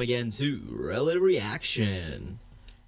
welcome 0.00 0.14
again 0.14 0.30
to 0.30 0.62
Relative 0.70 1.20
Reaction. 1.20 2.38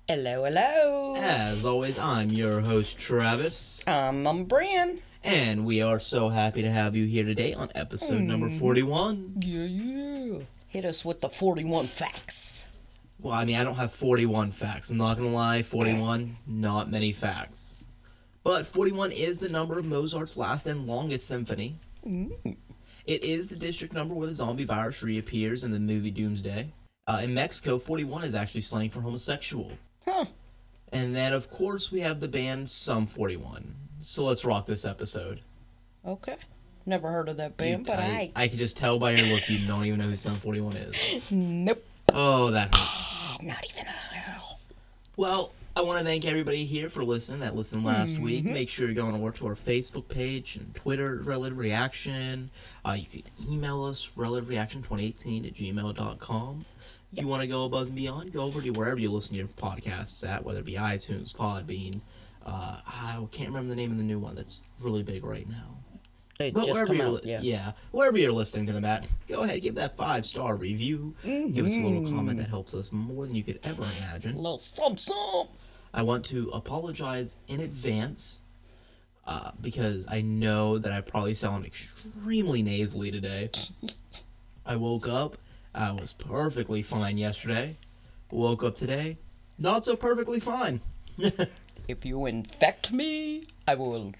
Hello, 0.08 0.44
hello. 0.44 1.14
As 1.18 1.66
always, 1.66 1.98
I'm 1.98 2.30
your 2.30 2.62
host, 2.62 2.98
Travis, 2.98 3.84
Um, 3.86 4.26
I'm 4.26 4.44
Brian. 4.44 4.98
and 5.22 5.66
we 5.66 5.82
are 5.82 6.00
so 6.00 6.30
happy 6.30 6.62
to 6.62 6.70
have 6.70 6.96
you 6.96 7.04
here 7.04 7.24
today 7.24 7.52
on 7.52 7.68
episode 7.74 8.22
number 8.22 8.48
41. 8.48 9.42
Yeah, 9.44 9.64
yeah. 9.64 10.38
Hit 10.68 10.86
us 10.86 11.04
with 11.04 11.20
the 11.20 11.28
41 11.28 11.86
facts. 11.86 12.64
Well, 13.20 13.34
I 13.34 13.44
mean, 13.44 13.56
I 13.56 13.64
don't 13.64 13.74
have 13.76 13.92
41 13.92 14.50
facts. 14.52 14.88
I'm 14.90 14.96
not 14.96 15.18
gonna 15.18 15.28
lie, 15.28 15.62
41, 15.62 16.38
not 16.46 16.90
many 16.90 17.12
facts. 17.12 17.84
But 18.42 18.66
41 18.66 19.12
is 19.12 19.38
the 19.38 19.50
number 19.50 19.78
of 19.78 19.84
Mozart's 19.84 20.38
last 20.38 20.66
and 20.66 20.86
longest 20.86 21.28
symphony. 21.28 21.76
It 22.06 23.22
is 23.22 23.48
the 23.48 23.56
district 23.56 23.92
number 23.92 24.14
where 24.14 24.28
the 24.28 24.34
zombie 24.34 24.64
virus 24.64 25.02
reappears 25.02 25.62
in 25.62 25.72
the 25.72 25.78
movie 25.78 26.10
Doomsday. 26.10 26.72
Uh, 27.06 27.20
in 27.24 27.34
Mexico, 27.34 27.78
41 27.78 28.24
is 28.24 28.34
actually 28.34 28.60
slang 28.60 28.90
for 28.90 29.00
homosexual. 29.00 29.72
Huh. 30.06 30.26
And 30.92 31.16
then, 31.16 31.32
of 31.32 31.50
course, 31.50 31.90
we 31.90 32.00
have 32.00 32.20
the 32.20 32.28
band 32.28 32.70
Sum 32.70 33.06
41. 33.06 33.74
So 34.02 34.24
let's 34.24 34.44
rock 34.44 34.66
this 34.66 34.84
episode. 34.84 35.40
Okay. 36.06 36.36
Never 36.86 37.10
heard 37.10 37.28
of 37.28 37.36
that 37.38 37.56
band, 37.56 37.86
but 37.86 37.98
I, 37.98 38.02
I. 38.36 38.44
I 38.44 38.48
can 38.48 38.58
just 38.58 38.76
tell 38.76 38.98
by 38.98 39.12
your 39.12 39.26
look 39.34 39.48
you 39.48 39.66
don't 39.66 39.84
even 39.84 40.00
know 40.00 40.06
who 40.06 40.16
Sum 40.16 40.34
41 40.36 40.76
is. 40.76 41.20
Nope. 41.30 41.84
Oh, 42.12 42.50
that 42.50 42.74
hurts. 42.74 43.16
Not 43.42 43.64
even 43.70 43.86
a 43.86 44.30
little. 44.30 44.58
Well, 45.16 45.52
I 45.74 45.82
want 45.82 45.98
to 46.00 46.04
thank 46.04 46.26
everybody 46.26 46.64
here 46.66 46.88
for 46.88 47.02
listening 47.04 47.40
that 47.40 47.56
listened 47.56 47.84
last 47.84 48.14
Mm-hmm. 48.16 48.24
week. 48.24 48.44
Make 48.44 48.68
sure 48.68 48.86
you're 48.86 48.94
going 48.94 49.14
over 49.14 49.30
to 49.32 49.46
our 49.46 49.54
Facebook 49.54 50.08
page 50.08 50.56
and 50.56 50.74
Twitter, 50.74 51.20
Relative 51.24 51.56
Reaction. 51.58 52.50
Uh, 52.84 52.96
you 52.98 53.06
can 53.06 53.22
email 53.50 53.84
us, 53.84 54.10
relativereaction2018 54.16 55.46
at 55.46 55.54
gmail.com. 55.54 56.64
If 57.12 57.20
you 57.20 57.26
want 57.28 57.42
to 57.42 57.48
go 57.48 57.64
above 57.66 57.88
and 57.88 57.96
beyond, 57.96 58.32
go 58.32 58.40
over 58.42 58.62
to 58.62 58.70
wherever 58.70 58.98
you 58.98 59.10
listen 59.10 59.32
to 59.34 59.38
your 59.40 59.48
podcasts 59.48 60.26
at, 60.26 60.44
whether 60.44 60.60
it 60.60 60.64
be 60.64 60.74
iTunes, 60.74 61.34
Podbean. 61.34 62.00
Uh, 62.44 62.80
I 62.86 63.22
can't 63.30 63.50
remember 63.50 63.68
the 63.68 63.76
name 63.76 63.92
of 63.92 63.98
the 63.98 64.02
new 64.04 64.18
one 64.18 64.34
that's 64.34 64.64
really 64.80 65.02
big 65.02 65.24
right 65.24 65.48
now. 65.48 65.76
It 66.40 66.54
But 66.54 66.60
just 66.66 66.72
wherever 66.72 66.86
come 66.86 66.96
you're, 66.96 67.06
out, 67.06 67.24
li- 67.24 67.38
yeah. 67.42 67.72
wherever 67.92 68.16
you're 68.18 68.32
listening 68.32 68.66
to 68.66 68.72
them 68.72 68.84
at, 68.86 69.06
go 69.28 69.42
ahead, 69.42 69.60
give 69.62 69.74
that 69.74 69.96
five 69.96 70.24
star 70.24 70.56
review. 70.56 71.14
Give 71.22 71.66
us 71.66 71.70
a 71.72 71.74
little 71.76 72.00
Mm-hmm. 72.02 72.16
comment 72.16 72.38
that 72.38 72.48
helps 72.48 72.74
us 72.74 72.90
more 72.90 73.26
than 73.26 73.36
you 73.36 73.42
could 73.42 73.60
ever 73.62 73.84
imagine. 74.00 74.32
A 74.34 74.36
Little 74.38 74.58
some 74.58 74.96
some. 74.96 75.48
I 75.94 76.02
want 76.02 76.24
to 76.26 76.48
apologize 76.54 77.34
in 77.48 77.60
advance 77.60 78.40
uh, 79.26 79.52
because 79.60 80.06
I 80.10 80.22
know 80.22 80.78
that 80.78 80.90
I 80.90 81.02
probably 81.02 81.34
sound 81.34 81.66
extremely 81.66 82.62
nasally 82.62 83.10
today. 83.10 83.50
I 84.64 84.76
woke 84.76 85.06
up, 85.06 85.36
I 85.74 85.92
was 85.92 86.12
perfectly 86.12 86.82
fine 86.82 87.18
yesterday. 87.18 87.76
Woke 88.30 88.64
up 88.64 88.76
today, 88.76 89.18
not 89.58 89.84
so 89.84 89.96
perfectly 89.96 90.40
fine. 90.40 90.80
If 91.88 92.04
you 92.04 92.26
infect 92.26 92.92
me, 92.92 93.44
I 93.66 93.74
will 93.74 94.12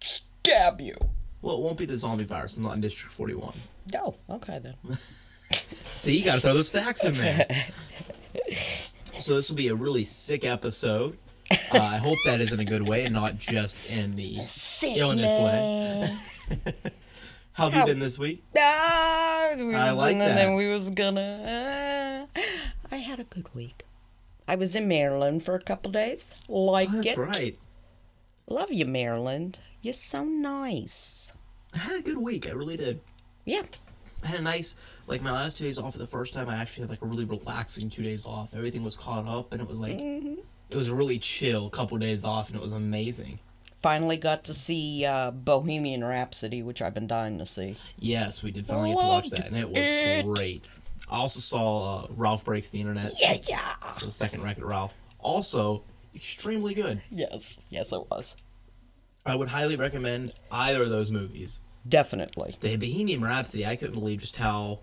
stab 0.00 0.80
you. 0.80 0.96
Well, 1.42 1.56
it 1.56 1.60
won't 1.60 1.78
be 1.78 1.86
the 1.86 1.98
zombie 1.98 2.24
virus. 2.24 2.56
I'm 2.56 2.62
not 2.62 2.74
in 2.74 2.80
District 2.80 3.12
41. 3.12 3.54
No. 3.92 4.16
Okay 4.30 4.58
then. 4.60 4.98
See, 5.94 6.16
you 6.18 6.24
gotta 6.24 6.40
throw 6.40 6.54
those 6.54 6.70
facts 6.70 7.04
in 7.04 7.14
there. 7.14 7.46
so 9.18 9.34
this 9.34 9.50
will 9.50 9.56
be 9.56 9.68
a 9.68 9.74
really 9.74 10.04
sick 10.04 10.46
episode. 10.46 11.18
Uh, 11.50 11.78
I 11.78 11.98
hope 11.98 12.16
that 12.24 12.40
is 12.40 12.52
in 12.52 12.60
a 12.60 12.64
good 12.64 12.88
way 12.88 13.04
and 13.04 13.12
not 13.12 13.36
just 13.36 13.92
in 13.92 14.16
the 14.16 14.38
illness 14.96 15.42
way. 15.42 16.16
How 17.54 17.70
have 17.70 17.80
you 17.88 17.94
been 17.94 18.00
this 18.00 18.18
week? 18.18 18.42
Ah, 18.58 19.52
we 19.56 19.74
I 19.74 19.90
like 19.92 20.12
and 20.12 20.20
that. 20.20 20.34
then 20.34 20.54
we 20.54 20.68
was 20.68 20.90
gonna. 20.90 22.26
Uh, 22.36 22.40
I 22.90 22.96
had 22.96 23.20
a 23.20 23.24
good 23.24 23.52
week. 23.54 23.84
I 24.46 24.56
was 24.56 24.74
in 24.74 24.88
Maryland 24.88 25.44
for 25.44 25.54
a 25.54 25.60
couple 25.60 25.90
days. 25.92 26.42
Like 26.48 26.88
Oh, 26.90 26.96
that's 26.96 27.06
it. 27.06 27.16
right. 27.18 27.58
Love 28.48 28.72
you, 28.72 28.84
Maryland. 28.86 29.60
You're 29.82 29.94
so 29.94 30.24
nice. 30.24 31.32
I 31.74 31.78
had 31.78 32.00
a 32.00 32.02
good 32.02 32.18
week. 32.18 32.48
I 32.48 32.52
really 32.52 32.76
did. 32.76 33.00
Yeah. 33.44 33.62
I 34.22 34.26
had 34.28 34.40
a 34.40 34.42
nice, 34.42 34.74
like 35.06 35.22
my 35.22 35.30
last 35.32 35.58
two 35.58 35.64
days 35.64 35.78
off 35.78 35.92
for 35.94 35.98
the 35.98 36.06
first 36.06 36.34
time. 36.34 36.48
I 36.48 36.56
actually 36.56 36.82
had 36.82 36.90
like 36.90 37.02
a 37.02 37.06
really 37.06 37.24
relaxing 37.24 37.88
two 37.90 38.02
days 38.02 38.26
off. 38.26 38.54
Everything 38.54 38.82
was 38.84 38.96
caught 38.96 39.26
up, 39.26 39.52
and 39.52 39.62
it 39.62 39.68
was 39.68 39.80
like 39.80 39.98
Mm-hmm. 39.98 40.34
it 40.70 40.76
was 40.76 40.88
a 40.88 40.94
really 40.94 41.18
chill 41.18 41.70
couple 41.70 41.96
days 41.98 42.24
off, 42.24 42.48
and 42.48 42.56
it 42.56 42.62
was 42.62 42.72
amazing. 42.72 43.38
Finally 43.84 44.16
got 44.16 44.44
to 44.44 44.54
see 44.54 45.04
uh, 45.04 45.30
Bohemian 45.30 46.02
Rhapsody, 46.02 46.62
which 46.62 46.80
I've 46.80 46.94
been 46.94 47.06
dying 47.06 47.36
to 47.36 47.44
see. 47.44 47.76
Yes, 47.98 48.42
we 48.42 48.50
did 48.50 48.64
finally 48.64 48.94
get 48.94 49.00
to 49.02 49.06
watch 49.06 49.28
that, 49.28 49.48
and 49.48 49.58
it 49.58 49.68
was 49.68 49.76
it. 49.78 50.24
great. 50.24 50.64
I 51.10 51.16
also 51.18 51.40
saw 51.40 52.04
uh, 52.04 52.06
Ralph 52.16 52.46
Breaks 52.46 52.70
the 52.70 52.80
Internet. 52.80 53.12
Yeah, 53.20 53.36
yeah. 53.46 53.74
So 53.92 54.06
the 54.06 54.12
second 54.12 54.42
Wreck-It, 54.42 54.64
Ralph. 54.64 54.94
Also, 55.18 55.82
extremely 56.14 56.72
good. 56.72 57.02
Yes, 57.10 57.60
yes, 57.68 57.92
it 57.92 58.10
was. 58.10 58.36
I 59.26 59.36
would 59.36 59.48
highly 59.48 59.76
recommend 59.76 60.32
either 60.50 60.84
of 60.84 60.88
those 60.88 61.10
movies. 61.10 61.60
Definitely. 61.86 62.56
The 62.62 62.76
Bohemian 62.76 63.22
Rhapsody, 63.22 63.66
I 63.66 63.76
couldn't 63.76 63.92
believe 63.92 64.20
just 64.20 64.38
how 64.38 64.78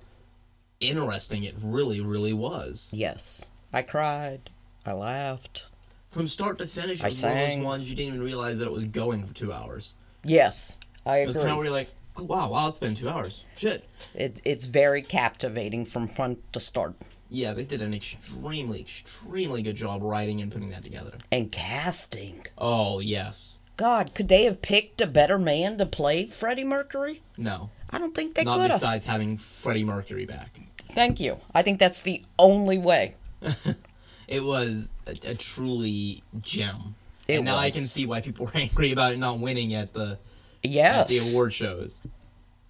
interesting 0.80 1.44
it 1.44 1.56
really, 1.60 2.02
really 2.02 2.34
was. 2.34 2.92
Yes. 2.94 3.46
I 3.74 3.82
cried. 3.82 4.52
I 4.86 4.92
laughed. 4.92 5.66
From 6.12 6.28
start 6.28 6.58
to 6.58 6.68
finish, 6.68 7.00
it 7.00 7.06
I 7.06 7.08
was 7.08 7.24
one 7.24 7.38
of 7.38 7.48
those 7.50 7.66
ones 7.66 7.90
you 7.90 7.96
didn't 7.96 8.16
even 8.16 8.24
realize 8.24 8.60
that 8.60 8.66
it 8.66 8.72
was 8.72 8.86
going 8.86 9.24
for 9.26 9.34
two 9.34 9.54
hours. 9.54 9.96
Yes, 10.26 10.78
I 11.06 11.18
agree. 11.18 11.24
It 11.24 11.28
was 11.28 11.38
kind 11.38 11.50
of 11.50 11.56
where 11.56 11.66
you're 11.66 11.74
like, 11.74 11.90
oh, 12.18 12.24
wow, 12.24 12.50
wow, 12.50 12.68
it's 12.68 12.80
been 12.80 12.96
two 12.96 13.08
hours. 13.08 13.46
Shit. 13.58 13.88
It, 14.14 14.42
it's 14.44 14.66
very 14.66 15.02
captivating 15.02 15.86
from 15.86 16.08
front 16.08 16.52
to 16.52 16.60
start. 16.60 16.96
Yeah, 17.30 17.54
they 17.54 17.64
did 17.64 17.82
an 17.82 17.94
extremely, 17.94 18.82
extremely 18.82 19.62
good 19.62 19.78
job 19.78 20.04
writing 20.04 20.42
and 20.42 20.52
putting 20.52 20.70
that 20.72 20.84
together. 20.84 21.14
And 21.32 21.50
casting. 21.50 22.46
Oh, 22.58 23.00
yes. 23.00 23.60
God, 23.78 24.14
could 24.14 24.28
they 24.28 24.44
have 24.44 24.62
picked 24.62 25.00
a 25.00 25.08
better 25.08 25.40
man 25.40 25.78
to 25.78 25.86
play 25.86 26.26
Freddie 26.26 26.66
Mercury? 26.66 27.22
No. 27.38 27.70
I 27.90 28.00
don't 28.00 28.14
think 28.14 28.36
they 28.36 28.44
Not 28.44 28.58
could 28.58 28.72
have. 28.72 28.82
besides 28.82 29.06
having 29.06 29.38
Freddie 29.38 29.86
Mercury 29.86 30.26
back. 30.26 30.60
Thank 30.90 31.22
you. 31.22 31.38
I 31.56 31.62
think 31.62 31.80
that's 31.80 32.02
the 32.02 32.22
only 32.38 32.78
way. 32.78 33.14
It 34.32 34.46
was 34.46 34.88
a, 35.12 35.32
a 35.32 35.36
truly 35.36 36.24
gem. 36.42 36.96
It 37.28 37.36
and 37.36 37.46
now 37.46 37.58
I 37.58 37.72
can 37.72 37.82
see 37.82 38.06
why 38.06 38.22
people 38.22 38.46
were 38.46 38.52
angry 38.56 38.92
about 38.92 39.14
it 39.14 39.20
not 39.20 39.40
winning 39.40 39.74
at 39.74 39.94
the 39.94 40.18
at 40.64 41.08
the 41.08 41.32
award 41.34 41.54
shows. 41.54 42.02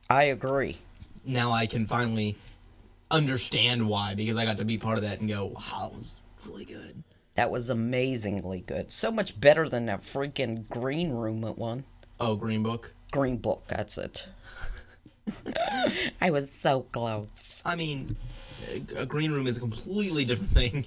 I 0.10 0.24
agree. 0.24 0.78
Now 1.26 1.52
I 1.52 1.66
can 1.68 1.88
finally 1.88 2.38
understand 3.10 3.88
why 3.88 4.16
because 4.16 4.38
I 4.38 4.46
got 4.46 4.58
to 4.58 4.66
be 4.66 4.78
part 4.78 4.98
of 4.98 5.04
that 5.04 5.20
and 5.20 5.30
go, 5.30 5.46
wow, 5.46 5.90
that 5.90 5.94
was 5.94 6.20
really 6.46 6.66
good. 6.66 7.04
That 7.36 7.52
was 7.52 7.70
amazingly 7.70 8.62
good. 8.62 8.92
So 8.92 9.12
much 9.12 9.40
better 9.40 9.70
than 9.70 9.86
that 9.86 10.02
freaking 10.02 10.68
Green 10.70 11.12
Room 11.12 11.44
at 11.46 11.58
one. 11.58 11.86
Oh, 12.20 12.36
Green 12.36 12.62
Book. 12.62 12.94
Green 13.12 13.38
Book, 13.38 13.64
that's 13.68 13.98
it. 13.98 14.28
I 16.22 16.32
was 16.32 16.52
so 16.52 16.82
close. 16.82 17.62
I 17.66 17.76
mean, 17.76 18.16
a 18.96 19.06
green 19.06 19.32
room 19.32 19.48
is 19.48 19.58
a 19.58 19.60
completely 19.60 20.26
different 20.26 20.52
thing. 20.52 20.86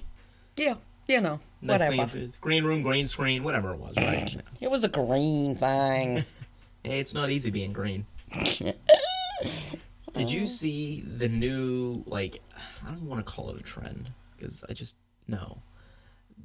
Yeah, 0.57 0.75
you 1.07 1.21
know, 1.21 1.39
whatever. 1.61 2.07
green 2.41 2.63
room, 2.63 2.81
green 2.81 3.07
screen, 3.07 3.43
whatever 3.43 3.73
it 3.73 3.79
was, 3.79 3.95
right? 3.97 4.35
It 4.61 4.71
was 4.71 4.83
a 4.83 4.89
green 4.89 5.55
thing. 5.55 6.23
it's 6.83 7.13
not 7.13 7.29
easy 7.29 7.51
being 7.51 7.73
green. 7.73 8.05
Did 8.31 10.29
you 10.29 10.41
uh-huh. 10.41 10.47
see 10.47 11.01
the 11.01 11.27
new 11.27 12.03
like? 12.07 12.41
I 12.85 12.91
don't 12.91 13.07
want 13.07 13.25
to 13.25 13.31
call 13.31 13.49
it 13.49 13.59
a 13.59 13.63
trend 13.63 14.09
because 14.35 14.63
I 14.69 14.73
just 14.73 14.97
no. 15.27 15.57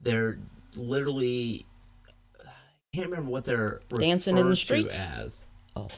They're 0.02 0.38
literally. 0.74 1.66
I 2.40 2.96
can't 2.96 3.08
remember 3.08 3.30
what 3.30 3.44
they're 3.44 3.80
Dancing 3.88 4.36
in 4.36 4.48
the 4.48 4.56
streets? 4.56 4.98
as. 4.98 5.46
Oh. 5.76 5.88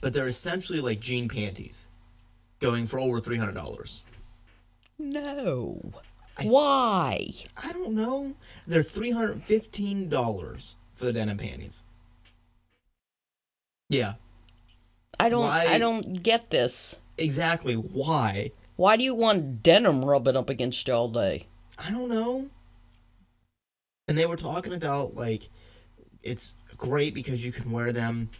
But 0.00 0.12
they're 0.12 0.28
essentially 0.28 0.80
like 0.80 0.98
jean 0.98 1.28
panties, 1.28 1.86
going 2.58 2.86
for 2.86 2.98
over 2.98 3.20
three 3.20 3.36
hundred 3.36 3.54
dollars. 3.54 4.02
No. 4.98 5.80
Why? 6.42 7.28
I 7.62 7.72
don't 7.72 7.92
know. 7.94 8.34
They're 8.66 8.82
three 8.82 9.10
hundred 9.10 9.42
fifteen 9.42 10.08
dollars 10.08 10.76
for 10.94 11.04
the 11.06 11.12
denim 11.12 11.38
panties. 11.38 11.84
Yeah, 13.88 14.14
I 15.18 15.28
don't 15.28 15.46
Why- 15.46 15.66
I 15.66 15.78
don't 15.78 16.22
get 16.22 16.50
this. 16.50 16.96
exactly. 17.18 17.74
Why? 17.74 18.52
Why 18.76 18.96
do 18.96 19.04
you 19.04 19.14
want 19.14 19.62
denim 19.62 20.04
rubbing 20.04 20.36
up 20.36 20.48
against 20.48 20.86
you 20.88 20.94
all 20.94 21.08
day? 21.08 21.46
I 21.76 21.90
don't 21.90 22.08
know. 22.08 22.48
And 24.08 24.16
they 24.16 24.26
were 24.26 24.36
talking 24.36 24.72
about 24.72 25.14
like 25.14 25.48
it's 26.22 26.54
great 26.76 27.14
because 27.14 27.44
you 27.44 27.52
can 27.52 27.70
wear 27.72 27.92
them 27.92 28.30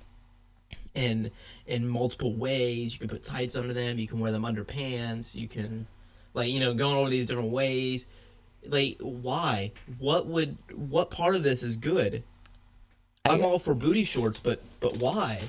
in 0.95 1.31
in 1.67 1.87
multiple 1.89 2.35
ways. 2.35 2.93
You 2.95 3.01
can 3.01 3.09
put 3.09 3.25
tights 3.25 3.57
under 3.57 3.75
them, 3.75 3.99
you 3.99 4.07
can 4.07 4.21
wear 4.21 4.33
them 4.33 4.45
under 4.45 4.65
pants, 4.65 5.35
you 5.35 5.49
can 5.49 5.87
like, 6.35 6.51
you 6.51 6.61
know, 6.61 6.75
going 6.75 6.97
over 6.97 7.11
these 7.11 7.27
different 7.27 7.51
ways. 7.51 8.07
Like 8.67 8.99
why? 9.01 9.73
What 9.99 10.27
would 10.27 10.57
what 10.75 11.11
part 11.11 11.35
of 11.35 11.43
this 11.43 11.63
is 11.63 11.77
good? 11.77 12.23
I'm 13.25 13.43
I- 13.43 13.45
all 13.45 13.59
for 13.59 13.75
booty 13.75 14.05
shorts, 14.05 14.41
but 14.41 14.63
but 14.81 14.97
why? 14.99 15.41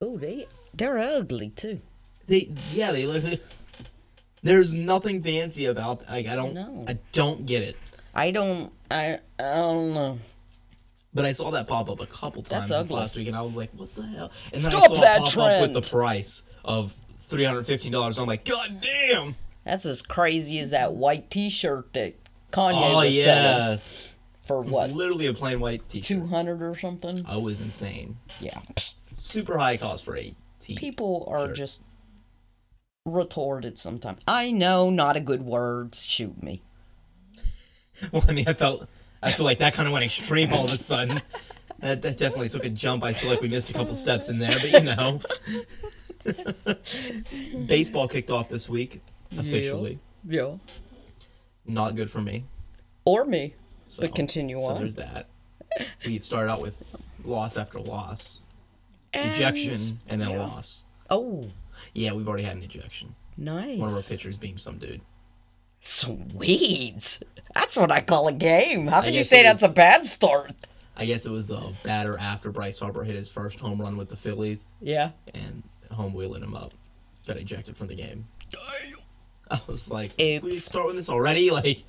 Oh, 0.00 0.18
they 0.18 0.46
they're 0.72 0.98
ugly 0.98 1.50
too. 1.50 1.80
They 2.26 2.50
yeah, 2.72 2.92
they 2.92 3.06
look 3.06 3.40
There's 4.42 4.74
nothing 4.74 5.22
fancy 5.22 5.66
about 5.66 6.08
like 6.08 6.26
I 6.26 6.36
don't 6.36 6.54
No. 6.54 6.84
I 6.86 6.98
don't 7.12 7.46
get 7.46 7.62
it. 7.62 7.76
I 8.14 8.30
don't. 8.30 8.72
I. 8.90 9.18
I 9.38 9.54
don't 9.54 9.94
know. 9.94 10.18
But 11.12 11.24
I 11.24 11.32
saw 11.32 11.50
that 11.52 11.66
pop 11.66 11.88
up 11.88 12.00
a 12.00 12.06
couple 12.06 12.42
times 12.42 12.70
last 12.90 13.16
week, 13.16 13.28
and 13.28 13.36
I 13.36 13.42
was 13.42 13.56
like, 13.56 13.70
"What 13.76 13.94
the 13.94 14.02
hell?" 14.02 14.32
And 14.52 14.62
then 14.62 14.74
I 14.74 14.78
Stop 14.78 14.94
saw 14.94 15.00
that 15.00 15.20
it 15.22 15.34
pop 15.34 15.38
up 15.38 15.60
with 15.62 15.72
the 15.72 15.80
price 15.80 16.42
of 16.64 16.94
three 17.22 17.44
hundred 17.44 17.66
fifteen 17.66 17.92
dollars. 17.92 18.18
I'm 18.18 18.26
like, 18.26 18.44
"God 18.44 18.80
damn!" 18.80 19.34
That's 19.64 19.86
as 19.86 20.02
crazy 20.02 20.58
as 20.58 20.70
that 20.72 20.94
white 20.94 21.30
T-shirt 21.30 21.92
that 21.94 22.14
Kanye 22.52 22.92
Oh 22.92 22.96
was 23.04 23.22
selling 23.22 23.70
yeah, 23.70 23.76
for 24.40 24.60
what 24.60 24.90
literally 24.92 25.26
a 25.26 25.34
plain 25.34 25.58
white 25.60 25.88
t-shirt. 25.88 26.04
two 26.06 26.26
hundred 26.26 26.62
or 26.62 26.74
something. 26.76 27.22
Oh, 27.28 27.34
I 27.34 27.36
was 27.38 27.60
insane. 27.60 28.16
Yeah, 28.40 28.60
Super 29.16 29.58
high 29.58 29.76
cost 29.76 30.04
for 30.04 30.16
a 30.16 30.34
t. 30.60 30.76
people 30.76 31.26
are 31.30 31.46
Sure. 31.46 31.54
just 31.54 31.82
retorted 33.06 33.76
sometimes. 33.78 34.20
I 34.28 34.50
know, 34.52 34.90
not 34.90 35.16
a 35.16 35.20
good 35.20 35.42
word. 35.42 35.94
Shoot 35.94 36.42
me. 36.42 36.62
Well, 38.12 38.24
I 38.28 38.32
mean, 38.32 38.46
I 38.48 38.54
felt 38.54 38.88
I 39.22 39.30
feel 39.30 39.44
like 39.46 39.58
that 39.58 39.72
kind 39.72 39.86
of 39.86 39.92
went 39.92 40.04
extreme 40.04 40.52
all 40.52 40.64
of 40.64 40.72
a 40.72 40.76
sudden. 40.76 41.22
That, 41.80 42.00
that 42.02 42.16
definitely 42.16 42.48
took 42.48 42.64
a 42.64 42.70
jump. 42.70 43.04
I 43.04 43.12
feel 43.12 43.28
like 43.28 43.42
we 43.42 43.48
missed 43.48 43.68
a 43.68 43.74
couple 43.74 43.94
steps 43.94 44.30
in 44.30 44.38
there, 44.38 44.54
but 44.58 44.72
you 44.72 44.82
know. 44.84 45.20
Baseball 47.66 48.08
kicked 48.08 48.30
off 48.30 48.48
this 48.48 48.70
week 48.70 49.02
officially. 49.38 49.98
Yeah. 50.26 50.56
Not 51.66 51.96
good 51.96 52.10
for 52.10 52.20
me. 52.20 52.44
Or 53.04 53.24
me. 53.24 53.54
So, 53.86 54.02
But 54.02 54.14
continue 54.14 54.60
so 54.60 54.68
on. 54.68 54.74
So 54.76 54.78
there's 54.80 54.96
that. 54.96 55.28
We've 56.06 56.24
started 56.24 56.50
out 56.50 56.60
with 56.60 56.82
loss 57.24 57.56
after 57.56 57.80
loss, 57.80 58.40
And- 59.12 59.30
ejection, 59.34 60.00
and 60.08 60.20
then 60.20 60.28
a 60.28 60.32
yeah. 60.32 60.40
loss. 60.46 60.84
Oh, 61.10 61.50
Yeah, 61.92 62.12
we've 62.12 62.26
already 62.28 62.44
had 62.44 62.56
an 62.56 62.62
ejection. 62.62 63.14
nice. 63.36 63.78
One 63.78 63.88
of 63.90 63.94
our 63.96 64.02
pitchers 64.02 64.36
beamed 64.38 64.60
some 64.60 64.78
dude. 64.78 65.00
Sweet. 65.80 67.20
That's 67.54 67.76
what 67.76 67.90
I 67.92 68.00
call 68.00 68.28
a 68.28 68.32
game. 68.32 68.86
How 68.86 69.02
can 69.02 69.12
you 69.14 69.22
say 69.24 69.42
that's 69.42 69.62
a 69.62 69.68
bad 69.68 70.06
start? 70.06 70.52
I 70.96 71.04
guess 71.06 71.26
it 71.26 71.30
was 71.30 71.46
the 71.46 71.72
batter 71.82 72.16
after 72.18 72.50
Bryce 72.50 72.78
Harper 72.78 73.04
hit 73.04 73.16
his 73.16 73.30
first 73.30 73.58
home 73.60 73.80
run 73.80 73.96
with 73.96 74.08
the 74.08 74.16
Phillies, 74.16 74.70
Yeah. 74.80 75.10
and 75.34 75.62
home 75.90 76.14
wheeling 76.14 76.42
him 76.42 76.54
up. 76.54 76.72
Got 77.26 77.36
ejected 77.36 77.76
from 77.76 77.88
the 77.88 77.94
game. 77.96 78.26
I 79.54 79.60
was 79.66 79.90
like, 79.90 80.18
Oops. 80.20 80.42
we 80.44 80.50
start 80.52 80.86
with 80.86 80.96
this 80.96 81.08
already? 81.10 81.50
Like, 81.50 81.82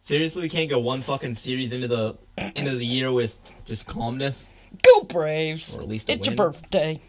seriously, 0.00 0.42
we 0.42 0.48
can't 0.48 0.68
go 0.70 0.78
one 0.78 1.02
fucking 1.02 1.34
series 1.34 1.72
into 1.72 1.88
the 1.88 2.16
end 2.56 2.68
of 2.68 2.78
the 2.78 2.86
year 2.86 3.12
with 3.12 3.34
just 3.66 3.86
calmness. 3.86 4.52
Go 4.82 5.02
Braves. 5.04 5.76
Or 5.76 5.82
at 5.82 5.88
least 5.88 6.10
it's 6.10 6.26
your 6.26 6.36
birthday. 6.36 7.00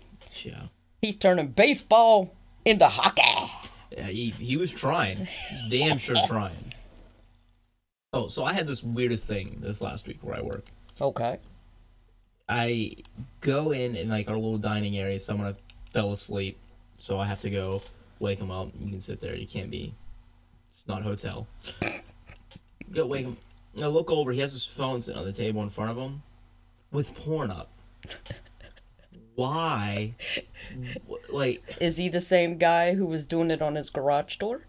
Yeah, 0.43 0.63
He's 1.01 1.17
turning 1.17 1.47
baseball 1.47 2.33
into 2.65 2.87
hockey. 2.87 3.51
yeah, 3.91 4.03
he 4.03 4.29
he 4.29 4.57
was 4.57 4.73
trying, 4.73 5.27
damn 5.69 5.97
sure 5.97 6.15
trying. 6.27 6.73
Oh, 8.13 8.27
so 8.27 8.43
I 8.43 8.53
had 8.53 8.67
this 8.67 8.83
weirdest 8.83 9.27
thing 9.27 9.57
this 9.61 9.81
last 9.81 10.07
week 10.07 10.19
where 10.21 10.35
I 10.35 10.41
work. 10.41 10.65
Okay. 11.01 11.37
I 12.47 12.95
go 13.41 13.71
in 13.71 13.95
in 13.95 14.09
like 14.09 14.29
our 14.29 14.35
little 14.35 14.57
dining 14.57 14.97
area. 14.97 15.19
Someone 15.19 15.55
fell 15.93 16.11
asleep, 16.11 16.57
so 16.99 17.19
I 17.19 17.25
have 17.25 17.39
to 17.39 17.49
go 17.49 17.81
wake 18.19 18.39
him 18.39 18.51
up. 18.51 18.69
You 18.79 18.89
can 18.91 19.01
sit 19.01 19.21
there. 19.21 19.35
You 19.35 19.47
can't 19.47 19.69
be. 19.71 19.93
It's 20.67 20.85
not 20.87 21.01
a 21.01 21.03
hotel. 21.03 21.47
Go 22.91 23.05
wake 23.05 23.25
him. 23.25 23.37
I 23.81 23.87
look 23.87 24.11
over. 24.11 24.31
He 24.31 24.39
has 24.39 24.53
his 24.53 24.65
phone 24.65 25.01
sitting 25.01 25.19
on 25.19 25.25
the 25.25 25.33
table 25.33 25.61
in 25.63 25.69
front 25.69 25.91
of 25.91 25.97
him, 25.97 26.23
with 26.91 27.15
porn 27.15 27.51
up. 27.51 27.69
Why? 29.35 30.13
Like 31.31 31.63
Is 31.79 31.97
he 31.97 32.09
the 32.09 32.19
same 32.21 32.57
guy 32.57 32.93
who 32.95 33.05
was 33.05 33.25
doing 33.27 33.51
it 33.51 33.61
on 33.61 33.75
his 33.75 33.89
garage 33.89 34.37
door? 34.37 34.63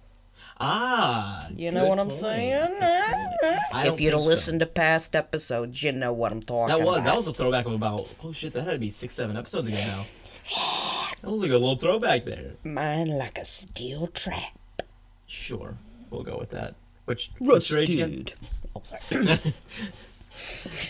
ah. 0.62 1.49
You 1.56 1.70
know 1.70 1.87
what 1.87 1.99
I'm 1.99 2.08
point. 2.08 2.20
saying? 2.20 2.76
If 3.73 4.00
you'd 4.00 4.12
have 4.12 4.20
think 4.20 4.25
so. 4.25 4.29
listened 4.29 4.61
to 4.61 4.67
past 4.67 5.17
episodes, 5.17 5.82
you 5.82 5.91
know 5.93 6.12
what 6.12 6.32
I'm 6.32 6.43
talking 6.43 6.69
That 6.76 6.85
was 6.85 6.99
about. 6.99 7.05
that 7.06 7.17
was 7.17 7.26
a 7.29 7.32
throwback 7.32 7.67
of 7.67 7.73
about 7.73 8.06
oh 8.23 8.32
shit 8.32 8.53
that 8.53 8.62
had 8.64 8.73
to 8.73 8.79
be 8.79 8.91
six 8.91 9.14
seven 9.14 9.37
episodes 9.37 9.69
ago 9.69 9.79
now. 9.87 10.05
That 11.22 11.31
was 11.31 11.40
like 11.43 11.50
a 11.50 11.55
little 11.55 11.76
throwback 11.76 12.25
there. 12.25 12.52
Mine 12.64 13.08
like 13.19 13.38
a 13.38 13.44
steel 13.44 14.06
trap. 14.08 14.58
Sure, 15.26 15.76
we'll 16.11 16.22
go 16.22 16.38
with 16.38 16.50
that. 16.50 16.75
Which 17.05 17.31
what's 17.38 17.70
your 17.70 17.81
age 17.81 17.90
again? 17.90 18.26
Oh, 18.75 18.82
sorry. 18.84 19.38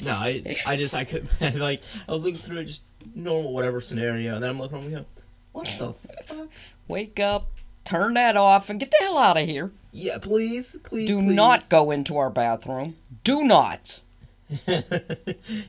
No, 0.05 0.13
I, 0.13 0.43
I 0.67 0.77
just 0.77 0.95
I 0.95 1.05
could 1.05 1.27
like 1.57 1.83
I 2.09 2.13
was 2.13 2.25
looking 2.25 2.39
through 2.39 2.65
just 2.65 2.85
normal 3.15 3.53
whatever 3.53 3.81
scenario, 3.81 4.35
and 4.35 4.43
then 4.43 4.51
I'm 4.51 4.59
looking 4.59 4.77
around 4.77 4.87
and 4.87 4.97
go, 4.97 5.05
what 5.53 5.67
the 5.67 5.93
fuck? 6.25 6.49
Wake 6.87 7.19
up, 7.19 7.47
turn 7.85 8.15
that 8.15 8.37
off, 8.37 8.71
and 8.71 8.79
get 8.79 8.91
the 8.91 8.99
hell 9.01 9.19
out 9.19 9.37
of 9.37 9.47
here. 9.47 9.73
Yeah, 9.93 10.19
please, 10.19 10.77
please. 10.85 11.09
Do 11.09 11.17
please. 11.17 11.35
not 11.35 11.69
go 11.69 11.91
into 11.91 12.17
our 12.17 12.31
bathroom. 12.31 12.95
Do 13.25 13.43
not. 13.43 14.01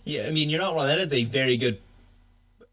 yeah, 0.04 0.26
I 0.28 0.32
mean 0.32 0.50
you're 0.50 0.62
not 0.62 0.76
wrong. 0.76 0.88
That 0.88 1.00
is 1.00 1.14
a 1.14 1.24
very 1.24 1.58
good, 1.58 1.80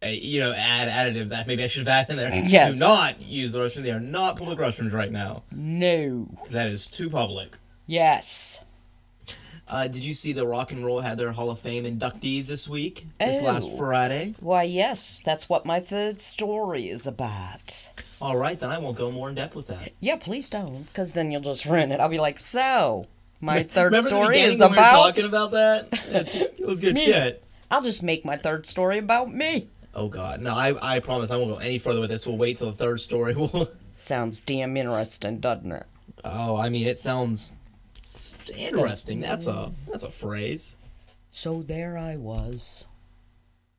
you 0.03 0.41
know, 0.41 0.53
add 0.53 0.89
additive 0.89 1.31
that 1.31 1.47
maybe 1.47 1.65
I 1.65 1.67
should 1.67 1.87
have 1.87 2.09
added 2.09 2.11
in 2.11 2.17
there. 2.17 2.45
Yes. 2.51 2.75
Do 2.75 2.81
not 2.81 3.21
use 3.21 3.53
the 3.53 3.61
restroom. 3.61 3.83
They 3.83 3.91
are 3.91 4.01
not 4.01 4.37
public 4.39 4.59
restrooms 4.59 4.93
right 4.93 5.11
now 5.11 5.43
No. 5.53 6.29
because 6.31 6.53
that 6.53 6.69
is 6.69 6.87
too 6.87 7.11
public. 7.11 7.59
Yes. 7.87 8.61
Uh, 9.71 9.87
did 9.87 10.03
you 10.03 10.15
see 10.15 10.33
the 10.33 10.47
Rock 10.47 10.73
and 10.73 10.85
Roll 10.85 11.01
had 11.01 11.19
their 11.19 11.33
Hall 11.33 11.51
of 11.51 11.59
Fame 11.61 11.85
inductees 11.85 12.47
this 12.47 12.67
week? 12.69 13.05
This 13.21 13.43
Oh. 13.43 13.45
last 13.47 13.77
Friday. 13.77 14.35
Why, 14.41 14.63
yes. 14.63 15.21
That's 15.25 15.49
what 15.49 15.67
my 15.67 15.79
third 15.81 16.21
story 16.23 16.89
is 16.89 17.07
about. 17.07 17.89
All 18.21 18.37
right, 18.39 18.59
then 18.59 18.71
I 18.71 18.79
won't 18.79 18.97
go 18.97 19.11
more 19.11 19.29
in 19.29 19.35
depth 19.35 19.55
with 19.55 19.67
that. 19.67 19.93
Yeah, 20.01 20.17
please 20.17 20.49
don't, 20.49 20.85
because 20.85 21.13
then 21.13 21.31
you'll 21.31 21.43
just 21.43 21.67
ruin 21.67 21.93
it. 21.93 22.01
I'll 22.01 22.09
be 22.09 22.19
like, 22.19 22.39
so, 22.39 23.07
my 23.43 23.63
third 23.75 23.95
story 23.97 24.41
is 24.41 24.59
when 24.59 24.71
we 24.71 24.77
about. 24.79 24.91
talking 25.15 25.27
about 25.27 25.51
that. 25.51 25.93
It's- 26.09 26.35
it 26.35 26.67
was 26.67 26.81
good 26.81 26.95
Me. 26.95 27.05
shit. 27.05 27.45
I'll 27.71 27.83
just 27.83 28.03
make 28.03 28.25
my 28.25 28.37
third 28.37 28.65
story 28.65 28.97
about 28.97 29.33
me. 29.35 29.69
Oh 29.99 30.09
God, 30.09 30.41
no! 30.41 30.55
I 30.55 30.95
I 30.97 31.01
promise 31.01 31.33
I 31.33 31.37
won't 31.37 31.51
go 31.51 31.57
any 31.57 31.79
further 31.79 32.01
with 32.01 32.11
this. 32.11 32.25
We'll 32.25 32.37
wait 32.37 32.59
till 32.59 32.71
the 32.71 32.77
third 32.77 33.01
story. 33.01 33.35
Sounds 33.91 34.41
damn 34.41 34.77
interesting, 34.77 35.41
doesn't 35.41 35.73
it? 35.73 35.87
oh, 36.25 36.57
I 36.57 36.69
mean, 36.69 36.87
it 36.87 36.99
sounds 36.99 37.53
interesting. 38.57 39.21
That's 39.21 39.47
a 39.49 39.73
that's 39.89 40.05
a 40.05 40.11
phrase. 40.11 40.77
So 41.31 41.63
there 41.63 41.99
I 41.99 42.17
was, 42.17 42.87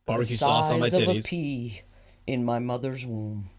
Barbecue 0.05 0.35
the 0.35 0.38
sauce 0.38 0.71
on 0.71 0.81
my 0.81 0.89
size 0.89 1.01
of 1.01 1.09
a 1.09 1.21
pea 1.21 1.81
in 2.27 2.45
my 2.45 2.59
mother's 2.59 3.05
womb. 3.05 3.49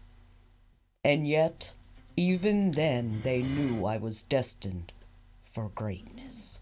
And 1.03 1.27
yet, 1.27 1.73
even 2.15 2.71
then, 2.71 3.21
they 3.23 3.41
knew 3.41 3.85
I 3.85 3.97
was 3.97 4.21
destined 4.21 4.93
for 5.43 5.69
greatness. 5.75 6.59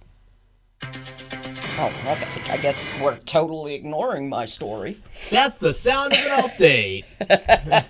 Oh, 1.82 1.94
okay. 2.12 2.52
I 2.52 2.58
guess 2.58 3.00
we're 3.02 3.18
totally 3.20 3.74
ignoring 3.74 4.28
my 4.28 4.46
story. 4.46 5.00
That's 5.32 5.56
the 5.56 5.74
sound 5.74 6.12
of 6.12 6.20
an 6.20 6.50
update. 6.50 7.06
the 7.20 7.86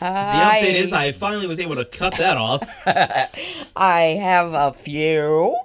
update 0.00 0.74
is 0.74 0.92
I 0.92 1.12
finally 1.12 1.46
was 1.46 1.60
able 1.60 1.76
to 1.76 1.84
cut 1.84 2.16
that 2.16 2.38
off. 2.38 2.62
I 3.76 4.00
have 4.20 4.54
a 4.54 4.72
few. 4.72 5.56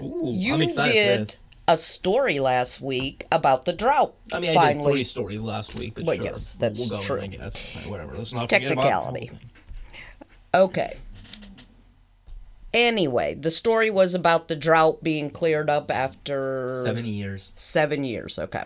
Ooh, 0.00 0.20
You 0.22 0.54
I'm 0.54 0.62
excited 0.62 0.92
for 0.92 1.24
did 1.32 1.34
a 1.66 1.76
story 1.76 2.38
last 2.40 2.80
week 2.80 3.26
about 3.32 3.64
the 3.64 3.72
drought. 3.72 4.14
I 4.32 4.40
mean, 4.40 4.56
I 4.56 4.72
did 4.72 4.84
three 4.84 5.04
stories 5.04 5.42
last 5.42 5.74
week, 5.74 5.94
but 5.94 6.04
Well, 6.04 6.16
sure, 6.16 6.24
yes, 6.24 6.54
that's 6.54 6.78
we'll 6.78 7.00
go 7.00 7.02
true. 7.04 7.16
with 7.20 7.34
it, 7.34 7.40
I 7.40 7.44
guess. 7.44 7.86
Whatever. 7.86 8.16
Let's 8.16 8.32
not 8.32 8.48
Technicality. 8.48 9.30
Okay. 10.54 10.94
Anyway, 12.72 13.34
the 13.34 13.50
story 13.50 13.90
was 13.90 14.14
about 14.14 14.48
the 14.48 14.56
drought 14.56 15.02
being 15.02 15.30
cleared 15.30 15.68
up 15.68 15.90
after 15.90 16.82
seven 16.84 17.04
years. 17.04 17.52
seven 17.56 18.04
years. 18.04 18.38
Okay. 18.38 18.64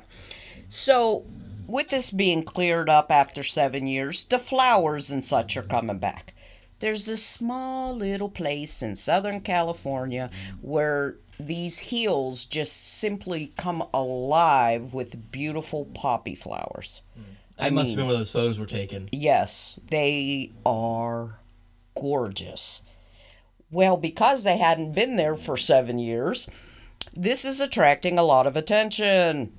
So, 0.68 1.24
with 1.66 1.88
this 1.88 2.10
being 2.10 2.42
cleared 2.42 2.90
up 2.90 3.10
after 3.10 3.42
seven 3.42 3.86
years, 3.86 4.24
the 4.26 4.38
flowers 4.38 5.10
and 5.10 5.24
such 5.24 5.56
are 5.56 5.62
coming 5.62 5.98
back. 5.98 6.34
There's 6.80 7.08
a 7.08 7.16
small 7.16 7.94
little 7.94 8.28
place 8.28 8.82
in 8.82 8.94
Southern 8.96 9.40
California 9.40 10.28
where 10.60 11.16
these 11.40 11.78
hills 11.78 12.44
just 12.44 12.76
simply 12.76 13.52
come 13.56 13.84
alive 13.94 14.92
with 14.92 15.32
beautiful 15.32 15.86
poppy 15.94 16.34
flowers. 16.34 17.00
Mm. 17.18 17.22
That 17.56 17.72
must 17.72 17.88
have 17.88 17.96
been 17.96 18.06
where 18.06 18.16
those 18.16 18.30
photos 18.30 18.58
were 18.58 18.66
taken. 18.66 19.08
Yes, 19.12 19.80
they 19.88 20.50
are 20.66 21.38
gorgeous. 21.94 22.82
Well, 23.74 23.96
because 23.96 24.44
they 24.44 24.58
hadn't 24.58 24.92
been 24.92 25.16
there 25.16 25.34
for 25.34 25.56
seven 25.56 25.98
years, 25.98 26.48
this 27.12 27.44
is 27.44 27.60
attracting 27.60 28.20
a 28.20 28.22
lot 28.22 28.46
of 28.46 28.56
attention. 28.56 29.52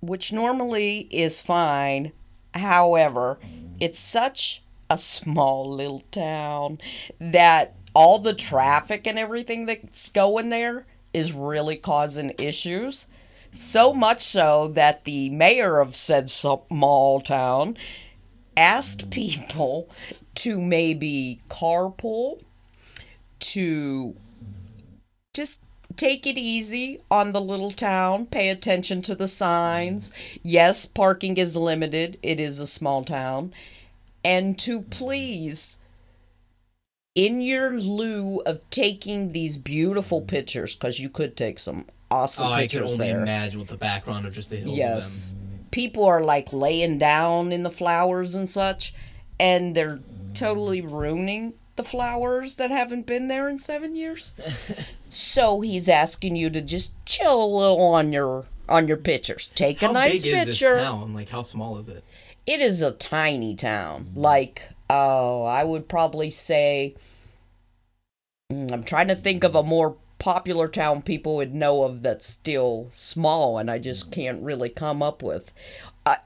Which 0.00 0.32
normally 0.32 1.06
is 1.12 1.40
fine. 1.40 2.10
However, 2.52 3.38
it's 3.78 4.00
such 4.00 4.64
a 4.90 4.98
small 4.98 5.72
little 5.72 6.02
town 6.10 6.80
that 7.20 7.76
all 7.94 8.18
the 8.18 8.34
traffic 8.34 9.06
and 9.06 9.16
everything 9.16 9.66
that's 9.66 10.10
going 10.10 10.48
there 10.48 10.84
is 11.14 11.32
really 11.32 11.76
causing 11.76 12.34
issues. 12.38 13.06
So 13.52 13.94
much 13.94 14.24
so 14.24 14.66
that 14.74 15.04
the 15.04 15.30
mayor 15.30 15.78
of 15.78 15.94
said 15.94 16.28
small 16.28 17.20
town 17.20 17.76
asked 18.56 19.10
people 19.12 19.88
to 20.36 20.60
maybe 20.60 21.40
carpool, 21.48 22.42
to 23.40 24.14
just 25.34 25.62
take 25.96 26.26
it 26.26 26.38
easy 26.38 27.00
on 27.10 27.32
the 27.32 27.40
little 27.40 27.72
town, 27.72 28.26
pay 28.26 28.48
attention 28.48 29.02
to 29.02 29.14
the 29.14 29.28
signs. 29.28 30.12
Yes, 30.42 30.86
parking 30.86 31.36
is 31.36 31.56
limited, 31.56 32.18
it 32.22 32.40
is 32.40 32.58
a 32.58 32.66
small 32.66 33.04
town. 33.04 33.52
And 34.24 34.58
to 34.60 34.82
please, 34.82 35.78
in 37.14 37.40
your 37.42 37.78
lieu 37.78 38.40
of 38.46 38.60
taking 38.70 39.32
these 39.32 39.58
beautiful 39.58 40.22
pictures, 40.22 40.76
because 40.76 40.98
you 41.00 41.08
could 41.08 41.36
take 41.36 41.58
some 41.58 41.86
awesome 42.10 42.46
Oh, 42.46 42.52
I 42.52 42.66
can 42.66 42.80
pictures 42.80 42.92
only 42.94 43.08
there. 43.08 43.20
imagine 43.20 43.58
with 43.58 43.68
the 43.68 43.76
background 43.76 44.26
of 44.26 44.34
just 44.34 44.50
the 44.50 44.56
hills. 44.56 44.76
Yes. 44.76 45.34
People 45.72 46.04
are 46.04 46.22
like 46.22 46.52
laying 46.52 46.98
down 46.98 47.50
in 47.52 47.62
the 47.64 47.70
flowers 47.70 48.34
and 48.34 48.48
such, 48.48 48.94
and 49.40 49.74
they're 49.74 50.00
totally 50.34 50.80
ruining 50.80 51.54
the 51.76 51.84
flowers 51.84 52.56
that 52.56 52.70
haven't 52.70 53.06
been 53.06 53.28
there 53.28 53.48
in 53.48 53.58
seven 53.58 53.96
years. 53.96 54.34
so 55.08 55.60
he's 55.60 55.88
asking 55.88 56.36
you 56.36 56.50
to 56.50 56.60
just 56.60 56.94
chill 57.06 57.42
a 57.42 57.46
little 57.46 57.80
on 57.80 58.12
your 58.12 58.46
on 58.68 58.88
your 58.88 58.96
pictures. 58.96 59.50
Take 59.54 59.80
How 59.80 59.90
a 59.90 59.92
nice 59.92 60.22
big 60.22 60.26
is 60.26 60.44
picture. 60.44 60.74
this 60.76 60.84
town? 60.84 61.14
Like, 61.14 61.28
how 61.28 61.42
small 61.42 61.78
is 61.78 61.88
it? 61.88 62.04
It 62.46 62.60
is 62.60 62.82
a 62.82 62.92
tiny 62.92 63.54
town. 63.54 64.10
Like, 64.14 64.68
oh, 64.90 65.44
I 65.44 65.64
would 65.64 65.88
probably 65.88 66.30
say. 66.30 66.96
Mm, 68.52 68.72
I'm 68.72 68.82
trying 68.82 69.08
to 69.08 69.14
think 69.14 69.44
of 69.44 69.54
a 69.54 69.62
more 69.62 69.96
popular 70.18 70.68
town 70.68 71.02
people 71.02 71.36
would 71.36 71.54
know 71.54 71.82
of 71.82 72.02
that's 72.02 72.26
still 72.26 72.88
small, 72.90 73.58
and 73.58 73.70
I 73.70 73.78
just 73.78 74.12
can't 74.12 74.42
really 74.42 74.68
come 74.68 75.02
up 75.02 75.22
with. 75.22 75.52
Uh, 76.04 76.16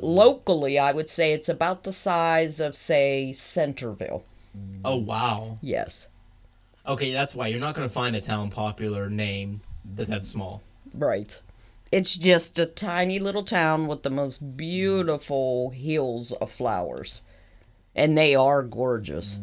locally, 0.00 0.78
I 0.78 0.92
would 0.92 1.10
say 1.10 1.32
it's 1.32 1.48
about 1.48 1.82
the 1.84 1.92
size 1.92 2.60
of, 2.60 2.74
say, 2.76 3.32
Centerville. 3.32 4.24
Oh 4.84 4.96
wow. 4.96 5.56
Yes, 5.62 6.08
Okay, 6.86 7.12
that's 7.12 7.34
why 7.34 7.48
you're 7.48 7.60
not 7.60 7.74
gonna 7.74 7.88
find 7.88 8.16
a 8.16 8.20
town 8.20 8.50
popular 8.50 9.10
name 9.10 9.60
that 9.96 10.08
that's 10.08 10.26
small. 10.28 10.62
right. 10.94 11.40
It's 11.90 12.18
just 12.18 12.58
a 12.58 12.66
tiny 12.66 13.18
little 13.18 13.44
town 13.44 13.86
with 13.86 14.02
the 14.02 14.10
most 14.10 14.56
beautiful 14.58 15.70
hills 15.70 16.32
of 16.32 16.50
flowers. 16.50 17.22
And 17.94 18.16
they 18.16 18.34
are 18.34 18.62
gorgeous. 18.62 19.38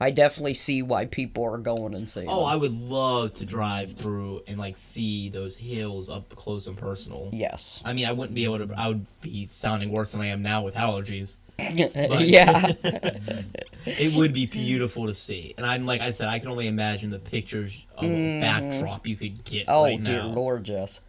I 0.00 0.10
definitely 0.10 0.54
see 0.54 0.82
why 0.82 1.06
people 1.06 1.44
are 1.44 1.58
going 1.58 1.94
and 1.94 2.08
seeing 2.08 2.28
Oh, 2.28 2.40
them. 2.40 2.46
I 2.46 2.56
would 2.56 2.72
love 2.72 3.34
to 3.34 3.44
drive 3.44 3.94
through 3.94 4.42
and 4.46 4.58
like 4.58 4.76
see 4.76 5.28
those 5.28 5.56
hills 5.56 6.08
up 6.08 6.28
close 6.36 6.68
and 6.68 6.76
personal. 6.76 7.30
Yes. 7.32 7.82
I 7.84 7.92
mean, 7.94 8.06
I 8.06 8.12
wouldn't 8.12 8.34
be 8.34 8.44
able 8.44 8.58
to. 8.64 8.72
I 8.76 8.88
would 8.88 9.04
be 9.22 9.48
sounding 9.50 9.90
worse 9.90 10.12
than 10.12 10.20
I 10.20 10.26
am 10.26 10.42
now 10.42 10.62
with 10.62 10.74
allergies. 10.74 11.38
yeah. 11.58 12.72
It 13.86 14.14
would 14.14 14.34
be 14.34 14.44
beautiful 14.44 15.06
to 15.06 15.14
see, 15.14 15.54
and 15.56 15.64
I'm 15.64 15.86
like 15.86 16.02
I 16.02 16.10
said, 16.10 16.28
I 16.28 16.40
can 16.40 16.48
only 16.48 16.66
imagine 16.68 17.10
the 17.10 17.18
pictures 17.18 17.86
of 17.96 18.04
a 18.04 18.06
mm. 18.06 18.40
backdrop 18.40 19.06
you 19.06 19.16
could 19.16 19.44
get 19.44 19.64
oh 19.68 19.84
right 19.84 20.02
dear 20.02 20.18
now. 20.18 20.28
lord, 20.28 20.68
yes. 20.68 21.00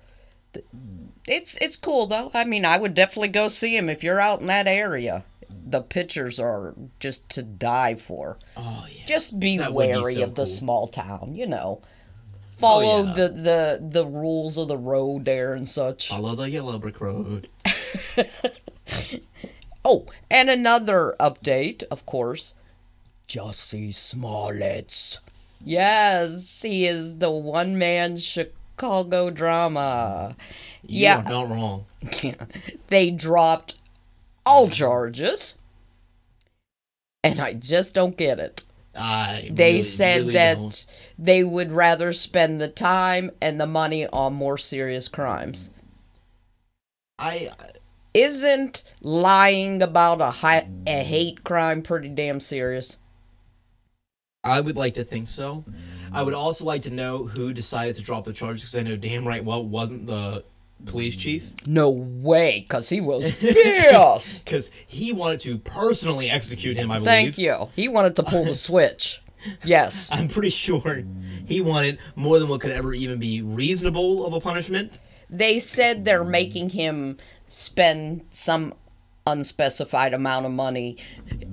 It's 1.27 1.57
it's 1.57 1.75
cool 1.75 2.07
though. 2.07 2.31
I 2.33 2.45
mean, 2.45 2.63
I 2.63 2.77
would 2.77 2.93
definitely 2.93 3.29
go 3.29 3.49
see 3.49 3.75
him 3.75 3.89
if 3.89 4.03
you're 4.03 4.21
out 4.21 4.39
in 4.39 4.47
that 4.47 4.67
area. 4.67 5.25
The 5.49 5.81
pictures 5.81 6.39
are 6.39 6.73
just 6.99 7.29
to 7.29 7.43
die 7.43 7.95
for. 7.95 8.37
Oh 8.57 8.85
yeah. 8.91 9.05
Just 9.05 9.39
be 9.39 9.57
That 9.57 9.73
would 9.73 9.87
be 9.87 9.93
wary 9.93 10.13
so 10.15 10.23
of 10.23 10.35
the 10.35 10.43
cool. 10.43 10.53
Oh, 10.53 10.57
small 10.57 10.87
town, 10.87 11.33
you 11.33 11.47
know. 11.47 11.81
Follow 12.51 12.83
oh, 12.83 13.05
yeah. 13.05 13.13
the, 13.13 13.29
the 13.29 13.79
the 13.81 14.05
rules 14.05 14.57
of 14.57 14.67
the 14.67 14.77
road 14.77 15.25
there 15.25 15.53
and 15.53 15.67
such. 15.67 16.09
Follow 16.09 16.35
the 16.35 16.49
yellow 16.49 16.77
brick 16.77 16.99
road. 17.01 17.47
Oh, 19.85 20.05
and 20.29 20.49
another 20.49 21.15
update, 21.19 21.83
of 21.89 22.05
course. 22.05 22.53
Jussie 23.27 23.93
Smollett's. 23.93 25.21
Yes, 25.63 26.61
he 26.61 26.85
is 26.85 27.17
the 27.17 27.31
one 27.31 27.77
man 27.77 28.17
Chicago 28.17 29.29
drama. 29.29 30.35
You 30.83 31.03
Yeah. 31.03 31.23
not 31.27 31.49
wrong. 31.49 31.85
they 32.87 33.09
dropped 33.09 33.78
all 34.45 34.69
charges. 34.69 35.57
And 37.23 37.39
I 37.39 37.53
just 37.53 37.95
don't 37.95 38.17
get 38.17 38.39
it. 38.39 38.63
I 38.95 39.51
They 39.51 39.75
really, 39.75 39.83
said 39.83 40.21
really 40.21 40.33
that 40.33 40.55
don't. 40.55 40.85
they 41.17 41.43
would 41.43 41.71
rather 41.71 42.11
spend 42.13 42.59
the 42.59 42.67
time 42.67 43.31
and 43.41 43.59
the 43.59 43.65
money 43.67 44.07
on 44.07 44.33
more 44.33 44.57
serious 44.57 45.07
crimes. 45.07 45.69
I 47.19 47.51
Isn't 48.13 48.93
lying 49.01 49.81
about 49.83 50.21
a, 50.21 50.31
hi- 50.31 50.69
a 50.87 51.03
hate 51.03 51.43
crime 51.43 51.81
pretty 51.83 52.09
damn 52.09 52.39
serious? 52.39 52.97
I 54.43 54.61
would 54.61 54.75
like 54.77 54.95
to 54.95 55.03
think 55.03 55.27
so. 55.27 55.65
I 56.11 56.23
would 56.23 56.33
also 56.33 56.65
like 56.65 56.81
to 56.83 56.93
know 56.93 57.25
who 57.25 57.53
decided 57.53 57.95
to 57.95 58.01
drop 58.01 58.23
the 58.25 58.33
charges 58.33 58.63
because 58.63 58.75
I 58.77 58.83
know 58.83 58.95
damn 58.97 59.27
right 59.27 59.43
well 59.43 59.61
it 59.61 59.67
wasn't 59.67 60.07
the 60.07 60.43
police 60.85 61.15
chief 61.15 61.53
No 61.67 61.89
way, 61.89 62.61
because 62.61 62.89
he 62.89 63.01
was 63.01 63.33
pissed. 63.39 64.45
because 64.45 64.71
he 64.87 65.13
wanted 65.13 65.39
to 65.41 65.57
personally 65.57 66.29
execute 66.29 66.77
him. 66.77 66.91
I 66.91 66.95
believe. 66.95 67.05
Thank 67.05 67.37
you. 67.37 67.69
He 67.75 67.87
wanted 67.87 68.15
to 68.17 68.23
pull 68.23 68.45
the 68.45 68.55
switch. 68.67 69.21
Yes. 69.63 70.09
I'm 70.11 70.27
pretty 70.27 70.49
sure 70.49 71.03
he 71.45 71.61
wanted 71.61 71.99
more 72.15 72.39
than 72.39 72.49
what 72.49 72.61
could 72.61 72.71
ever 72.71 72.93
even 72.93 73.19
be 73.19 73.41
reasonable 73.41 74.25
of 74.25 74.33
a 74.33 74.39
punishment. 74.39 74.99
They 75.29 75.59
said 75.59 76.05
they're 76.05 76.23
making 76.23 76.71
him 76.71 77.17
spend 77.45 78.27
some 78.31 78.73
unspecified 79.25 80.13
amount 80.13 80.45
of 80.45 80.51
money 80.51 80.97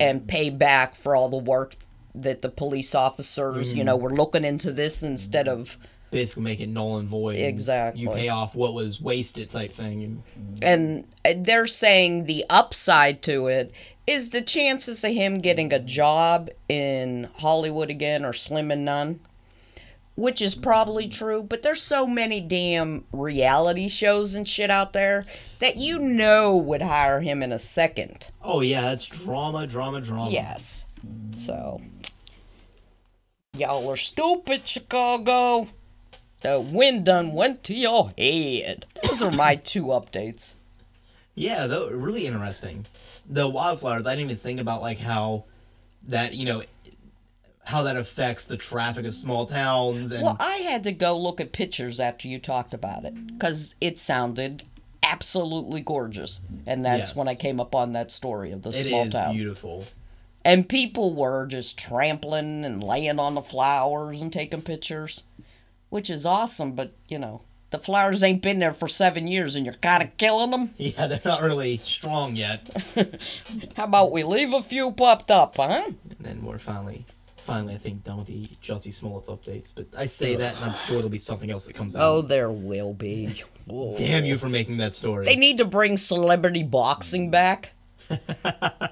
and 0.01 0.27
pay 0.27 0.51
back 0.51 0.95
for 0.95 1.15
all 1.15 1.29
the 1.29 1.37
work 1.37 1.75
that 2.15 2.43
the 2.43 2.49
police 2.49 2.95
officers, 2.95 3.71
you 3.73 3.79
mm-hmm. 3.79 3.87
know, 3.87 3.97
were 3.97 4.11
looking 4.11 4.45
into 4.45 4.73
this 4.73 5.03
instead 5.03 5.47
of 5.47 5.79
Basically, 6.11 6.43
make 6.45 6.61
it 6.61 6.69
null 6.69 6.99
and 6.99 7.09
void. 7.09 7.37
Exactly. 7.37 8.03
You 8.03 8.11
pay 8.11 8.29
off 8.29 8.55
what 8.55 8.75
was 8.75 9.01
wasted, 9.01 9.51
type 9.51 9.73
thing. 9.73 10.23
And 10.63 10.63
and 10.63 11.05
uh, 11.25 11.35
they're 11.45 11.67
saying 11.67 12.25
the 12.25 12.45
upside 12.49 13.23
to 13.25 13.49
it 13.49 13.73
is 14.07 14.31
the 14.31 14.41
chances 14.43 15.03
of 15.03 15.13
him 15.13 15.39
getting 15.39 15.73
a 15.73 15.81
job 15.81 16.49
in 16.69 17.29
Hollywood 17.39 17.91
again 17.91 18.25
are 18.25 18.33
slim 18.33 18.71
and 18.71 18.85
none. 18.85 19.21
Which 20.15 20.41
is 20.41 20.55
probably 20.55 21.09
true, 21.09 21.43
but 21.43 21.63
there's 21.63 21.83
so 21.83 22.07
many 22.07 22.41
damn 22.41 23.05
reality 23.13 23.87
shows 23.89 24.35
and 24.35 24.49
shit 24.49 24.71
out 24.71 24.95
there 24.95 25.27
that 25.59 25.77
you 25.77 25.99
know 25.99 26.57
would 26.57 26.81
hire 26.81 27.21
him 27.21 27.43
in 27.43 27.53
a 27.53 27.59
second. 27.59 28.31
oh 28.43 28.63
yeah, 28.63 28.93
it's 28.93 29.07
drama, 29.09 29.67
drama, 29.67 30.01
drama. 30.01 30.31
Yes. 30.31 30.87
So 31.33 31.79
y'all 33.55 33.91
are 33.91 33.97
stupid, 33.99 34.67
Chicago. 34.67 35.67
The 36.43 36.61
wind 36.61 37.05
done 37.05 37.33
went 37.33 37.65
to 37.65 37.75
your 37.75 38.11
head. 38.17 38.87
Those 39.03 39.23
are 39.23 39.31
my 39.33 39.57
two 39.57 39.87
updates. 39.87 40.55
Yeah, 41.35 41.67
though 41.67 41.91
really 41.91 42.27
interesting. 42.27 42.87
The 43.29 43.49
wildflowers, 43.49 44.07
I 44.07 44.15
didn't 44.15 44.31
even 44.31 44.37
think 44.41 44.61
about 44.61 44.81
like 44.83 44.99
how 44.99 45.45
that 46.09 46.35
you 46.35 46.45
know 46.47 46.63
how 47.65 47.83
that 47.83 47.97
affects 47.97 48.47
the 48.47 48.57
traffic 48.57 49.05
of 49.07 49.15
small 49.15 49.45
towns 49.45 50.13
and 50.13 50.23
Well, 50.23 50.37
I 50.39 50.57
had 50.59 50.85
to 50.85 50.93
go 50.93 51.19
look 51.19 51.41
at 51.41 51.51
pictures 51.53 51.99
after 51.99 52.29
you 52.29 52.39
talked 52.39 52.73
about 52.73 53.05
it 53.05 53.27
because 53.27 53.75
it 53.81 53.99
sounded 53.99 54.63
absolutely 55.03 55.81
gorgeous, 55.81 56.41
and 56.67 56.85
that's 56.85 57.11
Yes. 57.11 57.17
when 57.17 57.27
I 57.29 57.35
came 57.35 57.61
up 57.61 57.75
on 57.75 57.93
that 57.93 58.13
story 58.13 58.53
of 58.53 58.63
the 58.63 58.71
it 58.71 58.87
small 58.89 59.07
is 59.07 59.13
town. 59.13 59.35
beautiful. 59.35 59.85
And 60.45 60.69
people 60.69 61.13
were 61.15 61.47
just 61.47 61.77
trampling 61.77 62.65
and 62.65 62.83
laying 62.83 63.19
on 63.19 63.35
the 63.35 63.43
flowers 63.43 64.23
and 64.23 64.33
taking 64.33 64.63
pictures, 64.63 65.25
which 65.89 66.11
is 66.11 66.27
awesome. 66.27 66.73
But 66.73 66.93
you 67.09 67.19
know, 67.19 67.43
the 67.71 67.79
flowers 67.79 68.23
ain't 68.23 68.43
been 68.43 68.59
there 68.59 68.73
for 68.73 68.89
seven 68.89 69.27
years, 69.27 69.57
and 69.57 69.67
you're 69.67 69.75
kind 69.75 70.03
of 70.03 70.17
killing 70.17 70.51
them. 70.51 70.75
Yeah, 70.79 71.07
they're 71.07 71.21
not 71.25 71.43
really 71.43 71.79
strong 71.85 72.37
yet. 72.37 72.85
How 73.77 73.85
about 73.85 74.13
we 74.13 74.23
leave 74.23 74.55
a 74.55 74.63
few 74.63 74.93
popped 74.93 75.31
up, 75.31 75.57
huh? 75.57 75.85
And 75.87 75.99
then 76.21 76.45
we're 76.45 76.59
finally, 76.59 77.05
finally, 77.37 77.75
I 77.75 77.79
think 77.79 78.05
done 78.05 78.19
with 78.19 78.29
the 78.29 78.49
Jussie 78.63 78.95
Smollett's 78.95 79.29
updates. 79.29 79.75
But 79.75 79.87
I 79.99 80.07
say 80.07 80.37
that, 80.37 80.57
and 80.57 80.71
I'm 80.71 80.77
sure 80.77 80.97
there'll 80.97 81.11
be 81.11 81.19
something 81.19 81.51
else 81.51 81.67
that 81.67 81.75
comes 81.75 81.97
oh, 81.97 82.01
out. 82.01 82.07
Oh, 82.07 82.23
there 82.23 82.51
will 82.51 82.95
be. 82.95 83.43
Damn 83.97 84.25
you 84.25 84.39
for 84.39 84.49
making 84.49 84.77
that 84.77 84.95
story. 84.95 85.27
They 85.27 85.37
need 85.37 85.59
to 85.59 85.65
bring 85.65 85.97
celebrity 85.97 86.63
boxing 86.63 87.29
mm. 87.29 87.33
back. 87.33 87.73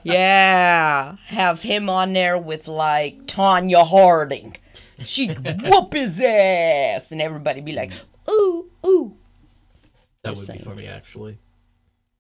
yeah, 0.03 1.15
have 1.27 1.63
him 1.63 1.89
on 1.89 2.13
there 2.13 2.37
with 2.37 2.67
like 2.67 3.27
Tonya 3.27 3.87
Harding. 3.87 4.57
She 5.03 5.29
whoop 5.29 5.93
his 5.93 6.21
ass, 6.21 7.11
and 7.11 7.21
everybody 7.21 7.61
be 7.61 7.73
like, 7.73 7.93
"Ooh, 8.31 8.71
ooh." 8.87 9.17
that 10.23 10.35
just 10.35 10.49
would 10.49 10.59
be 10.59 10.65
funny, 10.65 10.87
actually. 10.87 11.39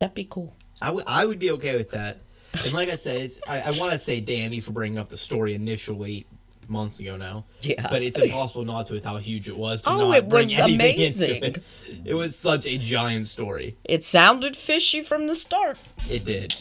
That'd 0.00 0.14
be 0.14 0.25
cool. 0.25 0.54
I 0.83 0.90
would, 0.90 1.04
I 1.07 1.25
would 1.25 1.38
be 1.38 1.50
okay 1.52 1.76
with 1.76 1.90
that. 1.90 2.19
And 2.64 2.73
like 2.73 2.88
I 2.88 2.97
said, 2.97 3.16
it's, 3.16 3.40
I, 3.49 3.61
I 3.61 3.71
want 3.78 3.93
to 3.93 3.99
say 3.99 4.21
damn 4.21 4.52
you 4.52 4.62
for 4.62 4.73
bringing 4.73 4.99
up 4.99 5.09
the 5.09 5.16
story 5.16 5.54
initially, 5.54 6.26
months 6.69 7.00
ago 7.00 7.16
now. 7.16 7.45
Yeah. 7.62 7.87
But 7.88 8.02
it's 8.02 8.19
impossible 8.19 8.64
not 8.64 8.87
to 8.87 8.95
with 8.95 9.04
how 9.04 9.16
huge 9.19 9.49
it 9.49 9.57
was. 9.57 9.83
To 9.83 9.90
Oh, 9.90 10.09
not 10.11 10.19
it 10.19 10.28
bring 10.28 10.47
was 10.47 10.59
amazing. 10.59 11.45
It. 11.45 11.64
it 12.04 12.14
was 12.14 12.37
such 12.37 12.66
a 12.66 12.78
giant 12.78 13.28
story. 13.28 13.76
It 13.85 14.04
sounded 14.04 14.57
fishy 14.57 15.02
from 15.02 15.26
the 15.26 15.35
start. 15.35 15.78
It 16.09 16.25
did. 16.25 16.54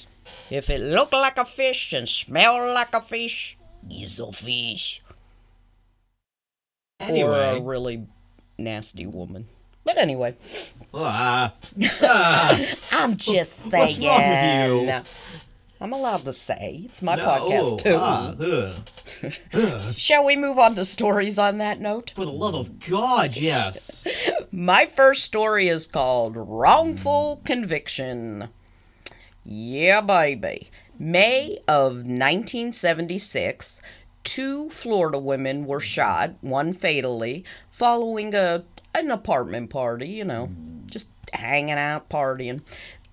If 0.49 0.69
it 0.69 0.81
looked 0.81 1.13
like 1.13 1.37
a 1.37 1.45
fish 1.45 1.93
and 1.93 2.07
smelled 2.07 2.73
like 2.73 2.93
a 2.93 3.01
fish, 3.01 3.57
it's 3.89 4.19
a 4.19 4.31
fish. 4.31 5.01
Or 7.11 7.33
a 7.33 7.61
really 7.61 8.05
nasty 8.57 9.05
woman. 9.05 9.45
But 9.83 9.97
anyway, 9.97 10.35
ah, 10.93 11.53
ah, 12.01 12.61
I'm 12.91 13.17
just 13.17 13.57
saying. 13.69 14.01
wrong 14.01 14.85
with 14.85 14.89
you? 14.89 15.03
I'm 15.83 15.91
allowed 15.91 16.23
to 16.23 16.31
say. 16.31 16.83
It's 16.85 17.01
my 17.01 17.15
no, 17.15 17.25
podcast 17.25 17.83
too. 17.83 19.33
Ugh. 19.53 19.93
Shall 19.93 20.23
we 20.23 20.37
move 20.37 20.57
on 20.57 20.75
to 20.75 20.85
stories 20.85 21.37
on 21.37 21.57
that 21.57 21.81
note? 21.81 22.13
For 22.15 22.23
the 22.23 22.31
love 22.31 22.55
of 22.55 22.79
God, 22.79 23.35
yes. 23.35 24.07
My 24.51 24.85
first 24.85 25.25
story 25.25 25.67
is 25.67 25.85
called 25.85 26.37
Wrongful 26.37 27.41
Conviction. 27.43 28.47
Yeah, 29.43 29.99
baby. 29.99 30.69
May 30.97 31.57
of 31.67 31.95
1976, 31.95 33.81
two 34.23 34.69
Florida 34.69 35.19
women 35.19 35.65
were 35.65 35.79
shot, 35.79 36.33
one 36.41 36.73
fatally, 36.73 37.43
following 37.71 38.33
a 38.33 38.63
an 38.95 39.09
apartment 39.11 39.69
party, 39.69 40.09
you 40.09 40.23
know, 40.23 40.49
just 40.89 41.09
hanging 41.33 41.77
out 41.77 42.09
partying. 42.09 42.61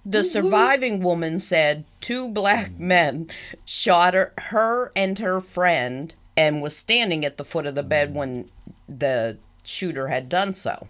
The 0.05 0.23
surviving 0.23 1.03
woman 1.03 1.39
said 1.39 1.85
two 2.01 2.31
black 2.31 2.79
men 2.79 3.29
shot 3.65 4.15
her, 4.15 4.33
her 4.39 4.93
and 4.97 5.19
her 5.19 5.41
friend 5.41 6.15
and 6.37 6.63
was 6.63 6.77
standing 6.77 7.25
at 7.25 7.37
the 7.37 7.45
foot 7.45 7.67
of 7.67 7.75
the 7.75 7.83
bed 7.83 8.15
when 8.15 8.49
the 8.89 9.39
shooter 9.63 10.09
had 10.09 10.29
done 10.29 10.53
so 10.53 10.89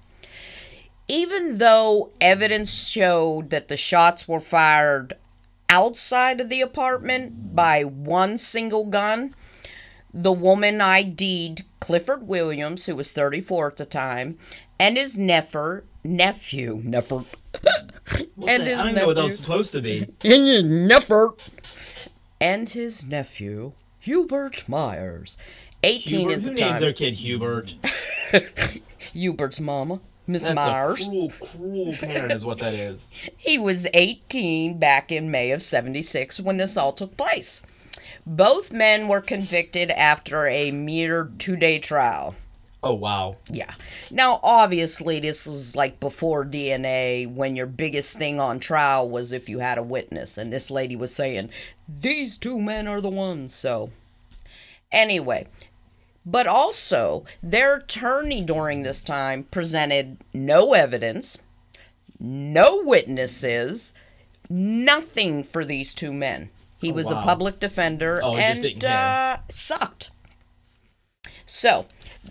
even 1.11 1.59
though 1.59 2.09
evidence 2.21 2.73
showed 2.89 3.51
that 3.51 3.67
the 3.67 3.77
shots 3.77 4.29
were 4.29 4.39
fired 4.39 5.13
outside 5.69 6.41
of 6.41 6.49
the 6.49 6.61
apartment 6.61 7.53
by 7.55 7.83
one 7.83 8.39
single 8.39 8.85
gun, 8.85 9.35
the 10.13 10.33
woman 10.33 10.81
ID'd 10.81 11.63
Clifford 11.81 12.27
Williams, 12.27 12.87
who 12.87 12.97
was 12.97 13.13
34 13.13 13.69
at 13.69 13.77
the 13.77 13.85
time, 13.87 14.37
and 14.79 14.97
his 14.97 15.17
nephew, 15.19 15.83
nephew, 16.05 16.81
nephew, 16.85 17.25
and 18.47 18.63
the- 18.63 18.67
his 18.67 18.79
I 18.79 18.85
don't 18.87 18.95
know 18.95 19.07
what 19.07 19.17
that 19.17 19.25
was 19.25 19.37
supposed 19.37 19.73
to 19.75 19.83
be. 19.83 20.07
and 20.25 20.47
his 20.49 20.65
nephew, 20.65 21.37
and 22.41 22.69
his 22.69 23.05
nephew, 23.07 23.73
Hubert 24.01 24.69
Myers, 24.69 25.37
18 25.83 26.21
Hubert, 26.21 26.33
at 26.33 26.43
the 26.43 26.49
who 26.51 26.57
time. 26.57 26.69
names 26.69 26.81
their 26.81 26.93
kid 26.93 27.15
Hubert? 27.15 27.77
Hubert's 29.13 29.61
mama, 29.61 30.01
Miss 30.27 30.45
That's 30.45 30.55
Myers. 30.55 31.01
a 31.03 31.09
cruel, 31.11 31.33
cruel 31.41 31.93
parent, 31.95 32.33
is 32.33 32.45
what 32.45 32.59
that 32.59 32.75
is. 32.75 33.13
He 33.37 33.59
was 33.59 33.87
18 33.95 34.79
back 34.79 35.11
in 35.11 35.31
May 35.31 35.51
of 35.51 35.63
76 35.63 36.39
when 36.41 36.57
this 36.59 36.77
all 36.77 36.93
took 36.93 37.17
place. 37.17 37.63
Both 38.27 38.73
men 38.73 39.09
were 39.09 39.21
convicted 39.21 39.91
after 39.91 40.47
a 40.47 40.71
mere 40.71 41.31
two 41.39 41.57
day 41.57 41.79
trial. 41.79 42.35
Oh 42.83 42.95
wow. 42.95 43.37
Yeah. 43.53 43.73
Now, 44.11 44.41
obviously, 44.43 45.21
this 45.21 45.47
was 45.47 45.77
like 45.77 46.01
before 46.01 46.47
DNA 46.47 47.31
when 47.31 47.55
your 47.55 47.67
biggest 47.67 48.17
thing 48.17 48.41
on 48.41 48.59
trial 48.59 49.09
was 49.09 49.33
if 49.33 49.49
you 49.49 49.59
had 49.59 49.77
a 49.77 49.83
witness. 49.83 50.39
And 50.39 50.51
this 50.53 50.71
lady 50.71 50.97
was 50.97 51.15
saying, 51.15 51.51
these 51.87 52.39
two 52.39 52.59
men 52.59 52.89
are 52.89 53.03
the 53.03 53.11
ones. 53.11 53.55
So, 53.55 53.91
anyway. 54.91 55.47
But 56.25 56.47
also, 56.47 57.25
their 57.43 57.77
attorney 57.77 58.43
during 58.43 58.83
this 58.83 59.05
time 59.05 59.45
presented 59.45 60.19
no 60.33 60.75
evidence, 60.75 61.39
no 62.19 62.83
witnesses, 62.85 63.95
nothing 64.49 65.43
for 65.43 65.65
these 65.65 65.95
two 65.95 66.13
men. 66.13 66.51
He 66.81 66.93
was 66.93 67.13
wow. 67.13 67.21
a 67.21 67.25
public 67.25 67.61
defender 67.61 68.21
Oh, 68.23 68.37
and 68.37 68.85
uh, 68.85 69.39
sucked. 69.49 70.11
So, 71.47 71.87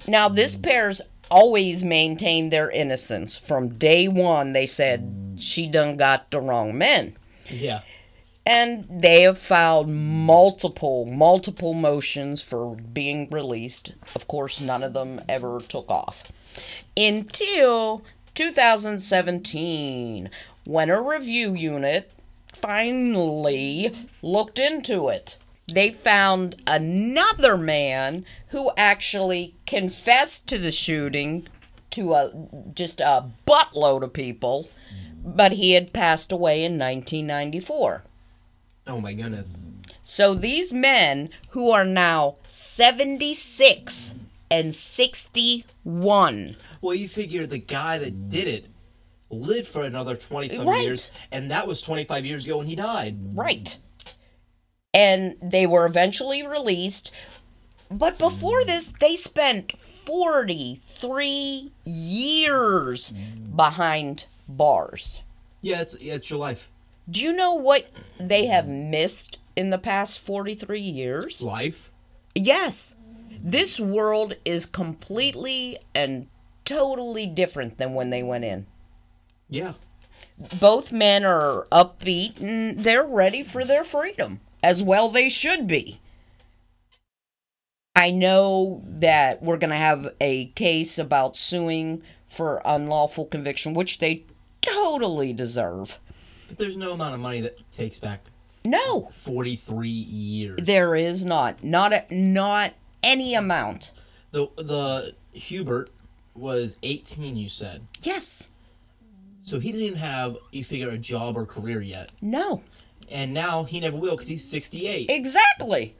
now 0.07 0.29
this 0.29 0.55
pair's 0.55 1.01
always 1.29 1.83
maintained 1.83 2.51
their 2.51 2.69
innocence. 2.71 3.37
From 3.37 3.77
day 3.77 4.07
one, 4.07 4.53
they 4.53 4.65
said 4.65 5.35
she 5.37 5.67
done 5.67 5.97
got 5.97 6.31
the 6.31 6.41
wrong 6.41 6.77
men. 6.77 7.15
Yeah. 7.49 7.81
And 8.45 8.87
they 8.89 9.21
have 9.23 9.37
filed 9.37 9.89
multiple, 9.89 11.05
multiple 11.05 11.73
motions 11.75 12.41
for 12.41 12.75
being 12.75 13.29
released. 13.29 13.93
Of 14.15 14.27
course, 14.27 14.59
none 14.59 14.81
of 14.81 14.93
them 14.93 15.21
ever 15.29 15.61
took 15.61 15.91
off. 15.91 16.31
Until 16.97 18.03
2017, 18.33 20.29
when 20.65 20.89
a 20.89 21.01
review 21.01 21.53
unit 21.53 22.11
finally 22.53 23.93
looked 24.21 24.59
into 24.59 25.09
it. 25.09 25.37
They 25.71 25.91
found 25.91 26.55
another 26.65 27.57
man 27.57 28.25
who 28.47 28.71
actually 28.75 29.55
confessed 29.67 30.47
to 30.49 30.57
the 30.57 30.71
shooting 30.71 31.47
to 31.91 32.13
a 32.13 32.31
just 32.73 32.99
a 32.99 33.25
buttload 33.45 34.01
of 34.03 34.13
people, 34.13 34.69
but 35.23 35.53
he 35.53 35.73
had 35.73 35.93
passed 35.93 36.31
away 36.31 36.63
in 36.63 36.73
1994. 36.79 38.03
Oh 38.87 38.99
my 38.99 39.13
goodness. 39.13 39.67
So 40.01 40.33
these 40.33 40.73
men 40.73 41.29
who 41.51 41.69
are 41.69 41.85
now 41.85 42.37
76 42.47 44.15
and 44.49 44.73
61 44.73 46.55
Well, 46.81 46.95
you 46.95 47.07
figure 47.07 47.45
the 47.45 47.59
guy 47.59 47.97
that 47.99 48.29
did 48.29 48.47
it 48.47 48.65
lived 49.29 49.67
for 49.67 49.83
another 49.83 50.15
20 50.15 50.47
some 50.49 50.67
Right. 50.67 50.81
years, 50.81 51.11
and 51.31 51.51
that 51.51 51.67
was 51.67 51.81
25 51.81 52.25
years 52.25 52.45
ago 52.45 52.57
when 52.57 52.67
he 52.67 52.75
died. 52.75 53.35
Right. 53.35 53.77
And 54.93 55.35
they 55.41 55.67
were 55.67 55.85
eventually 55.85 56.45
released. 56.45 57.11
But 57.91 58.17
before 58.17 58.63
this, 58.65 58.91
they 58.99 59.15
spent 59.15 59.77
43 59.79 61.71
years 61.85 63.13
behind 63.55 64.25
bars. 64.47 65.21
Yeah, 65.61 65.81
it's, 65.81 65.99
yeah, 65.99 66.15
it's 66.15 66.29
your 66.29 66.39
life. 66.39 66.71
Do 67.09 67.21
you 67.21 67.33
know 67.33 67.53
what 67.53 67.87
they 68.19 68.45
have 68.47 68.67
missed 68.67 69.39
in 69.55 69.69
the 69.71 69.77
past 69.77 70.19
43 70.19 70.79
years? 70.79 71.41
Life? 71.41 71.91
Yes. 72.35 72.95
This 73.41 73.79
world 73.79 74.35
is 74.45 74.65
completely 74.65 75.77
and 75.95 76.27
totally 76.65 77.25
different 77.25 77.77
than 77.77 77.93
when 77.93 78.09
they 78.11 78.21
went 78.23 78.43
in. 78.45 78.67
Yeah. 79.49 79.73
both 80.59 80.91
men 80.91 81.25
are 81.25 81.67
upbeat 81.71 82.39
and 82.39 82.79
they're 82.83 83.03
ready 83.05 83.43
for 83.43 83.65
their 83.65 83.83
freedom 83.83 84.39
as 84.63 84.83
well 84.83 85.09
they 85.09 85.29
should 85.29 85.67
be. 85.67 85.99
I 87.95 88.11
know 88.11 88.81
that 88.85 89.41
we're 89.41 89.57
going 89.57 89.71
to 89.71 89.75
have 89.75 90.13
a 90.21 90.47
case 90.47 90.97
about 90.97 91.35
suing 91.35 92.01
for 92.27 92.61
unlawful 92.63 93.25
conviction 93.25 93.73
which 93.73 93.99
they 93.99 94.25
totally 94.61 95.33
deserve. 95.33 95.99
But 96.47 96.57
there's 96.57 96.77
no 96.77 96.93
amount 96.93 97.15
of 97.15 97.19
money 97.19 97.41
that 97.41 97.59
takes 97.71 97.99
back 97.99 98.31
no. 98.65 99.09
43 99.13 99.89
years. 99.89 100.59
there 100.61 100.95
is 100.95 101.25
not. 101.25 101.63
Not 101.63 101.93
a, 101.93 102.05
not 102.09 102.73
any 103.03 103.33
amount. 103.33 103.91
The, 104.31 104.47
the 104.57 105.15
Hubert 105.33 105.89
was 106.35 106.77
18, 106.83 107.35
you 107.35 107.49
said. 107.49 107.87
yes. 108.01 108.47
So 109.43 109.59
he 109.59 109.71
didn't 109.71 109.87
even 109.87 109.99
have, 109.99 110.37
you 110.51 110.63
figure, 110.63 110.89
a 110.89 110.97
job 110.97 111.35
or 111.35 111.45
career 111.45 111.81
yet. 111.81 112.11
no 112.21 112.61
And 113.11 113.33
now 113.33 113.63
he 113.63 113.79
never 113.79 113.97
will 113.97 114.15
because 114.15 114.27
he's 114.27 114.47
68. 114.47 115.09
Exactly. 115.09 115.95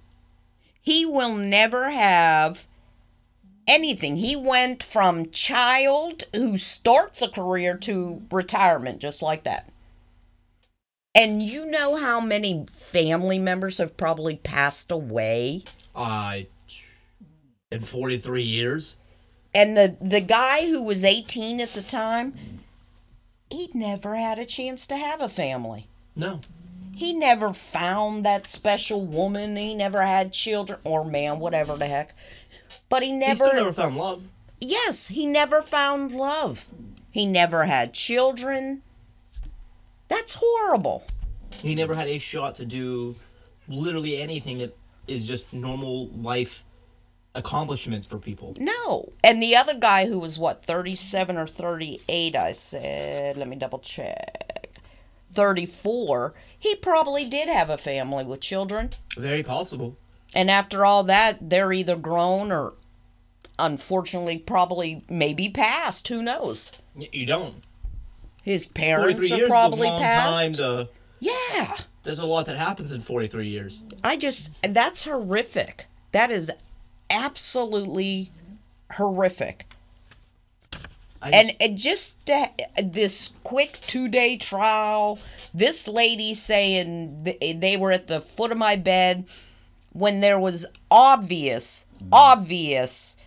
He 0.81 1.05
will 1.05 1.35
never 1.35 1.89
have 1.89 2.67
anything. 3.67 4.15
He 4.15 4.35
went 4.35 4.81
from 4.83 5.29
child 5.29 6.23
who 6.35 6.57
starts 6.57 7.21
a 7.21 7.29
career 7.29 7.77
to 7.77 8.23
retirement 8.31 8.99
just 8.99 9.21
like 9.21 9.43
that. 9.43 9.69
And 11.15 11.41
you 11.41 11.65
know 11.65 11.95
how 11.95 12.19
many 12.19 12.65
family 12.69 13.39
members 13.39 13.77
have 13.79 13.97
probably 13.97 14.35
passed 14.37 14.91
away? 14.91 15.63
I. 15.95 16.47
in 17.71 17.81
43 17.81 18.43
years? 18.43 18.97
And 19.53 19.75
the 19.75 19.97
the 19.99 20.21
guy 20.21 20.67
who 20.67 20.83
was 20.83 21.03
18 21.03 21.59
at 21.59 21.73
the 21.73 21.81
time, 21.81 22.35
he 23.49 23.69
never 23.73 24.15
had 24.15 24.37
a 24.37 24.45
chance 24.45 24.85
to 24.87 24.95
have 24.95 25.21
a 25.21 25.29
family. 25.29 25.87
No. 26.15 26.41
He 26.99 27.13
never 27.13 27.53
found 27.53 28.25
that 28.25 28.45
special 28.45 29.05
woman. 29.05 29.55
He 29.55 29.73
never 29.73 30.01
had 30.01 30.33
children 30.33 30.81
or 30.83 31.05
man, 31.05 31.39
whatever 31.39 31.77
the 31.77 31.85
heck. 31.85 32.13
But 32.89 33.03
he 33.03 33.13
never. 33.13 33.31
He 33.31 33.37
still 33.37 33.53
never 33.53 33.71
found 33.71 33.95
love. 33.95 34.27
yes, 34.59 35.07
he 35.07 35.25
never 35.25 35.61
found 35.61 36.11
love. 36.11 36.67
He 37.09 37.25
never 37.25 37.63
had 37.63 37.93
children. 37.93 38.81
That's 40.09 40.33
horrible. 40.41 41.03
He 41.61 41.73
never 41.73 41.95
had 41.95 42.09
a 42.09 42.17
shot 42.17 42.55
to 42.55 42.65
do 42.65 43.15
literally 43.69 44.21
anything 44.21 44.57
that 44.57 44.77
is 45.07 45.25
just 45.25 45.53
normal 45.53 46.07
life 46.09 46.65
accomplishments 47.33 48.07
for 48.07 48.17
people. 48.17 48.55
No. 48.59 49.13
And 49.23 49.41
the 49.41 49.55
other 49.55 49.73
guy 49.73 50.05
who 50.05 50.19
was 50.19 50.37
what, 50.37 50.65
37 50.65 51.37
or 51.37 51.47
38, 51.47 52.35
I 52.35 52.51
said, 52.51 53.37
let 53.37 53.47
me 53.47 53.55
double 53.55 53.79
check. 53.79 54.48
34, 55.31 56.33
he 56.57 56.75
probably 56.75 57.25
did 57.25 57.47
have 57.47 57.69
a 57.69 57.77
family 57.77 58.23
with 58.23 58.41
children. 58.41 58.91
Very 59.17 59.43
possible. 59.43 59.97
And 60.33 60.49
after 60.49 60.85
all 60.85 61.03
that, 61.03 61.49
they're 61.49 61.73
either 61.73 61.97
grown 61.97 62.51
or 62.51 62.73
unfortunately 63.57 64.37
probably 64.37 65.01
maybe 65.09 65.49
passed. 65.49 66.07
Who 66.07 66.21
knows? 66.21 66.71
You 66.95 67.25
don't. 67.25 67.61
His 68.43 68.65
43 68.65 69.29
parents 69.29 69.31
are 69.31 69.47
probably 69.47 69.87
is 69.87 69.91
a 69.91 69.93
long 69.93 70.01
past. 70.01 70.41
time 70.41 70.53
to. 70.53 70.89
Yeah. 71.19 71.75
There's 72.03 72.19
a 72.19 72.25
lot 72.25 72.45
that 72.45 72.57
happens 72.57 72.91
in 72.91 73.01
43 73.01 73.47
years. 73.47 73.83
I 74.03 74.15
just 74.15 74.61
that's 74.63 75.03
horrific. 75.05 75.87
That 76.11 76.31
is 76.31 76.51
absolutely 77.09 78.31
horrific. 78.93 79.68
I 81.21 81.29
And 81.31 81.49
just- 81.49 81.61
it 81.61 81.75
just 81.75 82.29
uh, 82.29 82.47
this 82.83 83.33
quick 83.43 83.79
two 83.87 84.07
day 84.07 84.37
trial. 84.37 85.19
This 85.53 85.87
lady 85.87 86.33
saying 86.33 87.23
th- 87.25 87.59
they 87.59 87.75
were 87.77 87.91
at 87.91 88.07
the 88.07 88.21
foot 88.21 88.51
of 88.51 88.57
my 88.57 88.75
bed 88.75 89.25
when 89.91 90.21
there 90.21 90.39
was 90.39 90.65
obvious, 90.91 91.85
obvious, 92.11 93.17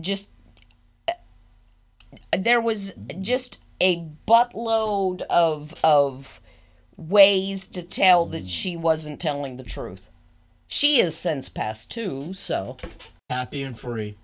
just 0.00 0.30
uh, 1.08 1.12
there 2.38 2.60
was 2.60 2.94
just 3.20 3.58
a 3.80 4.08
buttload 4.26 5.22
of 5.22 5.74
of 5.82 6.40
ways 6.96 7.66
to 7.66 7.82
tell 7.82 8.26
that 8.26 8.46
she 8.46 8.76
wasn't 8.76 9.20
telling 9.20 9.56
the 9.56 9.64
truth. 9.64 10.08
She 10.68 11.00
is 11.00 11.16
since 11.16 11.48
passed 11.48 11.90
too, 11.90 12.32
so 12.32 12.76
happy 13.28 13.62
and 13.62 13.78
free. 13.78 14.16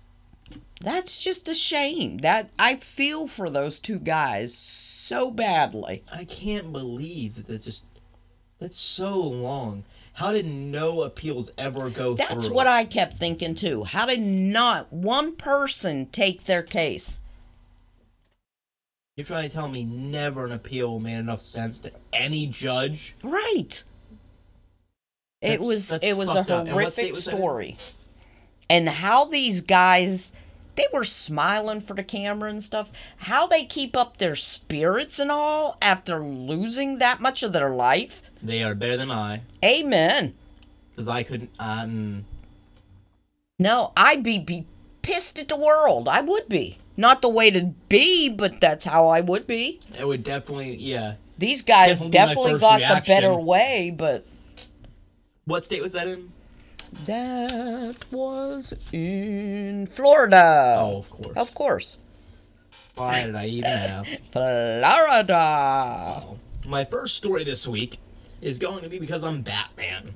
That's 0.79 1.21
just 1.21 1.47
a 1.49 1.53
shame. 1.53 2.19
That 2.19 2.49
I 2.57 2.75
feel 2.75 3.27
for 3.27 3.49
those 3.49 3.79
two 3.79 3.99
guys 3.99 4.55
so 4.55 5.31
badly. 5.31 6.03
I 6.11 6.25
can't 6.25 6.71
believe 6.71 7.35
that 7.35 7.47
that 7.47 7.61
just 7.63 7.83
that's 8.59 8.77
so 8.77 9.19
long. 9.19 9.83
How 10.13 10.33
did 10.33 10.45
no 10.45 11.03
appeals 11.03 11.53
ever 11.57 11.89
go 11.89 12.15
through? 12.15 12.25
That's 12.27 12.49
what 12.49 12.67
I 12.67 12.83
kept 12.83 13.13
thinking 13.13 13.55
too. 13.55 13.85
How 13.85 14.05
did 14.05 14.19
not 14.19 14.91
one 14.91 15.35
person 15.35 16.07
take 16.07 16.43
their 16.43 16.61
case? 16.61 17.21
You're 19.15 19.25
trying 19.25 19.49
to 19.49 19.53
tell 19.53 19.67
me 19.67 19.83
never 19.83 20.45
an 20.45 20.51
appeal 20.51 20.99
made 20.99 21.17
enough 21.17 21.41
sense 21.41 21.79
to 21.81 21.91
any 22.13 22.47
judge? 22.47 23.15
Right. 23.23 23.83
It 25.41 25.59
was 25.59 25.97
it 26.01 26.17
was 26.17 26.29
a 26.29 26.35
fucked 26.35 26.51
up. 26.51 26.67
And 26.67 26.75
what 26.75 26.93
state 26.93 27.03
horrific 27.03 27.15
was 27.15 27.25
that 27.25 27.37
story. 27.37 27.77
And 28.69 28.87
how 28.87 29.25
these 29.25 29.61
guys 29.61 30.33
they 30.79 30.87
were 30.93 31.03
smiling 31.03 31.81
for 31.81 31.93
the 31.93 32.03
camera 32.03 32.49
and 32.49 32.63
stuff. 32.63 32.91
How 33.17 33.45
they 33.45 33.65
keep 33.65 33.97
up 33.97 34.17
their 34.17 34.35
spirits 34.35 35.19
and 35.19 35.29
all 35.29 35.77
after 35.81 36.23
losing 36.23 36.99
that 36.99 37.19
much 37.19 37.43
of 37.43 37.51
their 37.53 37.69
life. 37.69 38.21
They 38.41 38.63
are 38.63 38.73
better 38.73 38.95
than 38.97 39.11
I, 39.11 39.41
Amen. 39.63 40.35
because 40.91 41.07
I 41.09 41.23
couldn't. 41.23 41.51
Um, 41.59 42.25
No, 43.59 43.91
I'd 43.97 44.23
be, 44.23 44.39
be 44.39 44.65
pissed 45.01 45.37
at 45.37 45.49
the 45.49 45.57
world. 45.57 46.07
I 46.07 46.21
would 46.21 46.47
be. 46.47 46.77
Not 46.95 47.21
the 47.21 47.29
way 47.29 47.51
to 47.51 47.73
be, 47.89 48.29
but 48.29 48.59
that's 48.61 48.85
how 48.85 49.07
I 49.09 49.19
would 49.21 49.45
be. 49.47 49.79
it 49.97 50.07
would 50.07 50.23
definitely, 50.23 50.75
yeah. 50.75 51.15
These 51.37 51.61
guys 51.61 51.99
Definitely 51.99 52.11
definitely 52.11 52.59
got 52.59 52.77
reaction. 52.79 52.95
the 52.99 53.07
better 53.21 53.35
way, 53.35 53.93
but 53.95 54.25
What 55.45 55.63
state 55.65 55.81
was 55.81 55.93
that 55.93 56.07
in? 56.07 56.31
That 57.05 57.95
was 58.11 58.73
in 58.91 59.87
Florida. 59.87 60.75
Oh, 60.79 60.97
of 60.99 61.09
course. 61.09 61.37
Of 61.37 61.55
course. 61.55 61.97
Why 62.95 63.25
did 63.25 63.35
I 63.35 63.45
even 63.47 63.69
ask? 63.69 64.21
Florida. 64.31 66.23
My 66.67 66.83
first 66.85 67.15
story 67.15 67.43
this 67.43 67.67
week 67.67 67.97
is 68.41 68.59
going 68.59 68.83
to 68.83 68.89
be 68.89 68.99
because 68.99 69.23
I'm 69.23 69.41
Batman. 69.41 70.13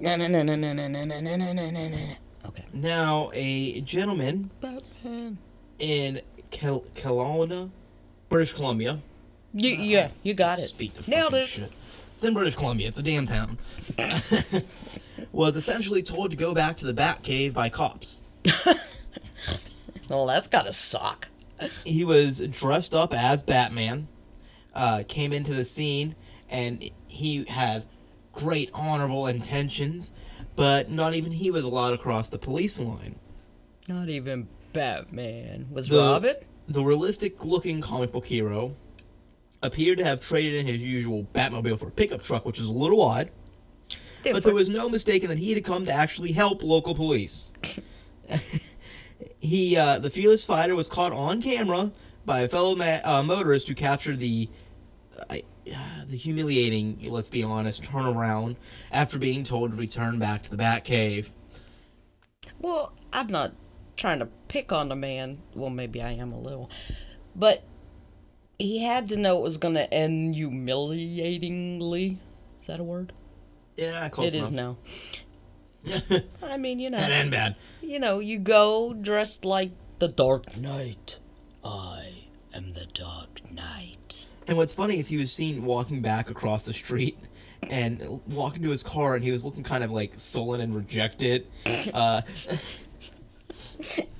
No, 0.00 0.16
no, 0.16 0.26
no, 0.28 0.42
no, 0.42 0.54
no, 0.54 0.72
no, 0.72 0.88
no, 0.88 1.04
no, 1.04 1.20
no, 1.20 1.36
no, 1.36 1.70
no, 1.70 1.88
no. 1.88 1.98
Okay. 2.46 2.64
Now, 2.72 3.30
a 3.34 3.80
gentleman 3.82 4.50
Batman. 4.60 5.38
in 5.78 6.20
Kel- 6.50 6.84
Kelowna, 6.94 7.70
British 8.28 8.54
Columbia. 8.54 9.00
You, 9.52 9.70
yeah, 9.70 10.08
you 10.22 10.34
got 10.34 10.58
it. 10.58 10.68
Speak 10.68 10.94
the 10.94 11.10
Nailed 11.10 11.34
it. 11.34 11.46
shit. 11.46 11.72
It's 12.14 12.24
in 12.24 12.32
British 12.34 12.54
Columbia. 12.54 12.88
It's 12.88 12.98
a 12.98 13.02
damn 13.02 13.26
town. 13.26 13.58
Was 15.32 15.56
essentially 15.56 16.02
told 16.02 16.30
to 16.30 16.36
go 16.36 16.54
back 16.54 16.76
to 16.78 16.86
the 16.86 16.94
Batcave 16.94 17.52
by 17.54 17.68
cops. 17.68 18.24
Well, 20.08 20.24
that's 20.26 20.48
gotta 20.48 20.72
suck. 20.72 21.28
He 21.84 22.02
was 22.04 22.38
dressed 22.48 22.94
up 22.94 23.12
as 23.12 23.42
Batman, 23.42 24.08
uh, 24.74 25.02
came 25.06 25.32
into 25.34 25.52
the 25.54 25.66
scene, 25.66 26.14
and 26.48 26.82
he 27.06 27.44
had 27.44 27.84
great 28.32 28.70
honorable 28.72 29.26
intentions, 29.26 30.12
but 30.56 30.90
not 30.90 31.14
even 31.14 31.32
he 31.32 31.50
was 31.50 31.64
allowed 31.64 31.92
across 31.92 32.30
the 32.30 32.38
police 32.38 32.80
line. 32.80 33.16
Not 33.86 34.08
even 34.08 34.48
Batman. 34.72 35.66
Was 35.70 35.88
The- 35.88 35.98
Robin? 35.98 36.36
The 36.68 36.82
realistic 36.82 37.44
looking 37.44 37.80
comic 37.80 38.12
book 38.12 38.26
hero 38.26 38.76
appeared 39.62 39.98
to 39.98 40.04
have 40.04 40.20
traded 40.20 40.54
in 40.54 40.66
his 40.66 40.82
usual 40.82 41.26
Batmobile 41.34 41.78
for 41.80 41.88
a 41.88 41.90
pickup 41.90 42.22
truck, 42.22 42.44
which 42.46 42.60
is 42.60 42.68
a 42.68 42.72
little 42.74 43.02
odd. 43.02 43.30
But 44.32 44.44
there 44.44 44.54
was 44.54 44.70
no 44.70 44.88
mistaking 44.88 45.28
that 45.28 45.38
he 45.38 45.52
had 45.52 45.64
come 45.64 45.84
to 45.86 45.92
actually 45.92 46.32
help 46.32 46.62
local 46.62 46.94
police. 46.94 47.52
he, 49.40 49.76
uh, 49.76 49.98
the 49.98 50.10
fearless 50.10 50.44
fighter, 50.44 50.76
was 50.76 50.88
caught 50.88 51.12
on 51.12 51.42
camera 51.42 51.90
by 52.24 52.40
a 52.40 52.48
fellow 52.48 52.74
ma- 52.74 53.00
uh, 53.04 53.22
motorist 53.22 53.68
who 53.68 53.74
captured 53.74 54.18
the, 54.18 54.48
uh, 55.30 55.36
the 56.06 56.16
humiliating, 56.16 56.98
let's 57.08 57.30
be 57.30 57.42
honest, 57.42 57.82
turnaround 57.82 58.56
after 58.92 59.18
being 59.18 59.44
told 59.44 59.70
to 59.72 59.76
return 59.76 60.18
back 60.18 60.42
to 60.44 60.50
the 60.50 60.56
Batcave. 60.56 61.30
Well, 62.60 62.92
I'm 63.12 63.28
not 63.28 63.52
trying 63.96 64.18
to 64.20 64.26
pick 64.48 64.72
on 64.72 64.88
the 64.88 64.96
man. 64.96 65.38
Well, 65.54 65.70
maybe 65.70 66.02
I 66.02 66.12
am 66.12 66.32
a 66.32 66.38
little. 66.38 66.70
But 67.34 67.62
he 68.58 68.82
had 68.82 69.08
to 69.08 69.16
know 69.16 69.38
it 69.38 69.42
was 69.42 69.56
going 69.56 69.74
to 69.74 69.92
end 69.92 70.34
humiliatingly. 70.34 72.18
Is 72.60 72.66
that 72.66 72.80
a 72.80 72.84
word? 72.84 73.12
Yeah, 73.78 74.08
close 74.08 74.34
it 74.34 74.38
is 74.42 74.50
enough. 74.50 74.76
now. 75.86 76.20
I 76.42 76.56
mean, 76.56 76.80
you 76.80 76.90
know, 76.90 76.98
Bad 76.98 77.12
and 77.12 77.30
bad. 77.30 77.56
you 77.80 77.98
know, 78.00 78.18
you 78.18 78.38
go 78.38 78.92
dressed 78.92 79.44
like 79.44 79.70
the 80.00 80.08
Dark 80.08 80.56
Knight. 80.56 81.18
I 81.64 82.24
am 82.52 82.72
the 82.72 82.86
Dark 82.92 83.50
Knight. 83.52 84.28
And 84.48 84.56
what's 84.58 84.74
funny 84.74 84.98
is 84.98 85.08
he 85.08 85.16
was 85.16 85.32
seen 85.32 85.64
walking 85.64 86.02
back 86.02 86.28
across 86.30 86.64
the 86.64 86.72
street 86.72 87.16
and 87.70 88.20
walking 88.26 88.62
to 88.64 88.70
his 88.70 88.82
car, 88.82 89.14
and 89.14 89.24
he 89.24 89.30
was 89.30 89.44
looking 89.44 89.62
kind 89.62 89.84
of 89.84 89.90
like 89.92 90.14
sullen 90.16 90.60
and 90.60 90.74
rejected. 90.74 91.46
Uh, 91.94 92.22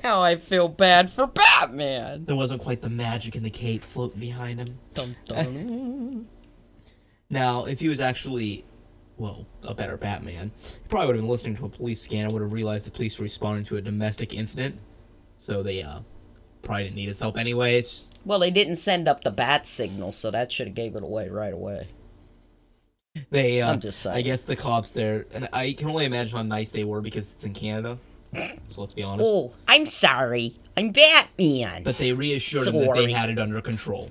Now 0.05 0.23
I 0.23 0.37
feel 0.37 0.69
bad 0.69 1.11
for 1.11 1.27
Batman. 1.27 2.25
there 2.27 2.37
wasn't 2.37 2.63
quite 2.63 2.81
the 2.81 2.89
magic 2.89 3.35
in 3.35 3.43
the 3.43 3.51
cape 3.51 3.83
floating 3.83 4.21
behind 4.21 4.61
him. 4.61 4.79
Dun, 4.95 5.17
dun. 5.27 6.29
Now, 7.31 7.67
if 7.67 7.81
he 7.81 7.89
was 7.89 8.01
actually, 8.01 8.65
well, 9.19 9.47
a 9.67 9.75
better 9.75 9.97
Batman, 9.97 10.51
he 10.63 10.89
probably 10.89 11.09
would 11.09 11.17
have 11.17 11.23
been 11.23 11.31
listening 11.31 11.57
to 11.57 11.67
a 11.67 11.69
police 11.69 12.01
scan 12.01 12.25
and 12.25 12.33
would 12.33 12.43
have 12.43 12.53
realized 12.53 12.87
the 12.87 12.91
police 12.91 13.19
were 13.19 13.25
responding 13.25 13.65
to 13.67 13.77
a 13.77 13.81
domestic 13.81 14.33
incident. 14.35 14.77
So 15.37 15.63
they 15.63 15.83
uh, 15.83 16.01
probably 16.63 16.85
didn't 16.85 16.97
need 16.97 17.09
his 17.09 17.21
help 17.21 17.37
anyway. 17.37 17.77
It's, 17.79 18.09
well, 18.25 18.39
they 18.39 18.51
didn't 18.51 18.77
send 18.77 19.09
up 19.09 19.25
the 19.25 19.31
bat 19.31 19.67
signal, 19.67 20.13
so 20.13 20.31
that 20.31 20.53
should 20.53 20.69
have 20.69 20.77
gave 20.77 20.95
it 20.95 21.03
away 21.03 21.29
right 21.29 21.53
away. 21.53 21.89
they, 23.31 23.61
uh, 23.61 23.73
I'm 23.73 23.81
just 23.81 24.01
saying. 24.01 24.17
I 24.17 24.23
guess 24.23 24.43
the 24.43 24.57
cops 24.57 24.93
there, 24.93 25.27
and 25.33 25.49
I 25.53 25.73
can 25.73 25.89
only 25.89 26.05
imagine 26.05 26.37
how 26.37 26.43
nice 26.45 26.71
they 26.71 26.85
were 26.85 27.01
because 27.01 27.35
it's 27.35 27.45
in 27.45 27.55
Canada. 27.55 27.99
So 28.69 28.83
let's 28.83 28.93
be 28.93 29.03
honest. 29.03 29.27
Oh, 29.27 29.55
I'm 29.67 29.87
sorry. 29.87 30.55
I'm 30.77 30.91
Batman. 30.91 31.83
But 31.83 31.97
they 31.97 32.13
reassured 32.13 32.69
him 32.69 32.79
that 32.81 32.93
they 32.95 33.11
had 33.11 33.31
it 33.31 33.39
under 33.39 33.63
control. 33.63 34.11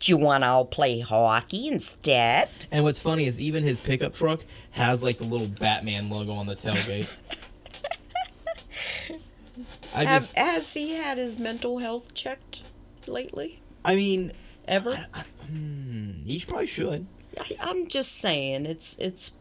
Do 0.00 0.12
you 0.12 0.16
want 0.16 0.44
to 0.44 0.48
all 0.48 0.64
play 0.64 1.00
hockey 1.00 1.68
instead? 1.68 2.48
And 2.72 2.84
what's 2.84 2.98
funny 2.98 3.26
is 3.26 3.40
even 3.40 3.62
his 3.62 3.80
pickup 3.80 4.14
truck 4.14 4.40
has 4.72 5.04
like 5.04 5.18
the 5.18 5.24
little 5.24 5.46
Batman 5.46 6.10
logo 6.10 6.32
on 6.32 6.46
the 6.46 6.56
tailgate. 6.56 7.06
I 9.94 10.04
Have, 10.04 10.22
just, 10.22 10.36
has 10.36 10.74
he 10.74 10.94
had 10.94 11.18
his 11.18 11.38
mental 11.38 11.78
health 11.78 12.14
checked 12.14 12.62
lately? 13.06 13.60
I 13.84 13.96
mean, 13.96 14.32
Ever? 14.70 15.04
Hmm, 15.48 16.22
he 16.24 16.44
probably 16.46 16.66
should. 16.66 17.06
I, 17.36 17.56
I'm 17.58 17.88
just 17.88 18.18
saying, 18.18 18.66
it's 18.66 18.96
it's 18.98 19.32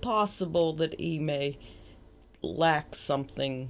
possible 0.00 0.72
that 0.74 0.98
he 0.98 1.18
may 1.18 1.56
lack 2.40 2.94
something 2.94 3.68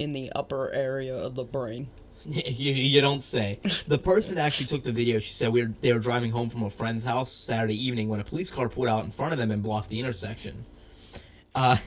in 0.00 0.12
the 0.12 0.32
upper 0.32 0.72
area 0.72 1.16
of 1.16 1.36
the 1.36 1.44
brain. 1.44 1.86
you, 2.46 2.72
you 2.72 3.00
don't 3.00 3.22
say. 3.22 3.58
The 3.86 3.98
person 3.98 4.36
that 4.36 4.46
actually 4.46 4.66
took 4.66 4.84
the 4.84 4.92
video, 4.92 5.18
she 5.18 5.32
said 5.32 5.52
we 5.52 5.62
were, 5.62 5.72
they 5.80 5.92
were 5.92 5.98
driving 5.98 6.30
home 6.30 6.50
from 6.50 6.62
a 6.62 6.70
friend's 6.70 7.04
house 7.04 7.32
Saturday 7.32 7.74
evening 7.86 8.08
when 8.08 8.20
a 8.20 8.24
police 8.24 8.50
car 8.50 8.68
pulled 8.68 8.88
out 8.88 9.04
in 9.04 9.10
front 9.10 9.32
of 9.32 9.38
them 9.38 9.50
and 9.50 9.62
blocked 9.62 9.88
the 9.88 9.98
intersection. 10.00 10.64
Uh, 11.54 11.76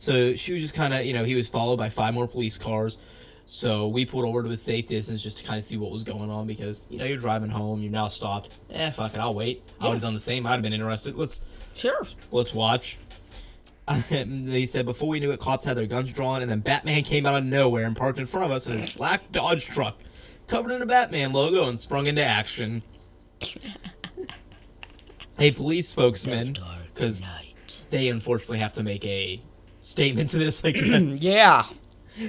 So 0.00 0.34
she 0.34 0.54
was 0.54 0.62
just 0.62 0.74
kind 0.74 0.94
of, 0.94 1.04
you 1.04 1.12
know, 1.12 1.24
he 1.24 1.34
was 1.34 1.50
followed 1.50 1.76
by 1.76 1.90
five 1.90 2.14
more 2.14 2.26
police 2.26 2.56
cars. 2.56 2.96
So 3.44 3.86
we 3.88 4.06
pulled 4.06 4.24
over 4.24 4.42
to 4.42 4.48
a 4.48 4.56
safe 4.56 4.86
distance 4.86 5.22
just 5.22 5.36
to 5.38 5.44
kind 5.44 5.58
of 5.58 5.64
see 5.64 5.76
what 5.76 5.90
was 5.90 6.04
going 6.04 6.30
on 6.30 6.46
because, 6.46 6.86
you 6.88 6.96
know, 6.96 7.04
you're 7.04 7.18
driving 7.18 7.50
home, 7.50 7.82
you're 7.82 7.92
now 7.92 8.08
stopped. 8.08 8.48
Eh, 8.70 8.90
fuck 8.92 9.12
it, 9.12 9.20
I'll 9.20 9.34
wait. 9.34 9.62
I 9.78 9.88
would 9.88 9.92
have 9.94 10.02
done 10.02 10.14
the 10.14 10.20
same. 10.20 10.46
I'd 10.46 10.52
have 10.52 10.62
been 10.62 10.72
interested. 10.72 11.16
Let's 11.16 11.42
Sure. 11.74 12.00
let's 12.32 12.54
watch. 12.54 12.96
They 14.20 14.66
said 14.66 14.86
before 14.86 15.08
we 15.08 15.20
knew 15.20 15.32
it, 15.32 15.40
cops 15.40 15.64
had 15.64 15.76
their 15.76 15.86
guns 15.86 16.12
drawn, 16.12 16.42
and 16.42 16.50
then 16.50 16.60
Batman 16.60 17.02
came 17.02 17.26
out 17.26 17.36
of 17.36 17.44
nowhere 17.44 17.86
and 17.86 17.96
parked 17.96 18.18
in 18.18 18.26
front 18.26 18.46
of 18.46 18.52
us 18.52 18.68
in 18.68 18.78
his 18.78 18.94
black 18.94 19.20
Dodge 19.32 19.66
truck, 19.66 19.98
covered 20.46 20.72
in 20.72 20.82
a 20.82 20.86
Batman 20.86 21.32
logo, 21.32 21.68
and 21.68 21.78
sprung 21.78 22.06
into 22.06 22.24
action. 22.24 22.82
a 25.38 25.50
police 25.52 25.88
spokesman, 25.88 26.54
because 26.94 27.22
they 27.90 28.08
unfortunately 28.08 28.58
have 28.58 28.74
to 28.74 28.82
make 28.82 29.04
a 29.04 29.40
statement 29.80 30.28
to 30.30 30.38
this, 30.38 30.60
guess. 30.60 30.76
Yeah. 31.22 31.64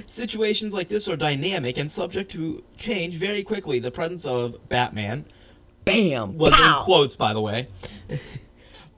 Situations 0.06 0.74
like 0.74 0.88
this 0.88 1.08
are 1.08 1.16
dynamic 1.16 1.76
and 1.76 1.90
subject 1.90 2.30
to 2.32 2.64
change 2.78 3.16
very 3.16 3.42
quickly. 3.42 3.78
The 3.78 3.90
presence 3.90 4.26
of 4.26 4.68
Batman 4.68 5.26
Bam. 5.84 6.38
was 6.38 6.54
pow. 6.54 6.78
in 6.78 6.84
quotes, 6.84 7.16
by 7.16 7.34
the 7.34 7.40
way, 7.40 7.68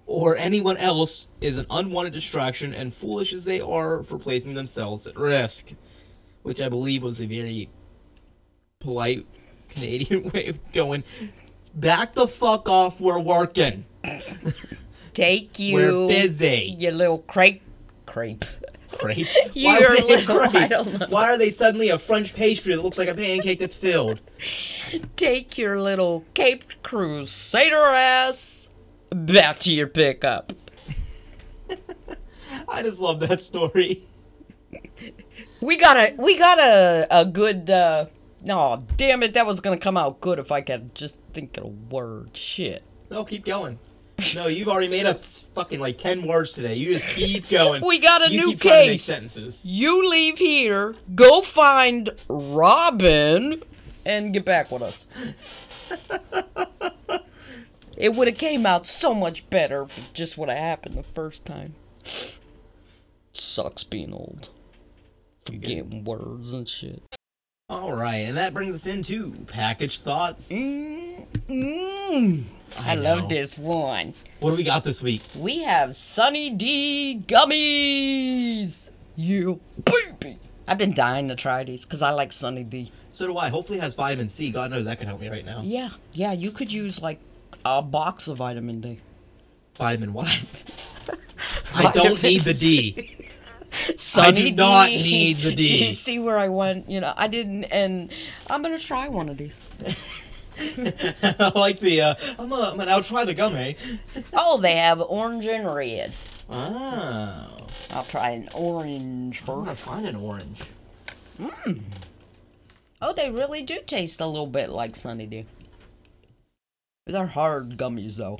or 0.06 0.36
anyone 0.36 0.76
else 0.76 1.28
is 1.40 1.58
an 1.58 1.66
unwanted 1.70 2.12
distraction, 2.12 2.74
and 2.74 2.92
foolish 2.92 3.32
as 3.32 3.44
they 3.44 3.60
are 3.60 4.02
for 4.02 4.18
placing 4.18 4.54
themselves 4.54 5.06
at 5.06 5.16
risk, 5.16 5.72
which 6.42 6.60
I 6.60 6.68
believe 6.68 7.02
was 7.02 7.20
a 7.20 7.26
very 7.26 7.68
polite 8.80 9.26
Canadian 9.70 10.30
way 10.34 10.46
of 10.48 10.72
going. 10.72 11.04
Back 11.74 12.14
the 12.14 12.28
fuck 12.28 12.68
off. 12.68 13.00
We're 13.00 13.18
working. 13.18 13.84
Take 15.12 15.58
you. 15.58 15.74
We're 15.74 16.08
busy. 16.08 16.76
You 16.78 16.90
little 16.90 17.18
crepe. 17.18 17.62
Crepe. 18.06 18.44
Crepe. 18.92 19.26
Why, 19.54 19.78
are 19.80 19.90
little- 19.94 20.40
I 20.40 20.48
crepe? 20.50 20.70
don't 20.70 21.00
know. 21.00 21.06
Why 21.08 21.30
are 21.32 21.38
they 21.38 21.50
suddenly 21.50 21.88
a 21.88 21.98
French 21.98 22.34
pastry 22.34 22.74
that 22.76 22.82
looks 22.82 22.98
like 22.98 23.08
a 23.08 23.14
pancake 23.14 23.58
that's 23.58 23.74
filled? 23.76 24.20
Take 25.16 25.58
your 25.58 25.80
little 25.80 26.24
Cape 26.34 26.64
Crusader 26.84 27.74
ass 27.76 28.70
back 29.14 29.58
to 29.60 29.72
your 29.72 29.86
pickup. 29.86 30.52
I 32.68 32.82
just 32.82 33.00
love 33.00 33.20
that 33.20 33.40
story. 33.40 34.04
We 35.60 35.76
got 35.76 35.96
a 35.96 36.14
we 36.18 36.36
got 36.36 36.58
a 36.58 37.06
a 37.10 37.24
good 37.24 37.70
uh 37.70 38.06
no 38.44 38.84
damn 38.96 39.22
it 39.22 39.34
that 39.34 39.46
was 39.46 39.60
gonna 39.60 39.78
come 39.78 39.96
out 39.96 40.20
good 40.20 40.38
if 40.38 40.50
I 40.52 40.60
could 40.60 40.94
just 40.94 41.18
think 41.32 41.56
of 41.56 41.64
a 41.64 41.68
word. 41.68 42.36
Shit. 42.36 42.82
No, 43.10 43.24
keep 43.24 43.44
going. 43.44 43.78
No, 44.34 44.46
you've 44.46 44.68
already 44.68 44.88
made 44.88 45.06
up 45.06 45.18
fucking 45.18 45.80
like 45.80 45.96
ten 45.98 46.26
words 46.26 46.52
today. 46.52 46.74
You 46.74 46.92
just 46.92 47.06
keep 47.06 47.48
going. 47.48 47.82
We 47.86 47.98
got 47.98 48.26
a 48.26 48.30
you 48.32 48.40
new 48.40 48.48
keep 48.50 48.60
trying 48.60 48.72
to 48.72 48.78
make 48.80 48.90
case. 48.92 49.02
sentences. 49.02 49.64
You 49.66 50.08
leave 50.08 50.38
here, 50.38 50.94
go 51.14 51.40
find 51.40 52.10
Robin, 52.28 53.62
and 54.04 54.32
get 54.32 54.44
back 54.44 54.70
with 54.70 54.82
us. 54.82 55.06
it 57.96 58.14
would 58.14 58.28
have 58.28 58.38
came 58.38 58.66
out 58.66 58.86
so 58.86 59.14
much 59.14 59.48
better 59.50 59.82
if 59.82 59.98
it 59.98 60.14
just 60.14 60.36
would 60.38 60.48
have 60.48 60.58
happened 60.58 60.96
the 60.96 61.02
first 61.02 61.44
time. 61.44 61.74
Sucks 63.32 63.84
being 63.84 64.12
old. 64.12 64.48
Forgetting 65.44 66.04
words 66.04 66.52
and 66.52 66.68
shit. 66.68 67.02
All 67.68 67.94
right, 67.94 68.18
and 68.18 68.36
that 68.36 68.52
brings 68.52 68.74
us 68.74 68.86
into 68.86 69.32
package 69.46 70.00
thoughts. 70.00 70.52
Mm, 70.52 71.26
mm. 71.48 72.42
I, 72.78 72.92
I 72.92 72.94
love 72.94 73.28
this 73.28 73.56
one. 73.56 74.12
What 74.40 74.50
do 74.50 74.56
we 74.56 74.64
got 74.64 74.84
this 74.84 75.02
week? 75.02 75.22
We 75.34 75.62
have 75.62 75.96
Sunny 75.96 76.50
D 76.50 77.22
gummies. 77.26 78.90
You 79.16 79.60
baby. 79.84 80.38
I've 80.68 80.78
been 80.78 80.94
dying 80.94 81.28
to 81.28 81.36
try 81.36 81.64
these 81.64 81.84
because 81.84 82.02
I 82.02 82.10
like 82.10 82.32
Sunny 82.32 82.64
D. 82.64 82.92
So 83.12 83.26
do 83.26 83.38
I. 83.38 83.48
Hopefully, 83.48 83.78
it 83.78 83.82
has 83.82 83.94
vitamin 83.94 84.28
C. 84.28 84.50
God 84.50 84.70
knows 84.70 84.86
that 84.86 84.98
could 84.98 85.08
help 85.08 85.20
me 85.20 85.30
right 85.30 85.44
now. 85.44 85.60
Yeah, 85.62 85.90
yeah, 86.12 86.32
you 86.32 86.50
could 86.50 86.72
use 86.72 87.00
like 87.00 87.18
a 87.64 87.82
box 87.82 88.28
of 88.28 88.38
vitamin 88.38 88.80
D. 88.80 89.00
Vitamin 89.76 90.12
what? 90.12 90.44
I 91.74 91.90
don't 91.90 92.22
need 92.22 92.42
the 92.42 92.54
D. 92.54 93.10
Sunny 93.96 94.42
D 94.42 94.46
I 94.46 94.50
do 94.50 94.56
not 94.56 94.88
D. 94.88 95.02
need 95.02 95.36
the 95.38 95.50
D. 95.56 95.68
Do 95.68 95.84
you 95.86 95.92
see 95.92 96.18
where 96.18 96.38
I 96.38 96.48
went? 96.48 96.88
You 96.88 97.00
know, 97.00 97.12
I 97.16 97.26
didn't, 97.28 97.64
and 97.64 98.12
I'm 98.48 98.62
gonna 98.62 98.78
try 98.78 99.08
one 99.08 99.28
of 99.28 99.36
these. 99.36 99.66
I 100.56 101.52
like 101.54 101.80
the. 101.80 102.00
Uh, 102.00 102.14
I'm 102.38 102.48
gonna, 102.48 102.70
I'm 102.70 102.76
gonna 102.76 102.86
now 102.86 103.00
try 103.00 103.24
the 103.24 103.34
gummy. 103.34 103.76
Oh, 104.32 104.58
they 104.58 104.76
have 104.76 105.00
orange 105.00 105.46
and 105.46 105.72
red. 105.74 106.12
Oh, 106.48 107.56
I'll 107.90 108.04
try 108.04 108.30
an 108.30 108.48
orange 108.54 109.40
first. 109.40 109.50
I'm 109.50 109.64
gonna 109.64 109.76
find 109.76 110.06
an 110.06 110.16
orange. 110.16 110.62
Mmm. 111.40 111.80
Oh, 113.02 113.12
they 113.12 113.30
really 113.30 113.62
do 113.62 113.80
taste 113.84 114.20
a 114.20 114.26
little 114.26 114.46
bit 114.46 114.70
like 114.70 114.94
Sunny 114.94 115.26
D. 115.26 115.46
They're 117.06 117.26
hard 117.26 117.76
gummies 117.76 118.14
though. 118.16 118.38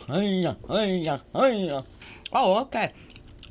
Oh, 2.33 2.61
okay. 2.62 2.92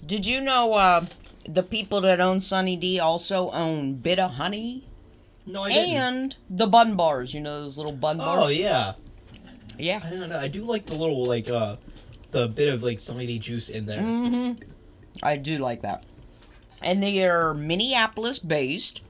Did 0.04 0.26
you 0.26 0.42
know 0.42 0.74
uh, 0.74 1.06
the 1.48 1.62
people 1.62 2.02
that 2.02 2.20
own 2.20 2.42
Sunny 2.42 2.76
D 2.76 3.00
also 3.00 3.52
own 3.52 3.94
Bit-O-Honey 3.94 4.88
No, 5.46 5.62
I 5.66 5.70
didn't. 5.70 5.96
and 5.96 6.36
the 6.50 6.66
bun 6.66 6.96
bars? 6.96 7.32
You 7.36 7.42
know 7.42 7.62
those 7.62 7.78
little 7.78 7.94
bun 7.96 8.18
bars. 8.18 8.46
oh 8.46 8.48
yeah. 8.50 8.94
yeah. 9.78 10.00
I 10.04 10.10
don't 10.10 10.30
know. 10.30 10.40
I 10.40 10.48
do 10.48 10.64
like 10.66 10.88
the 10.88 10.96
little 10.96 11.26
like 11.28 11.48
uh, 11.48 11.76
the 12.32 12.48
bit 12.48 12.74
of 12.74 12.82
like 12.82 13.00
Sunny 13.00 13.28
D 13.28 13.38
juice 13.38 13.70
in 13.70 13.86
there. 13.86 14.02
Mm-hmm. 14.02 14.64
I 15.22 15.38
do 15.38 15.60
like 15.60 15.82
that. 15.84 16.06
And 16.82 17.04
they 17.04 17.24
are 17.24 17.54
Minneapolis 17.54 18.40
based. 18.40 19.04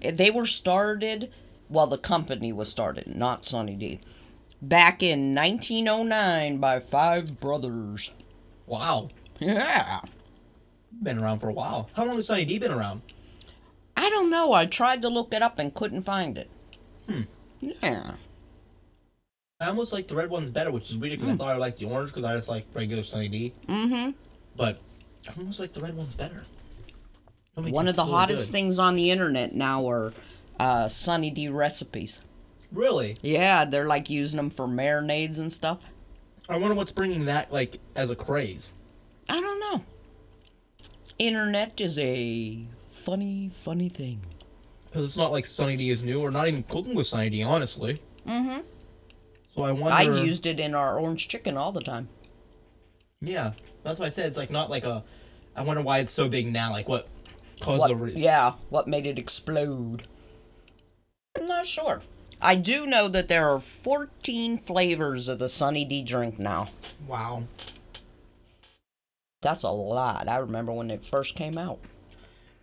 They 0.00 0.30
were 0.30 0.46
started, 0.46 1.32
well, 1.68 1.88
the 1.88 1.98
company 1.98 2.52
was 2.52 2.70
started, 2.70 3.08
not 3.16 3.44
Sunny 3.44 3.74
D, 3.74 4.00
back 4.62 5.02
in 5.02 5.34
1909 5.34 6.58
by 6.58 6.80
five 6.80 7.40
brothers. 7.40 8.12
Wow, 8.66 9.10
Yeah. 9.40 10.00
been 11.02 11.18
around 11.18 11.40
for 11.40 11.48
a 11.48 11.52
while. 11.52 11.90
How 11.94 12.04
long 12.04 12.16
has 12.16 12.28
Sunny 12.28 12.44
D 12.44 12.58
been 12.58 12.70
around? 12.72 13.02
I 13.96 14.08
don't 14.08 14.30
know. 14.30 14.52
I 14.52 14.66
tried 14.66 15.02
to 15.02 15.08
look 15.08 15.34
it 15.34 15.42
up 15.42 15.58
and 15.58 15.74
couldn't 15.74 16.02
find 16.02 16.38
it. 16.38 16.48
Hmm. 17.08 17.22
Yeah. 17.60 18.12
I 19.60 19.66
almost 19.68 19.92
like 19.92 20.08
the 20.08 20.16
red 20.16 20.30
ones 20.30 20.50
better, 20.50 20.70
which 20.72 20.90
is 20.90 20.96
weird 20.98 21.18
because 21.20 21.34
I 21.34 21.36
thought 21.36 21.50
I 21.50 21.56
liked 21.56 21.78
the 21.78 21.86
orange 21.86 22.10
because 22.10 22.24
I 22.24 22.34
just 22.36 22.48
like 22.48 22.64
regular 22.74 23.02
Sunny 23.02 23.28
D. 23.28 23.52
Mm-hmm. 23.68 24.10
But 24.56 24.78
I 25.28 25.38
almost 25.38 25.60
like 25.60 25.72
the 25.72 25.80
red 25.82 25.96
ones 25.96 26.16
better. 26.16 26.44
One 27.54 27.86
of 27.86 27.96
the 27.96 28.02
really 28.02 28.12
hottest 28.14 28.48
good. 28.48 28.52
things 28.54 28.78
on 28.78 28.96
the 28.96 29.10
internet 29.10 29.54
now 29.54 29.88
are 29.88 30.12
uh, 30.58 30.88
Sunny 30.88 31.30
D 31.30 31.48
recipes. 31.48 32.20
Really, 32.72 33.16
Yeah, 33.22 33.64
they're 33.64 33.86
like 33.86 34.08
using 34.08 34.38
them 34.38 34.50
for 34.50 34.66
marinades 34.66 35.38
and 35.38 35.52
stuff. 35.52 35.84
I 36.48 36.56
wonder 36.56 36.74
what's 36.74 36.92
bringing 36.92 37.26
that 37.26 37.52
like 37.52 37.78
as 37.94 38.10
a 38.10 38.16
craze. 38.16 38.72
I 39.28 39.40
don't 39.40 39.60
know. 39.60 39.84
Internet 41.18 41.80
is 41.80 41.98
a 41.98 42.64
funny, 42.90 43.50
funny 43.52 43.88
thing. 43.88 44.20
Because 44.84 45.04
it's 45.04 45.16
not 45.16 45.32
like 45.32 45.46
Sunny 45.46 45.76
D 45.76 45.90
is 45.90 46.02
new, 46.02 46.20
or 46.20 46.30
not 46.30 46.48
even 46.48 46.62
cooking 46.64 46.94
with 46.94 47.06
Sunny 47.06 47.30
D, 47.30 47.42
honestly. 47.42 47.96
Mm-hmm. 48.26 48.60
So 49.54 49.62
I 49.62 49.72
wonder. 49.72 49.96
I 49.96 50.22
used 50.22 50.46
it 50.46 50.60
in 50.60 50.74
our 50.74 50.98
orange 50.98 51.28
chicken 51.28 51.56
all 51.56 51.72
the 51.72 51.80
time. 51.80 52.08
Yeah, 53.20 53.52
that's 53.84 54.00
why 54.00 54.06
I 54.06 54.10
said 54.10 54.26
it's 54.26 54.36
like 54.36 54.50
not 54.50 54.70
like 54.70 54.84
a. 54.84 55.04
I 55.54 55.62
wonder 55.62 55.82
why 55.82 55.98
it's 55.98 56.12
so 56.12 56.28
big 56.28 56.50
now. 56.52 56.72
Like 56.72 56.88
what 56.88 57.06
caused 57.60 57.80
What, 57.80 57.88
the. 57.88 57.96
Re- 57.96 58.14
yeah, 58.16 58.52
what 58.70 58.88
made 58.88 59.06
it 59.06 59.18
explode? 59.18 60.02
I'm 61.38 61.46
not 61.46 61.66
sure. 61.66 62.02
I 62.42 62.56
do 62.56 62.86
know 62.86 63.06
that 63.08 63.28
there 63.28 63.48
are 63.48 63.60
14 63.60 64.58
flavors 64.58 65.28
of 65.28 65.38
the 65.38 65.48
Sunny 65.48 65.84
D 65.84 66.02
drink 66.02 66.38
now. 66.40 66.68
Wow. 67.06 67.44
That's 69.40 69.62
a 69.62 69.70
lot. 69.70 70.28
I 70.28 70.38
remember 70.38 70.72
when 70.72 70.90
it 70.90 71.04
first 71.04 71.36
came 71.36 71.56
out. 71.56 71.78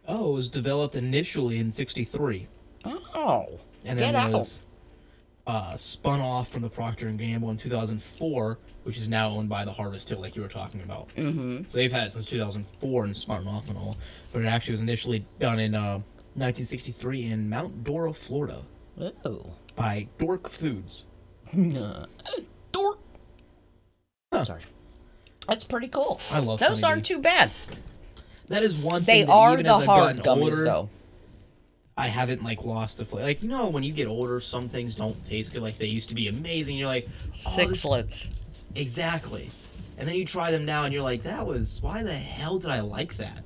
Oh, 0.07 0.31
it 0.31 0.33
was 0.35 0.49
developed 0.49 0.95
initially 0.95 1.59
in 1.59 1.71
'63, 1.71 2.47
Oh, 3.13 3.59
and 3.85 3.99
then 3.99 4.13
get 4.13 4.31
was 4.31 4.63
uh, 5.45 5.75
spun 5.75 6.19
off 6.19 6.49
from 6.49 6.61
the 6.63 6.69
Procter 6.69 7.07
and 7.07 7.19
Gamble 7.19 7.51
in 7.51 7.57
2004, 7.57 8.57
which 8.83 8.97
is 8.97 9.07
now 9.09 9.29
owned 9.29 9.49
by 9.49 9.65
the 9.65 9.71
Harvest 9.71 10.09
Hill, 10.09 10.19
like 10.19 10.35
you 10.35 10.41
were 10.41 10.47
talking 10.47 10.81
about. 10.81 11.09
Mm-hmm. 11.15 11.63
So 11.67 11.77
they've 11.77 11.91
had 11.91 12.07
it 12.07 12.13
since 12.13 12.25
2004 12.27 13.03
and 13.03 13.15
spun 13.15 13.47
off 13.47 13.69
and 13.69 13.77
all, 13.77 13.97
but 14.31 14.41
it 14.41 14.45
actually 14.47 14.73
was 14.73 14.81
initially 14.81 15.25
done 15.39 15.59
in 15.59 15.75
uh, 15.75 15.99
1963 16.35 17.31
in 17.31 17.49
Mount 17.49 17.83
Dora, 17.83 18.13
Florida, 18.13 18.63
Oh. 19.25 19.45
By 19.79 20.07
Dork 20.17 20.49
Foods. 20.49 21.05
Dork. 22.71 22.99
Huh. 24.33 24.43
Sorry. 24.43 24.61
That's 25.47 25.63
pretty 25.63 25.87
cool. 25.87 26.19
I 26.29 26.39
love 26.39 26.59
Those 26.59 26.83
aren't 26.83 27.05
too 27.05 27.19
bad. 27.19 27.49
That 28.49 28.61
is 28.61 28.75
one 28.75 29.03
They 29.05 29.19
thing. 29.21 29.27
that 29.27 29.31
are 29.31 29.53
even 29.53 29.65
the 29.65 29.75
as 29.77 29.85
hard 29.85 30.17
gummies, 30.17 30.43
older, 30.43 30.63
though. 30.65 30.89
I 31.97 32.07
haven't 32.07 32.43
like 32.43 32.65
lost 32.65 32.97
the 32.99 33.05
flavor. 33.05 33.25
Like 33.25 33.41
you 33.41 33.47
know, 33.49 33.67
when 33.69 33.83
you 33.83 33.93
get 33.93 34.07
older, 34.07 34.39
some 34.41 34.67
things 34.69 34.95
don't 34.95 35.23
taste 35.25 35.53
good 35.53 35.61
like 35.63 35.77
they 35.77 35.85
used 35.85 36.09
to 36.09 36.15
be 36.15 36.27
amazing. 36.27 36.75
You're 36.77 36.87
like, 36.87 37.07
oh, 37.07 37.55
Sixlets. 37.57 38.35
exactly. 38.75 39.49
And 39.97 40.07
then 40.07 40.15
you 40.15 40.25
try 40.25 40.51
them 40.51 40.65
now, 40.65 40.83
and 40.85 40.93
you're 40.93 41.03
like, 41.03 41.23
that 41.23 41.45
was 41.47 41.79
why 41.81 42.03
the 42.03 42.13
hell 42.13 42.59
did 42.59 42.69
I 42.69 42.81
like 42.81 43.15
that? 43.17 43.43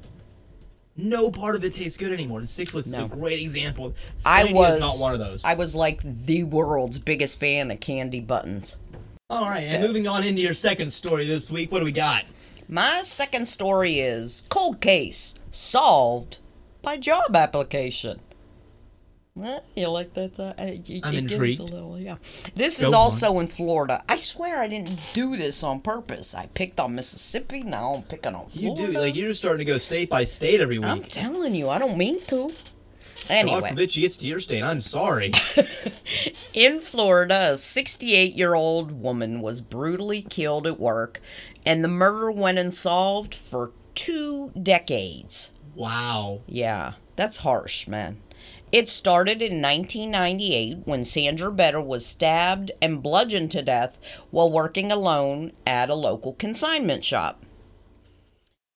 No 0.95 1.31
part 1.31 1.55
of 1.55 1.63
it 1.63 1.73
tastes 1.73 1.97
good 1.97 2.11
anymore. 2.11 2.39
And 2.39 2.47
Sixlets 2.47 2.87
is 2.87 2.93
a 2.97 3.05
great 3.05 3.41
example. 3.41 3.93
I 4.25 4.51
was 4.51 4.75
is 4.75 4.81
not 4.81 4.99
one 4.99 5.13
of 5.13 5.19
those. 5.19 5.43
I 5.43 5.55
was 5.55 5.75
like 5.75 6.01
the 6.03 6.43
world's 6.43 6.99
biggest 6.99 7.39
fan 7.39 7.71
of 7.71 7.79
candy 7.79 8.21
buttons. 8.21 8.77
All 9.29 9.49
right, 9.49 9.63
and 9.63 9.81
moving 9.83 10.07
on 10.07 10.23
into 10.23 10.41
your 10.41 10.53
second 10.53 10.91
story 10.91 11.25
this 11.25 11.49
week, 11.49 11.71
what 11.71 11.79
do 11.79 11.85
we 11.85 11.91
got? 11.91 12.25
My 12.69 13.01
second 13.03 13.47
story 13.47 13.99
is 13.99 14.45
cold 14.49 14.79
case 14.79 15.33
solved 15.51 16.37
by 16.81 16.97
job 16.97 17.35
application. 17.35 18.19
Eh, 19.41 19.59
you 19.75 19.87
like 19.89 20.13
that? 20.13 20.39
Uh, 20.39 20.53
it- 20.59 20.87
it 20.89 21.01
I'm 21.03 21.13
gives 21.13 21.31
a 21.31 21.35
intrigued. 21.35 21.59
little- 21.61 21.99
yeah. 21.99 22.17
This 22.55 22.79
Go 22.79 22.87
is 22.87 22.93
on. 22.93 22.99
also 22.99 23.39
in 23.39 23.47
Florida. 23.47 24.03
I 24.07 24.17
swear 24.17 24.61
I 24.61 24.67
didn't 24.67 24.99
do 25.13 25.35
this 25.35 25.63
on 25.63 25.79
purpose. 25.79 26.35
I 26.35 26.45
picked 26.53 26.79
on 26.79 26.93
Mississippi. 26.93 27.63
Now 27.63 27.95
I'm 27.95 28.03
picking 28.03 28.35
on 28.35 28.47
Florida. 28.47 28.81
You 28.83 28.87
do 28.93 28.99
like 28.99 29.15
you're 29.15 29.29
just 29.29 29.39
starting 29.39 29.65
to 29.65 29.71
go 29.71 29.79
state 29.79 30.07
by 30.09 30.23
state 30.25 30.61
every 30.61 30.77
week. 30.77 30.87
I'm 30.87 31.01
telling 31.03 31.55
you, 31.55 31.69
I 31.69 31.79
don't 31.79 31.97
mean 31.97 32.21
to. 32.27 32.49
God 32.49 32.55
Anyway, 33.29 33.69
forbid 33.69 33.91
she 33.91 34.01
gets 34.01 34.17
to 34.17 34.27
your 34.27 34.39
state. 34.41 34.63
I'm 34.63 34.81
sorry. 34.81 35.31
in 36.53 36.79
Florida, 36.79 37.51
a 37.53 37.57
68 37.57 38.35
year 38.35 38.53
old 38.53 38.91
woman 39.01 39.41
was 39.41 39.61
brutally 39.61 40.21
killed 40.21 40.67
at 40.67 40.79
work, 40.79 41.21
and 41.65 41.83
the 41.83 41.87
murder 41.87 42.29
went 42.29 42.59
unsolved 42.59 43.33
for 43.33 43.71
two 43.95 44.51
decades. 44.61 45.51
wow. 45.73 46.41
Yeah, 46.47 46.93
that's 47.15 47.37
harsh, 47.37 47.87
man. 47.87 48.17
It 48.73 48.89
started 48.89 49.39
in 49.39 49.61
1998 49.61 50.79
when 50.85 51.05
Sandra 51.05 51.51
Better 51.51 51.79
was 51.79 52.07
stabbed 52.07 52.71
and 52.81 53.03
bludgeoned 53.03 53.51
to 53.51 53.61
death 53.61 53.99
while 54.31 54.51
working 54.51 54.91
alone 54.91 55.51
at 55.67 55.91
a 55.91 55.93
local 55.93 56.33
consignment 56.33 57.05
shop. 57.05 57.45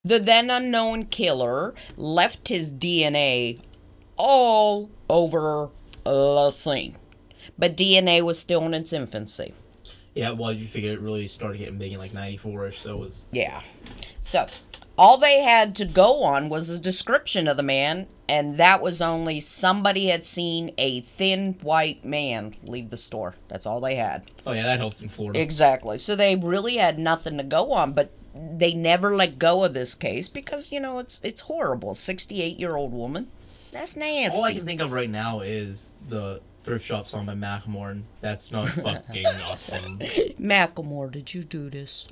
The 0.03 0.19
then 0.19 0.51
unknown 0.51 1.05
killer 1.07 1.73
left 1.95 2.49
his 2.49 2.71
DNA 2.71 3.59
all 4.17 4.91
over 5.09 5.71
the 6.03 6.51
scene, 6.51 6.95
but 7.57 7.75
DNA 7.75 8.21
was 8.21 8.37
still 8.37 8.61
in 8.67 8.75
its 8.75 8.93
infancy. 8.93 9.55
Yeah, 10.13 10.29
well, 10.31 10.51
you 10.51 10.67
figure 10.67 10.91
it 10.91 11.01
really 11.01 11.27
started 11.27 11.57
getting 11.57 11.79
big 11.79 11.93
in 11.93 11.99
like 11.99 12.11
'94ish, 12.11 12.75
so 12.75 12.93
it 12.93 12.99
was. 12.99 13.23
Yeah. 13.31 13.61
So, 14.21 14.45
all 14.97 15.17
they 15.17 15.41
had 15.41 15.75
to 15.75 15.85
go 15.85 16.23
on 16.23 16.49
was 16.49 16.69
a 16.69 16.79
description 16.79 17.47
of 17.47 17.57
the 17.57 17.63
man, 17.63 18.07
and 18.27 18.57
that 18.57 18.81
was 18.81 19.01
only 19.01 19.39
somebody 19.39 20.07
had 20.07 20.25
seen 20.25 20.73
a 20.77 21.01
thin 21.01 21.53
white 21.61 22.03
man 22.03 22.55
leave 22.63 22.89
the 22.89 22.97
store. 22.97 23.35
That's 23.47 23.65
all 23.65 23.79
they 23.79 23.95
had. 23.95 24.27
Oh 24.45 24.53
yeah, 24.53 24.63
that 24.63 24.79
helps 24.79 25.01
in 25.01 25.09
Florida. 25.09 25.39
Exactly. 25.39 25.97
So 25.97 26.15
they 26.15 26.35
really 26.35 26.77
had 26.77 26.97
nothing 26.97 27.37
to 27.37 27.43
go 27.43 27.71
on, 27.71 27.93
but 27.93 28.11
they 28.33 28.73
never 28.73 29.15
let 29.15 29.39
go 29.39 29.63
of 29.63 29.73
this 29.73 29.95
case 29.95 30.29
because 30.29 30.71
you 30.71 30.79
know 30.79 30.99
it's 30.99 31.19
it's 31.23 31.41
horrible. 31.41 31.93
Sixty 31.93 32.41
eight 32.41 32.59
year 32.59 32.75
old 32.75 32.91
woman. 32.91 33.27
That's 33.71 33.95
nasty. 33.95 34.37
All 34.37 34.45
I 34.45 34.53
can 34.53 34.65
think 34.65 34.81
of 34.81 34.91
right 34.91 35.09
now 35.09 35.41
is 35.41 35.93
the 36.09 36.41
thrift 36.63 36.85
shop 36.85 37.07
song 37.07 37.25
by 37.25 37.35
Macklemore, 37.35 37.91
and 37.91 38.05
that's 38.21 38.51
not 38.51 38.69
fucking 38.69 39.25
awesome. 39.25 39.99
Macklemore, 39.99 41.11
did 41.11 41.33
you 41.33 41.43
do 41.43 41.69
this? 41.69 42.07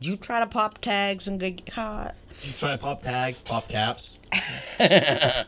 Did 0.00 0.10
you 0.10 0.16
try 0.16 0.40
to 0.40 0.46
pop 0.46 0.80
tags 0.80 1.26
and 1.26 1.40
get 1.40 1.66
caught? 1.66 2.14
You 2.42 2.52
try 2.52 2.72
to 2.72 2.78
pop 2.78 3.02
tags, 3.02 3.40
pop 3.40 3.68
caps. 3.68 4.18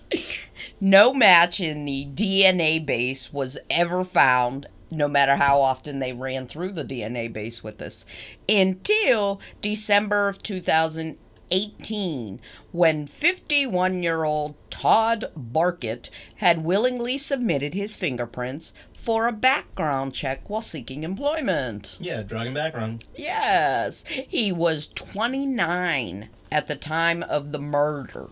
No 0.80 1.12
match 1.12 1.60
in 1.60 1.84
the 1.84 2.06
DNA 2.14 2.84
base 2.84 3.32
was 3.32 3.58
ever 3.68 4.04
found, 4.04 4.66
no 4.92 5.08
matter 5.08 5.34
how 5.34 5.60
often 5.60 5.98
they 5.98 6.12
ran 6.12 6.46
through 6.46 6.72
the 6.72 6.84
DNA 6.84 7.32
base 7.32 7.64
with 7.64 7.78
this, 7.78 8.06
until 8.48 9.40
December 9.60 10.28
of 10.28 10.40
2018, 10.40 12.40
when 12.70 13.06
51 13.08 14.02
year 14.04 14.22
old 14.22 14.54
Todd 14.70 15.24
Barkett 15.36 16.10
had 16.36 16.62
willingly 16.62 17.18
submitted 17.18 17.74
his 17.74 17.96
fingerprints 17.96 18.72
for 18.98 19.26
a 19.26 19.32
background 19.32 20.12
check 20.12 20.50
while 20.50 20.60
seeking 20.60 21.02
employment. 21.02 21.96
Yeah, 22.00 22.22
drug 22.22 22.46
and 22.46 22.54
background. 22.54 23.06
Yes, 23.16 24.04
he 24.06 24.52
was 24.52 24.88
29 24.88 26.28
at 26.50 26.68
the 26.68 26.76
time 26.76 27.22
of 27.22 27.52
the 27.52 27.58
murder. 27.58 28.26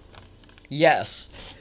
Yes. 0.68 1.54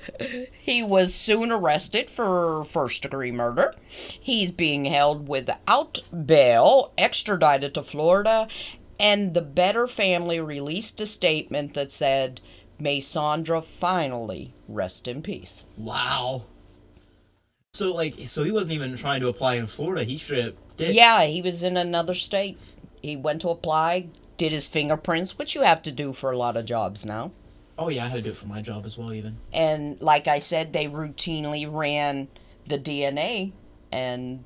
He 0.59 0.83
was 0.83 1.13
soon 1.13 1.51
arrested 1.51 2.09
for 2.09 2.65
first 2.65 3.03
degree 3.03 3.31
murder. 3.31 3.73
He's 3.87 4.51
being 4.51 4.85
held 4.85 5.27
without 5.27 6.01
bail, 6.25 6.91
extradited 6.97 7.73
to 7.75 7.83
Florida, 7.83 8.47
and 8.99 9.33
the 9.33 9.41
Better 9.41 9.87
family 9.87 10.39
released 10.39 10.99
a 10.99 11.05
statement 11.05 11.73
that 11.75 11.91
said, 11.91 12.41
May 12.79 12.99
Sandra 12.99 13.61
finally 13.61 14.53
rest 14.67 15.07
in 15.07 15.21
peace. 15.21 15.65
Wow. 15.77 16.43
So 17.75 17.93
like, 17.93 18.15
so 18.27 18.43
he 18.43 18.51
wasn't 18.51 18.75
even 18.75 18.95
trying 18.95 19.19
to 19.19 19.27
apply 19.27 19.55
in 19.55 19.67
Florida. 19.67 20.05
He 20.05 20.17
straight 20.17 20.55
did. 20.77 20.95
Yeah, 20.95 21.25
he 21.25 21.41
was 21.41 21.61
in 21.61 21.75
another 21.75 22.15
state. 22.15 22.57
He 23.01 23.17
went 23.17 23.41
to 23.41 23.49
apply, 23.49 24.07
did 24.37 24.53
his 24.53 24.65
fingerprints, 24.65 25.37
which 25.37 25.55
you 25.55 25.61
have 25.61 25.81
to 25.81 25.91
do 25.91 26.13
for 26.13 26.31
a 26.31 26.37
lot 26.37 26.55
of 26.55 26.63
jobs 26.65 27.05
now. 27.05 27.31
Oh 27.77 27.89
yeah, 27.89 28.05
I 28.05 28.07
had 28.07 28.15
to 28.15 28.21
do 28.21 28.29
it 28.29 28.37
for 28.37 28.47
my 28.47 28.61
job 28.61 28.85
as 28.85 28.97
well. 28.97 29.11
Even. 29.11 29.37
And 29.51 30.01
like 30.01 30.29
I 30.29 30.39
said, 30.39 30.71
they 30.71 30.85
routinely 30.85 31.67
ran 31.69 32.29
the 32.65 32.79
DNA, 32.79 33.51
and 33.91 34.45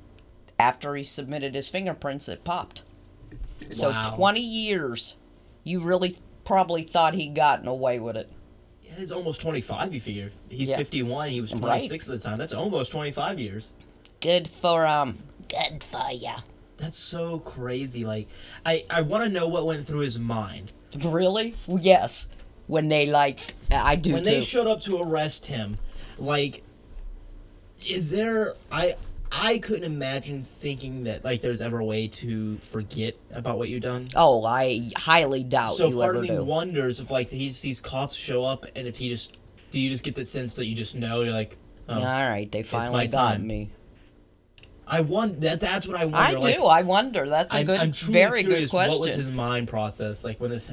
after 0.58 0.96
he 0.96 1.04
submitted 1.04 1.54
his 1.54 1.70
fingerprints, 1.70 2.28
it 2.28 2.44
popped. 2.44 2.82
So 3.70 3.90
Wow. 3.90 4.14
20 4.16 4.40
years. 4.40 5.16
You 5.64 5.82
really 5.82 6.18
probably 6.46 6.82
thought 6.82 7.14
he'd 7.14 7.36
gotten 7.36 7.68
away 7.68 8.00
with 8.00 8.18
it. 8.18 8.32
He's 9.00 9.12
almost 9.12 9.42
25. 9.42 9.94
You 9.94 10.02
figure 10.02 10.30
he's 10.50 10.70
Yeah. 10.70 10.78
51. 10.78 11.30
He 11.30 11.42
was 11.42 11.54
Right. 11.54 11.62
26 11.62 12.10
at 12.10 12.12
the 12.18 12.20
time. 12.30 12.38
That's 12.38 12.54
almost 12.54 12.92
25 12.92 13.40
years. 13.40 13.74
Good 14.20 14.48
for 14.48 14.86
um. 14.86 15.18
Good 15.48 15.84
for 15.84 16.12
ya. 16.12 16.38
That's 16.78 16.98
so 16.98 17.40
crazy. 17.40 18.06
Like, 18.06 18.28
I 18.66 18.84
I 18.90 19.02
want 19.02 19.24
to 19.24 19.30
know 19.30 19.48
what 19.48 19.66
went 19.66 19.86
through 19.88 20.00
his 20.02 20.20
mind 20.20 20.72
Really? 20.98 21.56
Yes. 21.68 22.30
When 22.68 22.88
they 22.90 23.06
like, 23.06 23.54
I 23.72 23.96
do 23.96 24.14
when 24.14 24.24
too. 24.24 24.30
they 24.30 24.42
showed 24.42 24.68
up 24.68 24.82
to 24.82 25.00
arrest 25.02 25.46
him. 25.48 25.78
Like, 26.18 26.64
is 27.88 28.10
there? 28.12 28.54
I 28.72 28.96
I 29.32 29.60
couldn't 29.60 29.84
imagine 29.84 30.42
thinking 30.44 31.04
that 31.04 31.24
like 31.24 31.42
there's 31.42 31.62
ever 31.62 31.80
a 31.80 31.86
way 31.86 32.08
to 32.08 32.58
forget 32.58 33.16
about 33.32 33.58
what 33.58 33.70
you've 33.70 33.84
done. 33.84 34.08
oh, 34.16 34.44
I 34.46 34.90
highly 34.98 35.44
doubt 35.44 35.76
So 35.76 35.90
you 35.90 35.98
part 35.98 36.16
of 36.16 36.24
me 36.24 36.30
do. 36.30 36.44
wonders 36.44 37.00
if 37.00 37.12
like 37.12 37.30
he 37.30 37.52
sees 37.52 37.80
cops 37.82 38.16
show 38.16 38.44
up 38.44 38.66
and 38.76 38.88
if 38.88 38.98
he 38.98 39.10
just 39.10 39.40
do 39.72 39.80
you 39.80 39.90
just 39.92 40.04
get 40.04 40.16
the 40.16 40.26
sense 40.26 40.56
that 40.56 40.66
you 40.66 40.76
just 40.76 40.96
know 40.96 41.22
you're 41.22 41.32
like 41.34 41.58
oh, 41.88 41.96
All 41.96 42.02
right, 42.02 42.52
they 42.52 42.64
finally 42.64 43.08
got 43.08 43.34
time. 43.34 43.46
me. 43.48 43.70
I 44.88 45.02
want 45.02 45.42
that 45.42 45.60
that's 45.62 45.88
what 45.88 45.98
I 45.98 46.06
wonder. 46.06 46.18
I 46.18 46.32
like, 46.32 46.56
do. 46.58 46.66
I 46.66 46.82
wonder. 46.82 47.30
That's 47.30 47.54
a 47.54 47.58
I'm, 47.58 47.66
good, 47.68 47.80
I'm 47.80 47.92
very 47.92 48.42
good 48.42 48.68
question. 48.72 48.92
what 48.92 49.00
was 49.02 49.14
his 49.14 49.30
mind 49.30 49.68
process 49.68 50.24
like 50.24 50.40
when 50.42 50.50
this 50.50 50.72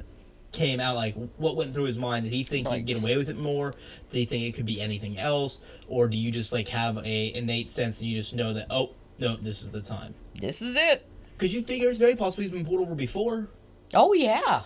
came 0.56 0.80
out 0.80 0.96
like 0.96 1.14
what 1.36 1.54
went 1.54 1.72
through 1.74 1.84
his 1.84 1.98
mind 1.98 2.24
did 2.24 2.32
he 2.32 2.42
think 2.42 2.66
Right. 2.68 2.78
he'd 2.78 2.86
get 2.86 3.00
away 3.00 3.16
with 3.16 3.28
it 3.28 3.36
more 3.36 3.74
did 4.10 4.18
he 4.18 4.24
think 4.24 4.44
it 4.44 4.52
could 4.56 4.66
be 4.66 4.80
anything 4.80 5.18
else 5.18 5.60
or 5.88 6.08
do 6.08 6.16
you 6.16 6.30
just 6.32 6.52
like 6.52 6.68
have 6.68 6.96
a 6.98 7.34
innate 7.34 7.68
sense 7.68 8.00
and 8.00 8.08
you 8.10 8.16
just 8.16 8.34
know 8.34 8.52
that 8.54 8.66
oh 8.70 8.90
no 9.18 9.36
this 9.36 9.62
is 9.62 9.70
the 9.70 9.80
time 9.82 10.14
This 10.34 10.62
is 10.62 10.74
it. 10.76 11.06
because 11.36 11.54
you 11.54 11.62
figure 11.62 11.88
it's 11.90 11.98
very 11.98 12.16
possible 12.16 12.42
he's 12.42 12.50
been 12.50 12.64
pulled 12.66 12.80
over 12.80 12.94
before 12.94 13.48
Oh 13.94 14.12
yeah. 14.14 14.62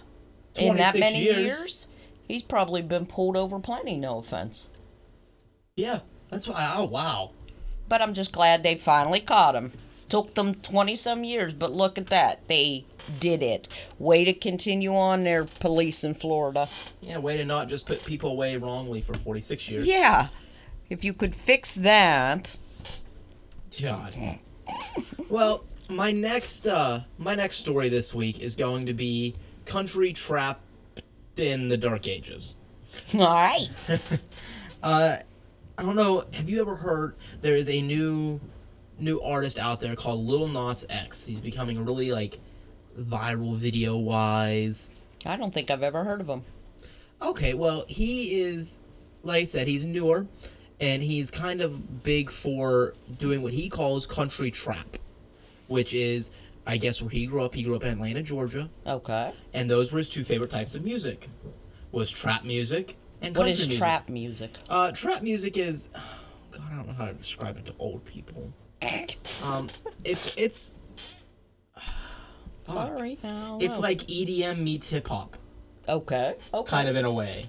In 0.56 0.76
that 0.78 0.98
many 0.98 1.22
years. 1.22 1.36
years. 1.42 1.86
he's 2.26 2.42
probably 2.42 2.80
been 2.82 3.04
pulled 3.06 3.36
over 3.36 3.58
plenty. 3.60 3.96
No 3.96 4.18
offense, 4.18 4.68
yeah 5.76 6.00
that's 6.30 6.48
why 6.48 6.74
oh 6.76 6.86
wow 6.86 7.30
but 7.88 8.00
I'm 8.00 8.14
just 8.14 8.30
glad 8.32 8.62
they 8.62 8.76
finally 8.76 9.18
caught 9.20 9.56
him. 9.56 9.72
Took 10.10 10.34
them 10.34 10.54
twenty 10.56 10.94
some 10.96 11.24
years, 11.24 11.52
but 11.54 11.72
look 11.72 11.96
at 11.96 12.08
that. 12.08 12.46
They 12.48 12.84
did 13.18 13.42
it. 13.42 13.66
Way 13.98 14.24
to 14.26 14.32
continue 14.34 14.94
on 14.94 15.24
their 15.24 15.44
police 15.44 16.04
in 16.04 16.12
Florida. 16.14 16.68
yeah 17.00 17.18
way 17.18 17.36
to 17.38 17.44
not 17.44 17.68
just 17.68 17.86
put 17.86 18.04
people 18.04 18.30
away 18.30 18.56
wrongly 18.58 19.00
for 19.00 19.14
46 19.14 19.68
years 19.70 19.86
Yeah. 19.86 20.28
If 20.90 21.02
you 21.04 21.14
could 21.14 21.34
fix 21.34 21.76
that. 21.76 22.56
God. 23.80 24.14
well, 25.30 25.64
my 25.88 26.12
next 26.12 26.66
uh 26.68 27.00
my 27.18 27.34
next 27.34 27.56
story 27.56 27.88
this 27.88 28.14
week 28.14 28.40
is 28.40 28.54
going 28.56 28.86
to 28.86 28.92
be 28.94 29.34
country 29.64 30.12
trapped 30.12 30.62
in 31.36 31.68
the 31.68 31.76
dark 31.76 32.06
ages. 32.08 32.56
All 33.14 33.20
right. 33.34 33.68
Uh 34.82 35.16
I 35.78 35.82
don't 35.82 35.96
know, 35.96 36.24
have 36.32 36.48
you 36.50 36.60
ever 36.60 36.74
heard 36.76 37.14
there 37.40 37.54
is 37.56 37.68
a 37.70 37.80
new 37.80 38.40
new 39.00 39.20
artist 39.20 39.58
out 39.58 39.80
there 39.80 39.96
called 39.96 40.20
Lil 40.26 40.48
Nas 40.48 40.86
X. 40.88 41.24
He's 41.24 41.40
becoming 41.40 41.84
really 41.84 42.12
like 42.12 42.38
viral 42.98 43.56
video 43.56 43.96
wise. 43.96 44.90
I 45.26 45.36
don't 45.36 45.52
think 45.52 45.70
I've 45.70 45.82
ever 45.82 46.04
heard 46.04 46.20
of 46.20 46.28
him. 46.28 46.42
Okay, 47.22 47.54
well, 47.54 47.84
he 47.88 48.40
is, 48.40 48.80
like 49.22 49.42
I 49.42 49.44
said, 49.44 49.68
he's 49.68 49.84
newer, 49.84 50.26
and 50.80 51.02
he's 51.02 51.30
kind 51.30 51.60
of 51.60 52.02
big 52.02 52.30
for 52.30 52.94
doing 53.18 53.42
what 53.42 53.52
he 53.52 53.68
calls 53.68 54.06
country 54.06 54.50
trap, 54.50 54.96
which 55.68 55.92
is, 55.92 56.30
I 56.66 56.78
guess, 56.78 57.02
where 57.02 57.10
he 57.10 57.26
grew 57.26 57.42
up. 57.44 57.54
He 57.54 57.62
grew 57.62 57.76
up 57.76 57.82
in 57.82 57.88
Atlanta, 57.90 58.22
Georgia, 58.22 58.70
Okay. 58.86 59.32
and 59.52 59.68
those 59.70 59.92
were 59.92 59.98
his 59.98 60.08
two 60.08 60.24
favorite 60.24 60.50
types 60.50 60.74
of 60.74 60.82
music, 60.82 61.28
was 61.92 62.10
trap 62.10 62.44
music 62.44 62.96
And 63.20 63.36
What 63.36 63.42
country 63.44 63.52
is 63.52 63.66
music. 63.68 63.78
trap 63.78 64.08
music? 64.08 64.50
Uh, 64.70 64.90
trap 64.92 65.22
music 65.22 65.58
is, 65.58 65.90
God, 66.52 66.62
I 66.72 66.76
don't 66.76 66.86
know 66.86 66.94
how 66.94 67.04
to 67.04 67.12
describe 67.12 67.58
it 67.58 67.66
to 67.66 67.74
old 67.78 68.06
people. 68.06 68.50
Um, 69.42 69.68
it's 70.04 70.36
it's 70.36 70.72
Sorry, 72.62 73.18
it's 73.22 73.78
like 73.78 73.98
EDM 74.00 74.58
meets 74.58 74.88
hip 74.88 75.08
hop, 75.08 75.36
okay, 75.88 76.36
okay. 76.54 76.70
kind 76.70 76.88
of 76.88 76.96
in 76.96 77.04
a 77.04 77.12
way. 77.12 77.46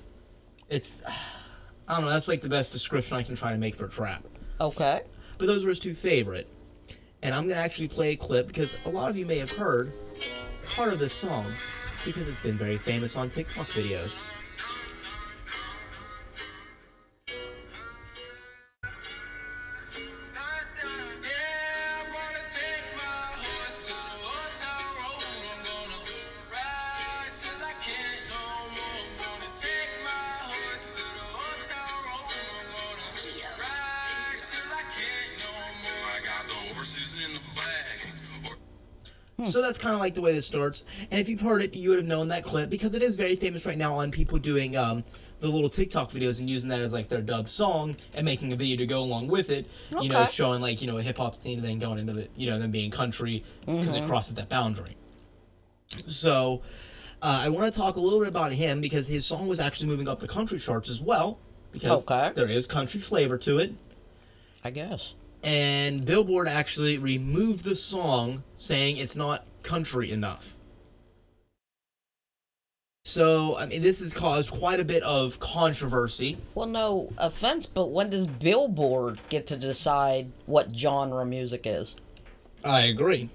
It's 0.69 1.01
I 1.87 1.95
don't 1.95 2.05
know. 2.05 2.11
That's 2.11 2.27
like 2.27 2.41
the 2.41 2.49
best 2.49 2.71
description 2.71 3.17
I 3.17 3.23
can 3.23 3.35
try 3.35 3.51
to 3.51 3.57
make 3.57 3.75
for 3.75 3.87
trap. 3.87 4.23
Okay. 4.59 5.01
But 5.37 5.47
those 5.47 5.65
were 5.65 5.69
his 5.69 5.79
two 5.79 5.93
favorite. 5.93 6.47
And 7.21 7.35
I'm 7.35 7.47
gonna 7.47 7.59
actually 7.59 7.87
play 7.87 8.11
a 8.11 8.15
clip 8.15 8.47
because 8.47 8.77
a 8.85 8.89
lot 8.89 9.09
of 9.09 9.17
you 9.17 9.25
may 9.25 9.37
have 9.37 9.51
heard 9.51 9.91
part 10.69 10.93
of 10.93 10.99
this 10.99 11.13
song 11.13 11.51
because 12.05 12.27
it's 12.27 12.41
been 12.41 12.57
very 12.57 12.77
famous 12.77 13.17
on 13.17 13.29
TikTok 13.29 13.67
videos. 13.67 14.27
Kind 39.81 39.93
of 39.95 39.99
like 39.99 40.13
the 40.15 40.21
way 40.21 40.31
this 40.33 40.45
starts. 40.47 40.85
And 41.09 41.19
if 41.19 41.27
you've 41.27 41.41
heard 41.41 41.61
it, 41.61 41.75
you 41.75 41.89
would 41.89 41.97
have 41.97 42.07
known 42.07 42.29
that 42.29 42.43
clip 42.43 42.69
because 42.69 42.93
it 42.93 43.01
is 43.01 43.15
very 43.17 43.35
famous 43.35 43.65
right 43.65 43.77
now 43.77 43.95
on 43.95 44.11
people 44.11 44.37
doing 44.37 44.77
um, 44.77 45.03
the 45.41 45.47
little 45.49 45.69
TikTok 45.69 46.11
videos 46.11 46.39
and 46.39 46.49
using 46.49 46.69
that 46.69 46.79
as 46.79 46.93
like 46.93 47.09
their 47.09 47.21
dub 47.21 47.49
song 47.49 47.97
and 48.13 48.23
making 48.23 48.53
a 48.53 48.55
video 48.55 48.77
to 48.77 48.85
go 48.85 48.99
along 49.01 49.27
with 49.27 49.49
it. 49.49 49.65
Okay. 49.91 50.03
You 50.03 50.09
know, 50.09 50.25
showing 50.25 50.61
like 50.61 50.81
you 50.81 50.87
know 50.87 50.97
a 50.99 51.01
hip 51.01 51.17
hop 51.17 51.35
scene 51.35 51.57
and 51.57 51.67
then 51.67 51.79
going 51.79 51.99
into 51.99 52.13
the 52.13 52.27
you 52.37 52.49
know 52.49 52.57
them 52.59 52.71
being 52.71 52.91
country 52.91 53.43
because 53.65 53.95
it 53.97 54.07
crosses 54.07 54.35
that 54.35 54.47
boundary. 54.47 54.95
So. 56.07 56.61
Uh, 57.23 57.41
I 57.45 57.49
want 57.49 57.71
to 57.71 57.79
talk 57.79 57.97
a 57.97 57.99
little 57.99 58.17
bit 58.17 58.29
about 58.29 58.51
him 58.51 58.81
because 58.81 59.07
his 59.07 59.27
song 59.27 59.47
was 59.47 59.59
actually 59.59 59.89
moving 59.89 60.07
up 60.07 60.19
the 60.21 60.27
country 60.27 60.57
charts 60.57 60.89
as 60.89 60.99
well, 61.03 61.37
because 61.71 62.03
Okay. 62.09 62.31
there 62.33 62.47
is 62.49 62.65
country 62.65 62.99
flavor 62.99 63.37
to 63.37 63.59
it. 63.59 63.73
I 64.63 64.71
guess. 64.71 65.13
and 65.43 66.03
Billboard 66.03 66.47
actually 66.47 66.97
removed 66.97 67.63
the 67.63 67.75
song 67.75 68.43
saying 68.57 68.97
it's 68.97 69.15
not 69.15 69.45
country 69.63 70.11
enough. 70.11 70.55
So, 73.03 73.57
I 73.57 73.65
mean, 73.65 73.81
this 73.81 73.99
has 74.01 74.13
caused 74.13 74.51
quite 74.51 74.79
a 74.79 74.85
bit 74.85 75.01
of 75.03 75.39
controversy. 75.39 76.37
Well, 76.53 76.67
no 76.67 77.11
offense, 77.17 77.65
but 77.65 77.89
when 77.89 78.11
does 78.11 78.27
Billboard 78.27 79.19
get 79.29 79.47
to 79.47 79.57
decide 79.57 80.31
what 80.45 80.71
genre 80.71 81.25
music 81.25 81.63
is? 81.65 81.95
I 82.63 82.81
agree. 82.81 83.29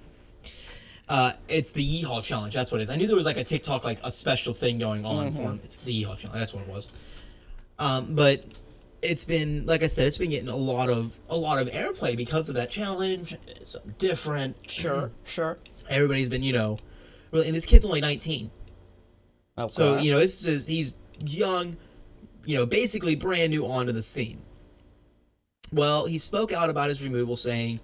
Uh, 1.09 1.33
it's 1.49 1.73
the 1.73 1.85
Yeehaw 1.85 2.23
Challenge. 2.23 2.55
That's 2.55 2.71
what 2.71 2.81
it 2.81 2.85
is. 2.85 2.91
I 2.91 2.97
knew 2.97 3.07
there 3.07 3.17
was 3.17 3.27
like 3.27 3.37
a 3.37 3.45
TikTok, 3.45 3.85
like 3.85 3.99
a 4.03 4.11
special 4.11 4.55
thing 4.55 4.79
going 4.79 5.05
on 5.05 5.33
for 5.33 5.43
him. 5.43 5.61
It's 5.65 5.77
the 5.79 6.05
Yeehaw 6.05 6.17
Challenge. 6.17 6.41
That's 6.41 6.55
what 6.55 6.63
it 6.63 6.69
was. 6.69 6.89
Um, 7.79 8.15
but 8.15 8.45
it's 9.03 9.25
been, 9.25 9.67
like 9.67 9.83
I 9.83 9.89
said, 9.89 10.07
it's 10.07 10.19
been 10.19 10.31
getting 10.31 10.49
a 10.49 10.57
lot 10.57 10.91
of 10.91 11.19
a 11.29 11.37
lot 11.37 11.61
of 11.61 11.69
airplay 11.69 12.17
because 12.17 12.49
of 12.49 12.55
that 12.57 12.71
challenge. 12.71 13.37
It's 13.47 13.77
different. 13.99 14.57
Sure, 14.69 15.11
sure. 15.25 15.59
Everybody's 15.89 16.29
been, 16.29 16.43
you 16.43 16.53
know, 16.53 16.79
really, 17.31 17.47
and 17.47 17.57
this 17.57 17.67
kid's 17.67 17.87
only 17.87 18.01
19. 18.01 18.51
Okay. 19.59 19.73
So 19.73 19.99
you 19.99 20.11
know, 20.11 20.19
this 20.19 20.47
is 20.47 20.67
he's 20.67 20.95
young, 21.27 21.77
you 22.45 22.57
know, 22.57 22.67
basically 22.67 23.15
brand 23.15 23.51
new 23.51 23.67
onto 23.67 23.93
the 23.93 24.03
scene. 24.03 24.43
Well, 25.73 26.07
he 26.07 26.19
spoke 26.19 26.53
out 26.53 26.71
about 26.71 26.91
his 26.91 27.03
removal, 27.03 27.37
saying, 27.37 27.81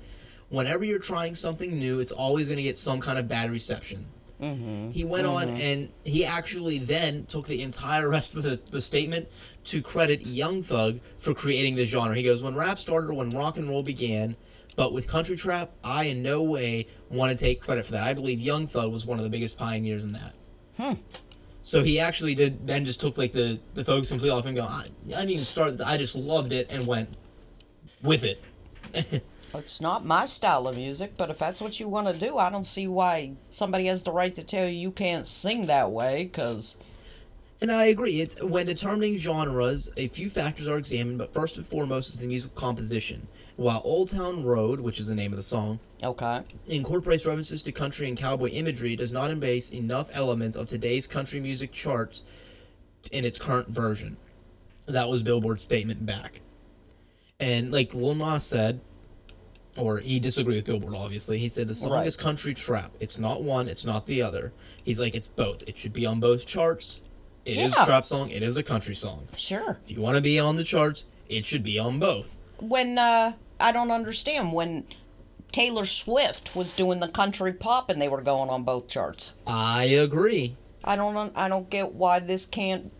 "Whenever 0.50 0.84
you're 0.84 0.98
trying 0.98 1.34
something 1.34 1.78
new, 1.78 2.00
it's 2.00 2.12
always 2.12 2.48
going 2.48 2.58
to 2.58 2.62
get 2.62 2.76
some 2.76 3.00
kind 3.00 3.18
of 3.18 3.26
bad 3.26 3.50
reception." 3.50 4.06
Mm-hmm. 4.42 4.90
He 4.90 5.04
went 5.04 5.26
on 5.26 5.50
and 5.50 5.88
he 6.04 6.24
actually 6.24 6.78
then 6.78 7.26
took 7.26 7.46
the 7.46 7.62
entire 7.62 8.08
rest 8.10 8.34
of 8.34 8.42
the, 8.42 8.60
the 8.70 8.82
statement 8.82 9.28
to 9.64 9.80
credit 9.80 10.26
Young 10.26 10.62
Thug 10.62 11.00
for 11.18 11.32
creating 11.32 11.76
the 11.76 11.86
genre. 11.86 12.16
He 12.16 12.24
goes, 12.24 12.42
When 12.42 12.56
rap 12.56 12.80
started 12.80 13.12
when 13.14 13.30
rock 13.30 13.56
and 13.56 13.68
roll 13.68 13.84
began, 13.84 14.36
but 14.76 14.92
with 14.92 15.06
country 15.08 15.36
trap, 15.36 15.70
I 15.84 16.04
in 16.04 16.22
no 16.22 16.42
way 16.42 16.86
want 17.10 17.36
to 17.36 17.44
take 17.44 17.60
credit 17.60 17.84
for 17.84 17.92
that. 17.92 18.04
I 18.04 18.14
believe 18.14 18.40
Young 18.40 18.66
Thug 18.66 18.92
was 18.92 19.06
one 19.06 19.18
of 19.18 19.24
the 19.24 19.30
biggest 19.30 19.58
pioneers 19.58 20.04
in 20.04 20.12
that. 20.12 20.34
Hmm. 20.76 20.94
So 21.62 21.82
he 21.82 22.00
actually 22.00 22.34
did 22.34 22.66
then 22.66 22.84
just 22.84 23.00
took 23.00 23.18
like 23.18 23.32
the, 23.32 23.60
the 23.74 23.84
focus 23.84 24.08
completely 24.08 24.36
off 24.36 24.46
and 24.46 24.56
go, 24.56 24.64
I, 24.64 24.86
I 25.06 25.08
didn't 25.08 25.30
even 25.30 25.44
start 25.44 25.72
this. 25.72 25.80
I 25.80 25.96
just 25.96 26.16
loved 26.16 26.52
it 26.52 26.66
and 26.70 26.86
went 26.86 27.08
with 28.02 28.24
it. 28.24 28.42
It's 29.54 29.82
not 29.82 30.06
my 30.06 30.24
style 30.24 30.66
of 30.66 30.76
music, 30.76 31.12
but 31.18 31.30
if 31.30 31.38
that's 31.38 31.60
what 31.60 31.78
you 31.78 31.86
want 31.86 32.08
to 32.08 32.14
do, 32.14 32.38
I 32.38 32.48
don't 32.48 32.64
see 32.64 32.88
why 32.88 33.32
somebody 33.50 33.84
has 33.86 34.02
the 34.02 34.12
right 34.12 34.34
to 34.34 34.42
tell 34.42 34.66
you 34.66 34.74
you 34.74 34.90
can't 34.90 35.26
sing 35.26 35.66
that 35.66 35.90
way, 35.90 36.24
because. 36.24 36.78
And 37.60 37.70
I 37.70 37.86
agree. 37.86 38.22
It's 38.22 38.42
when 38.42 38.66
determining 38.66 39.18
genres, 39.18 39.90
a 39.98 40.08
few 40.08 40.30
factors 40.30 40.68
are 40.68 40.78
examined, 40.78 41.18
but 41.18 41.34
first 41.34 41.58
and 41.58 41.66
foremost 41.66 42.14
is 42.14 42.20
the 42.20 42.26
musical 42.26 42.58
composition. 42.58 43.28
While 43.56 43.82
Old 43.84 44.08
Town 44.08 44.44
Road, 44.44 44.80
which 44.80 44.98
is 44.98 45.06
the 45.06 45.14
name 45.14 45.32
of 45.32 45.36
the 45.36 45.42
song, 45.42 45.78
Okay. 46.02 46.40
incorporates 46.66 47.26
references 47.26 47.62
to 47.64 47.72
country 47.72 48.08
and 48.08 48.16
cowboy 48.16 48.48
imagery, 48.48 48.96
does 48.96 49.12
not 49.12 49.30
embrace 49.30 49.72
enough 49.72 50.08
elements 50.12 50.56
of 50.56 50.66
today's 50.68 51.06
country 51.06 51.38
music 51.40 51.70
charts 51.70 52.22
in 53.10 53.24
its 53.24 53.38
current 53.38 53.68
version. 53.68 54.16
That 54.86 55.08
was 55.08 55.22
Billboard's 55.22 55.62
statement 55.62 56.04
back. 56.06 56.40
And 57.38 57.70
like 57.72 57.94
Lil 57.94 58.14
Nas 58.14 58.44
said, 58.44 58.80
or 59.76 59.98
he 59.98 60.18
disagreed 60.20 60.56
with 60.56 60.66
Billboard, 60.66 60.94
obviously. 60.94 61.38
He 61.38 61.48
said 61.48 61.68
the 61.68 61.74
song 61.74 61.92
Right. 61.92 62.06
is 62.06 62.16
country 62.16 62.54
trap. 62.54 62.92
It's 63.00 63.18
not 63.18 63.42
one, 63.42 63.68
it's 63.68 63.86
not 63.86 64.06
the 64.06 64.22
other. 64.22 64.52
He's 64.84 65.00
like, 65.00 65.14
it's 65.14 65.28
both. 65.28 65.62
It 65.68 65.78
should 65.78 65.92
be 65.92 66.04
on 66.06 66.20
both 66.20 66.46
charts. 66.46 67.00
It 67.44 67.56
is 67.56 67.72
Yeah. 67.74 67.82
a 67.82 67.86
trap 67.86 68.04
song, 68.06 68.30
it 68.30 68.42
is 68.42 68.56
a 68.56 68.62
country 68.62 68.94
song. 68.94 69.26
Sure. 69.36 69.78
If 69.86 69.96
you 69.96 70.00
want 70.02 70.16
to 70.16 70.20
be 70.20 70.38
on 70.38 70.56
the 70.56 70.64
charts, 70.64 71.06
it 71.28 71.44
should 71.46 71.62
be 71.64 71.78
on 71.78 71.98
both. 71.98 72.38
When, 72.62 72.98
uh, 72.98 73.32
I 73.60 73.72
don't 73.72 73.90
understand, 73.90 74.52
when 74.52 74.84
Taylor 75.52 75.84
Swift 75.84 76.56
was 76.56 76.72
doing 76.72 77.00
the 77.00 77.08
country 77.08 77.52
pop 77.52 77.90
and 77.90 78.00
they 78.00 78.08
were 78.08 78.22
going 78.22 78.48
on 78.50 78.62
both 78.62 78.88
charts. 78.88 79.34
I 79.46 79.84
agree. 79.84 80.56
I 80.84 80.96
don't, 80.96 81.32
I 81.36 81.48
don't 81.48 81.68
get 81.68 81.92
why 81.92 82.18
this 82.18 82.46
can't 82.46 82.90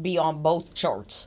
be 0.00 0.18
on 0.18 0.42
both 0.42 0.74
charts. 0.74 1.26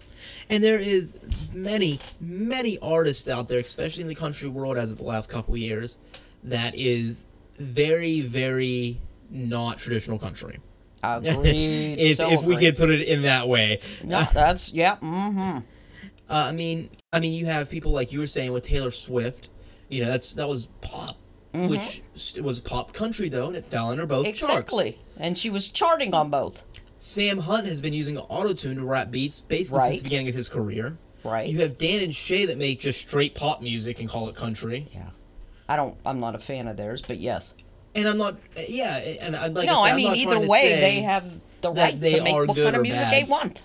And 0.49 0.63
there 0.63 0.79
is 0.79 1.19
many, 1.53 1.99
many 2.19 2.77
artists 2.79 3.29
out 3.29 3.47
there, 3.47 3.59
especially 3.59 4.01
in 4.01 4.07
the 4.07 4.15
country 4.15 4.49
world 4.49 4.77
as 4.77 4.91
of 4.91 4.97
the 4.97 5.03
last 5.03 5.29
couple 5.29 5.55
years, 5.55 5.99
that 6.43 6.75
is 6.75 7.27
very, 7.57 8.21
very 8.21 8.99
not 9.29 9.77
traditional 9.77 10.17
country. 10.17 10.59
Agreed. 11.03 11.95
if 11.99 12.17
so 12.17 12.31
if 12.31 12.43
we 12.43 12.57
could 12.57 12.75
put 12.75 12.89
it 12.89 13.01
in 13.01 13.21
that 13.23 13.47
way. 13.47 13.79
No, 14.03 14.23
that's, 14.33 14.73
yeah, 14.73 14.95
mm-hmm. 14.95 15.59
Uh, 16.29 16.47
I 16.49 16.51
mean, 16.51 16.89
I 17.13 17.19
mean, 17.19 17.33
you 17.33 17.45
have 17.45 17.69
people 17.69 17.91
like 17.91 18.11
you 18.11 18.19
were 18.19 18.27
saying 18.27 18.51
with 18.51 18.63
Taylor 18.63 18.91
Swift. 18.91 19.49
You 19.89 20.03
know, 20.03 20.09
that's 20.09 20.33
that 20.33 20.47
was 20.47 20.69
pop, 20.81 21.17
which 21.53 22.01
was 22.41 22.59
pop 22.59 22.93
country 22.93 23.29
though, 23.29 23.47
and 23.47 23.55
it 23.55 23.65
fell 23.65 23.89
under 23.89 24.05
both 24.05 24.25
charts. 24.25 24.41
Exactly. 24.41 24.99
And 25.17 25.37
she 25.37 25.49
was 25.49 25.69
charting 25.69 26.13
on 26.13 26.29
both. 26.29 26.63
Sam 26.97 27.37
Hunt 27.39 27.67
has 27.67 27.81
been 27.81 27.93
using 27.93 28.15
autotune 28.15 28.75
to 28.75 28.83
rap 28.85 29.11
beats 29.11 29.41
basically 29.41 29.81
since 29.81 29.97
the 29.97 30.03
beginning 30.03 30.29
of 30.29 30.35
his 30.35 30.49
career. 30.49 30.97
Right. 31.23 31.47
You 31.49 31.59
have 31.61 31.77
Dan 31.77 32.01
and 32.01 32.15
Shay 32.15 32.45
that 32.45 32.57
make 32.57 32.79
just 32.79 33.01
straight 33.01 33.35
pop 33.35 33.61
music 33.61 33.99
and 33.99 34.09
call 34.09 34.29
it 34.29 34.35
country. 34.35 34.87
Yeah. 34.93 35.09
I 35.67 35.75
don't, 35.75 35.97
I'm 36.05 36.19
not 36.19 36.35
a 36.35 36.39
fan 36.39 36.67
of 36.67 36.77
theirs, 36.77 37.01
but 37.01 37.17
yes. 37.17 37.55
And 37.95 38.07
I'm 38.07 38.17
not, 38.17 38.37
yeah, 38.67 38.97
and 39.21 39.35
I'm 39.35 39.53
like, 39.53 39.67
no, 39.67 39.81
I, 39.81 39.87
said, 39.87 39.89
I 39.89 39.89
I'm 39.91 39.95
mean, 39.95 40.07
not 40.07 40.17
either 40.17 40.47
way, 40.47 40.75
they 40.79 41.01
have 41.01 41.25
the 41.61 41.71
right 41.71 41.99
they 41.99 42.15
to 42.15 42.23
make 42.23 42.33
are 42.35 42.45
what 42.45 42.57
kind 42.57 42.75
of 42.75 42.81
music 42.81 43.01
bad. 43.01 43.13
they 43.13 43.29
want. 43.29 43.63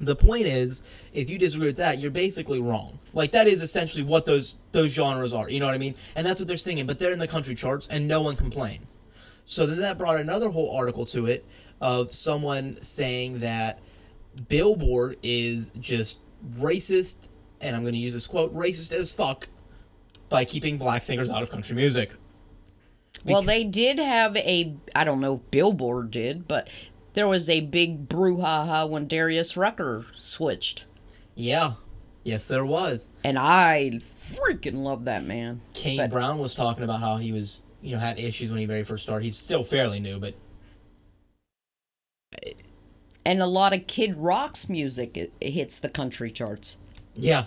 The 0.00 0.16
point 0.16 0.46
is, 0.46 0.82
if 1.12 1.30
you 1.30 1.38
disagree 1.38 1.68
with 1.68 1.76
that, 1.78 1.98
you're 1.98 2.10
basically 2.10 2.60
wrong. 2.60 2.98
Like 3.14 3.32
that 3.32 3.46
is 3.46 3.62
essentially 3.62 4.04
what 4.04 4.26
those 4.26 4.58
those 4.72 4.90
genres 4.90 5.32
are. 5.32 5.48
You 5.48 5.60
know 5.60 5.66
what 5.66 5.74
I 5.74 5.78
mean? 5.78 5.94
And 6.14 6.26
that's 6.26 6.40
what 6.40 6.48
they're 6.48 6.56
singing. 6.56 6.86
But 6.86 6.98
they're 6.98 7.12
in 7.12 7.18
the 7.18 7.28
country 7.28 7.54
charts, 7.54 7.88
and 7.88 8.06
no 8.06 8.20
one 8.20 8.36
complains. 8.36 8.98
So 9.46 9.64
then 9.64 9.78
that 9.80 9.96
brought 9.96 10.18
another 10.18 10.50
whole 10.50 10.76
article 10.76 11.06
to 11.06 11.26
it 11.26 11.46
of 11.80 12.14
someone 12.14 12.82
saying 12.82 13.38
that 13.38 13.80
Billboard 14.48 15.16
is 15.22 15.72
just 15.80 16.20
racist, 16.58 17.30
and 17.60 17.74
I'm 17.74 17.82
going 17.82 17.94
to 17.94 17.98
use 17.98 18.12
this 18.12 18.26
quote: 18.26 18.54
"racist 18.54 18.92
as 18.92 19.12
fuck," 19.12 19.48
by 20.28 20.44
keeping 20.44 20.76
black 20.76 21.02
singers 21.02 21.30
out 21.30 21.42
of 21.42 21.50
country 21.50 21.74
music. 21.74 22.14
Well, 23.24 23.42
they 23.42 23.64
did 23.64 23.98
have 23.98 24.36
a, 24.36 24.76
I 24.94 25.04
don't 25.04 25.20
know 25.20 25.34
if 25.34 25.50
Billboard 25.50 26.10
did, 26.10 26.46
but 26.46 26.68
there 27.16 27.26
was 27.26 27.48
a 27.48 27.62
big 27.62 28.08
brouhaha 28.08 28.88
when 28.88 29.08
Darius 29.08 29.56
Rucker 29.56 30.04
switched. 30.14 30.84
Yeah, 31.34 31.72
yes, 32.22 32.46
there 32.46 32.64
was. 32.64 33.10
And 33.24 33.38
I 33.38 33.92
freaking 34.02 34.82
love 34.84 35.06
that 35.06 35.24
man. 35.24 35.62
Kane 35.74 35.96
But- 35.96 36.10
Brown 36.10 36.38
was 36.38 36.54
talking 36.54 36.84
about 36.84 37.00
how 37.00 37.16
he 37.16 37.32
was, 37.32 37.62
you 37.82 37.92
know, 37.92 37.98
had 37.98 38.18
issues 38.20 38.50
when 38.50 38.60
he 38.60 38.66
very 38.66 38.84
first 38.84 39.02
started. 39.02 39.24
He's 39.24 39.36
still 39.38 39.64
fairly 39.64 39.98
new, 39.98 40.20
but 40.20 40.34
And 43.24 43.40
a 43.42 43.46
lot 43.46 43.72
of 43.72 43.86
Kid 43.86 44.16
Rock's 44.16 44.68
music 44.68 45.16
it, 45.16 45.32
it 45.40 45.50
hits 45.50 45.80
the 45.80 45.88
country 45.88 46.30
charts. 46.30 46.76
Yeah. 47.14 47.46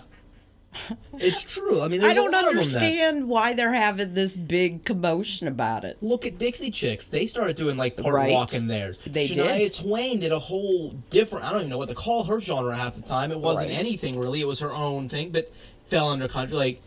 It's 1.18 1.42
true. 1.44 1.82
I 1.82 1.88
mean, 1.88 2.02
I 2.02 2.14
don't 2.14 2.28
a 2.28 2.36
lot 2.36 2.44
Of 2.44 2.50
them 2.50 2.58
understand 2.58 3.28
why 3.28 3.52
they're 3.52 3.72
having 3.74 4.14
this 4.14 4.36
big 4.38 4.84
commotion 4.84 5.46
about 5.48 5.84
it. 5.84 5.98
look 6.00 6.24
at 6.24 6.38
Dixie 6.38 6.70
Chicks. 6.70 7.08
They 7.08 7.26
started 7.26 7.56
doing 7.56 7.76
like 7.76 7.96
part 7.98 8.14
Right. 8.14 8.32
rock 8.32 8.54
in 8.54 8.68
theirs. 8.68 8.98
They 9.06 9.28
Shania 9.28 9.58
did. 9.58 9.74
Twain 9.74 10.20
did 10.20 10.32
a 10.32 10.38
whole 10.38 10.90
different. 11.10 11.44
I 11.44 11.50
don't 11.50 11.60
even 11.60 11.70
know 11.70 11.78
what 11.78 11.88
to 11.90 11.94
call 11.94 12.24
her 12.24 12.40
genre 12.40 12.74
half 12.76 12.94
the 12.96 13.02
time. 13.02 13.32
It 13.32 13.40
wasn't 13.40 13.68
Right. 13.70 13.78
anything 13.78 14.18
really. 14.18 14.40
It 14.40 14.46
was 14.46 14.60
her 14.60 14.72
own 14.72 15.08
thing, 15.08 15.30
but 15.30 15.52
fell 15.88 16.08
under 16.08 16.26
country. 16.28 16.56
Like 16.56 16.82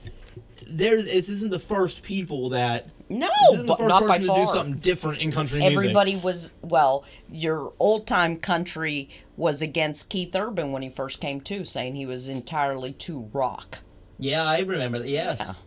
there's 0.66 1.06
this 1.06 1.30
isn't 1.30 1.52
the 1.52 1.60
first 1.60 2.02
people 2.04 2.50
that. 2.50 2.88
No, 3.10 3.30
but 3.68 3.80
not 3.82 4.08
by 4.08 4.18
to 4.18 4.26
far. 4.26 4.46
do 4.46 4.52
something 4.52 4.76
different 4.78 5.20
in 5.22 5.32
country 5.32 5.60
music. 5.60 5.76
Everybody 5.78 6.16
was 6.16 6.54
well. 6.62 7.04
Your 7.32 7.74
old 7.80 8.08
time 8.08 8.38
country 8.38 9.10
was 9.38 9.62
against 9.62 10.10
Keith 10.10 10.36
Urban 10.36 10.72
when 10.72 10.82
he 10.82 10.90
first 10.90 11.20
came 11.20 11.42
to, 11.42 11.66
saying 11.66 11.96
he 11.96 12.06
was 12.06 12.30
entirely 12.30 12.94
too 12.94 13.30
rock. 13.34 13.80
Yeah, 14.20 14.44
I 14.44 14.60
remember 14.60 15.00
that. 15.00 15.08
Yes. 15.10 15.66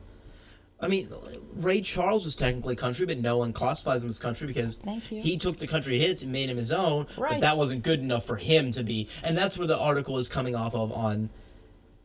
I 0.81 0.89
mean, 0.89 1.09
Ray 1.55 1.81
Charles 1.81 2.25
was 2.27 2.37
technically 2.37 2.77
country, 2.77 3.07
but 3.07 3.19
no 3.19 3.39
one 3.39 3.53
classifies 3.53 4.05
him 4.05 4.11
as 4.11 4.19
country 4.19 4.47
because 4.47 4.79
he 5.09 5.37
took 5.39 5.57
the 5.57 5.67
country 5.67 5.99
hits 5.99 6.23
and 6.23 6.31
made 6.33 6.51
him 6.51 6.57
his 6.59 6.71
own. 6.73 7.07
But 7.17 7.23
Right. 7.23 7.41
that 7.41 7.57
wasn't 7.57 7.83
good 7.83 8.01
enough 8.01 8.25
for 8.25 8.37
him 8.37 8.73
to 8.73 8.83
be, 8.83 9.09
and 9.23 9.37
that's 9.39 9.57
where 9.57 9.67
the 9.67 9.79
article 9.79 10.19
is 10.19 10.29
coming 10.29 10.55
off 10.55 10.75
of. 10.75 10.93
On 10.93 11.31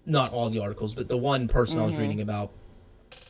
not 0.05 0.31
all 0.33 0.49
the 0.49 0.59
articles, 0.59 0.95
but 0.95 1.07
the 1.09 1.17
one 1.17 1.47
person 1.47 1.79
I 1.79 1.85
was 1.85 1.93
Mm-hmm. 1.93 2.01
reading 2.01 2.21
about. 2.21 2.51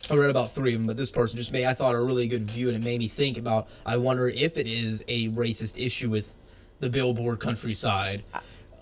I 0.09 0.15
read 0.15 0.29
about 0.29 0.51
three 0.51 0.73
of 0.73 0.79
them, 0.79 0.87
but 0.87 0.97
this 0.97 1.11
person 1.11 1.37
just 1.37 1.53
made 1.53 1.65
I 1.65 1.73
thought 1.73 1.95
a 1.95 2.01
really 2.01 2.27
good 2.27 2.43
view, 2.43 2.67
and 2.69 2.77
it 2.77 2.83
made 2.83 2.99
me 2.99 3.07
think 3.07 3.37
about. 3.37 3.67
I 3.85 3.97
wonder 3.97 4.27
if 4.27 4.57
it 4.57 4.67
is 4.67 5.03
a 5.07 5.29
racist 5.29 5.83
issue 5.83 6.09
with 6.09 6.35
the 6.79 6.89
Billboard 6.89 7.39
countryside. 7.39 8.23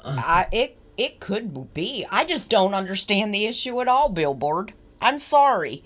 I 0.04 0.48
it 0.52 0.78
it 0.98 1.20
could 1.20 1.74
be. 1.74 2.06
I 2.10 2.26
just 2.26 2.50
don't 2.50 2.74
understand 2.74 3.34
the 3.34 3.46
issue 3.46 3.80
at 3.82 3.88
all, 3.88 4.10
Billboard. 4.10 4.74
I'm 5.02 5.20
sorry. 5.20 5.84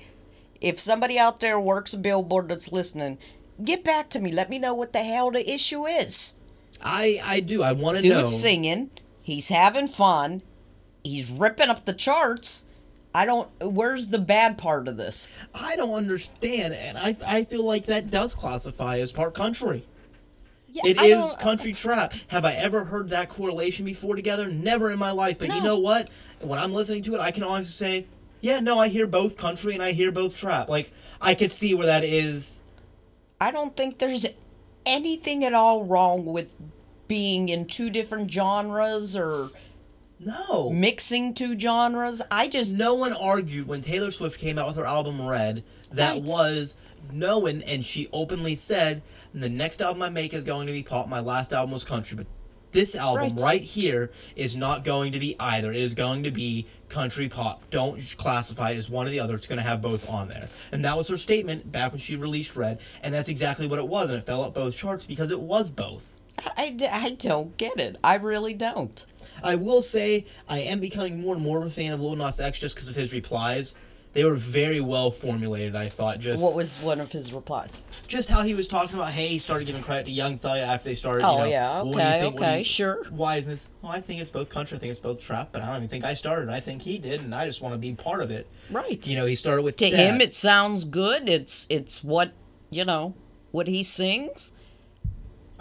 If 0.61 0.79
somebody 0.79 1.19
out 1.19 1.39
there 1.39 1.59
works 1.59 1.93
a 1.93 1.97
Billboard 1.97 2.49
that's 2.49 2.71
listening, 2.71 3.17
get 3.63 3.83
back 3.83 4.09
to 4.11 4.19
me. 4.19 4.31
Let 4.31 4.49
me 4.49 4.59
know 4.59 4.73
what 4.73 4.93
the 4.93 5.03
hell 5.03 5.29
the 5.31 5.51
issue 5.51 5.85
is. 5.85 6.35
I 6.81 7.19
I 7.23 7.39
do. 7.39 7.63
I 7.63 7.73
want 7.73 8.01
to 8.01 8.07
know. 8.07 8.21
Dude's 8.21 8.39
singing. 8.39 8.91
He's 9.21 9.49
having 9.49 9.87
fun. 9.87 10.41
He's 11.03 11.31
ripping 11.31 11.69
up 11.69 11.85
the 11.85 11.93
charts. 11.93 12.65
I 13.13 13.25
don't. 13.25 13.49
Where's 13.61 14.07
the 14.09 14.19
bad 14.19 14.57
part 14.57 14.87
of 14.87 14.97
this? 14.97 15.27
I 15.53 15.75
don't 15.75 15.93
understand, 15.93 16.73
and 16.73 16.97
I 16.97 17.15
I 17.27 17.43
feel 17.43 17.63
like 17.63 17.85
that 17.85 18.09
does 18.09 18.33
classify 18.33 18.97
as 18.97 19.11
part 19.11 19.35
country. 19.35 19.85
Yeah, 20.71 20.81
It 20.85 20.99
I 20.99 21.05
is 21.05 21.11
don't- 21.19 21.39
uh, 21.39 21.43
country 21.43 21.73
trap. 21.73 22.15
Have 22.29 22.45
I 22.45 22.53
ever 22.53 22.85
heard 22.85 23.09
that 23.11 23.29
correlation 23.29 23.85
before 23.85 24.15
together? 24.15 24.49
Never 24.49 24.89
in 24.89 24.97
my 24.97 25.11
life. 25.11 25.37
But 25.37 25.53
you 25.53 25.61
know 25.61 25.77
what? 25.77 26.09
When 26.41 26.57
I'm 26.57 26.73
listening 26.73 27.03
to 27.03 27.13
it, 27.15 27.21
I 27.21 27.29
can 27.29 27.43
honestly 27.43 27.71
say, 28.01 28.05
yeah, 28.41 28.59
no, 28.59 28.79
I 28.79 28.87
hear 28.87 29.05
both 29.05 29.37
country 29.37 29.75
and 29.75 29.83
I 29.83 29.91
hear 29.91 30.11
both 30.11 30.35
trap. 30.35 30.67
Like 30.69 30.91
I 31.21 31.35
could 31.35 31.51
see 31.51 31.75
where 31.75 31.85
that 31.85 32.03
is. 32.03 32.61
I 33.39 33.51
don't 33.51 33.77
think 33.77 33.99
there's 33.99 34.25
anything 34.87 35.45
at 35.45 35.53
all 35.53 35.85
wrong 35.85 36.25
with 36.25 36.55
being 37.07 37.49
in 37.49 37.65
two 37.67 37.91
different 37.91 38.31
genres 38.31 39.15
or 39.15 39.49
No. 40.25 40.69
mixing 40.69 41.33
two 41.33 41.57
genres. 41.59 42.21
I 42.31 42.47
just 42.47 42.73
No 42.73 42.93
one 42.93 43.13
argued 43.13 43.67
when 43.67 43.81
Taylor 43.81 44.11
Swift 44.11 44.39
came 44.39 44.57
out 44.57 44.67
with 44.67 44.77
her 44.77 44.85
album 44.85 45.25
Red. 45.25 45.63
That 45.91 46.13
Right. 46.13 46.23
was 46.23 46.75
one, 47.11 47.61
and 47.63 47.85
she 47.85 48.07
openly 48.13 48.55
said, 48.55 49.01
"The 49.33 49.49
next 49.49 49.81
album 49.81 50.01
I 50.01 50.09
make 50.09 50.33
is 50.33 50.43
going 50.43 50.67
to 50.67 50.73
be 50.73 50.83
pop. 50.83 51.07
My 51.07 51.19
last 51.19 51.53
album 51.53 51.73
was 51.73 51.83
country, 51.83 52.15
but 52.17 52.27
this 52.71 52.95
album 52.95 53.35
Right. 53.35 53.39
right, 53.39 53.61
here 53.61 54.11
is 54.35 54.55
not 54.55 54.83
going 54.83 55.11
to 55.11 55.19
be 55.19 55.35
either. 55.39 55.71
It 55.71 55.81
is 55.81 55.93
going 55.93 56.23
to 56.23 56.31
be 56.31 56.65
country 56.89 57.29
pop. 57.29 57.61
Don't 57.69 57.99
classify 58.17 58.71
it 58.71 58.77
as 58.77 58.89
one 58.89 59.05
or 59.05 59.09
the 59.11 59.19
other. 59.19 59.35
It's 59.35 59.47
going 59.47 59.57
to 59.59 59.63
have 59.67 59.81
both 59.81 60.09
on 60.09 60.29
there." 60.29 60.49
And 60.71 60.83
that 60.85 60.97
was 60.97 61.07
her 61.09 61.17
statement 61.17 61.71
back 61.71 61.91
when 61.91 61.99
she 61.99 62.15
released 62.15 62.55
Red, 62.55 62.79
and 63.01 63.13
that's 63.13 63.29
exactly 63.29 63.67
what 63.67 63.79
it 63.79 63.87
was, 63.87 64.09
and 64.09 64.17
it 64.17 64.25
fell 64.25 64.43
up 64.43 64.53
both 64.55 64.75
charts 64.75 65.05
because 65.05 65.29
it 65.31 65.39
was 65.41 65.71
both. 65.71 66.09
I, 66.57 66.75
I 66.91 67.11
don't 67.11 67.55
get 67.57 67.79
it. 67.79 67.97
I 68.03 68.15
really 68.15 68.53
don't. 68.53 69.05
I 69.43 69.55
will 69.55 69.81
say 69.81 70.25
I 70.47 70.59
am 70.59 70.79
becoming 70.79 71.21
more 71.21 71.35
and 71.35 71.43
more 71.43 71.59
of 71.59 71.65
a 71.65 71.69
fan 71.69 71.93
of 71.93 71.99
Lil 72.01 72.15
Nas 72.15 72.39
X 72.39 72.59
just 72.59 72.75
because 72.75 72.89
of 72.89 72.95
his 72.95 73.13
replies. 73.13 73.75
They 74.13 74.23
were 74.23 74.35
very 74.35 74.79
well 74.79 75.09
formulated. 75.09 75.75
I 75.75 75.89
thought 75.89 76.19
just 76.19 76.43
What 76.43 76.53
was 76.53 76.79
one 76.81 76.99
of 77.01 77.11
his 77.11 77.33
replies? 77.33 77.79
just 78.05 78.29
how 78.29 78.43
he 78.43 78.53
was 78.53 78.67
talking 78.67 78.95
about. 78.95 79.09
Hey, 79.11 79.25
he 79.25 79.39
started 79.39 79.65
giving 79.65 79.81
credit 79.81 80.05
to 80.05 80.11
Young 80.11 80.37
Thug 80.37 80.59
after 80.59 80.89
they 80.89 80.93
started. 80.95 81.25
Oh, 81.25 81.31
you 81.33 81.37
know, 81.39 81.45
yeah, 81.45 81.81
what 81.81 81.93
do 81.93 81.97
you 81.97 82.03
okay, 82.05 82.21
think- 82.21 82.35
okay, 82.35 82.57
you- 82.59 82.63
sure. 82.63 83.05
Why 83.09 83.37
is 83.37 83.47
this? 83.47 83.69
Well, 83.81 83.91
I 83.91 84.01
think 84.01 84.21
it's 84.21 84.29
both 84.29 84.49
country. 84.51 84.77
I 84.77 84.79
think 84.79 84.91
it's 84.91 84.99
both 84.99 85.19
trap. 85.19 85.49
But 85.51 85.63
I 85.63 85.65
don't 85.65 85.77
even 85.77 85.87
think 85.89 86.05
I 86.05 86.13
started. 86.13 86.49
I 86.49 86.59
think 86.59 86.83
he 86.83 86.99
did, 86.99 87.21
and 87.21 87.33
I 87.33 87.47
just 87.47 87.61
want 87.63 87.73
to 87.73 87.79
be 87.79 87.91
part 87.95 88.21
of 88.21 88.29
it. 88.29 88.47
Right. 88.69 89.05
You 89.07 89.15
know, 89.15 89.25
he 89.25 89.33
started 89.35 89.63
with 89.63 89.77
to 89.77 89.89
that. 89.89 89.95
him, 89.97 90.21
it 90.21 90.35
sounds 90.35 90.85
good. 90.85 91.27
It's 91.27 91.65
it's 91.71 92.03
what 92.03 92.33
you 92.69 92.85
know 92.85 93.15
what 93.51 93.67
he 93.67 93.81
sings. 93.81 94.51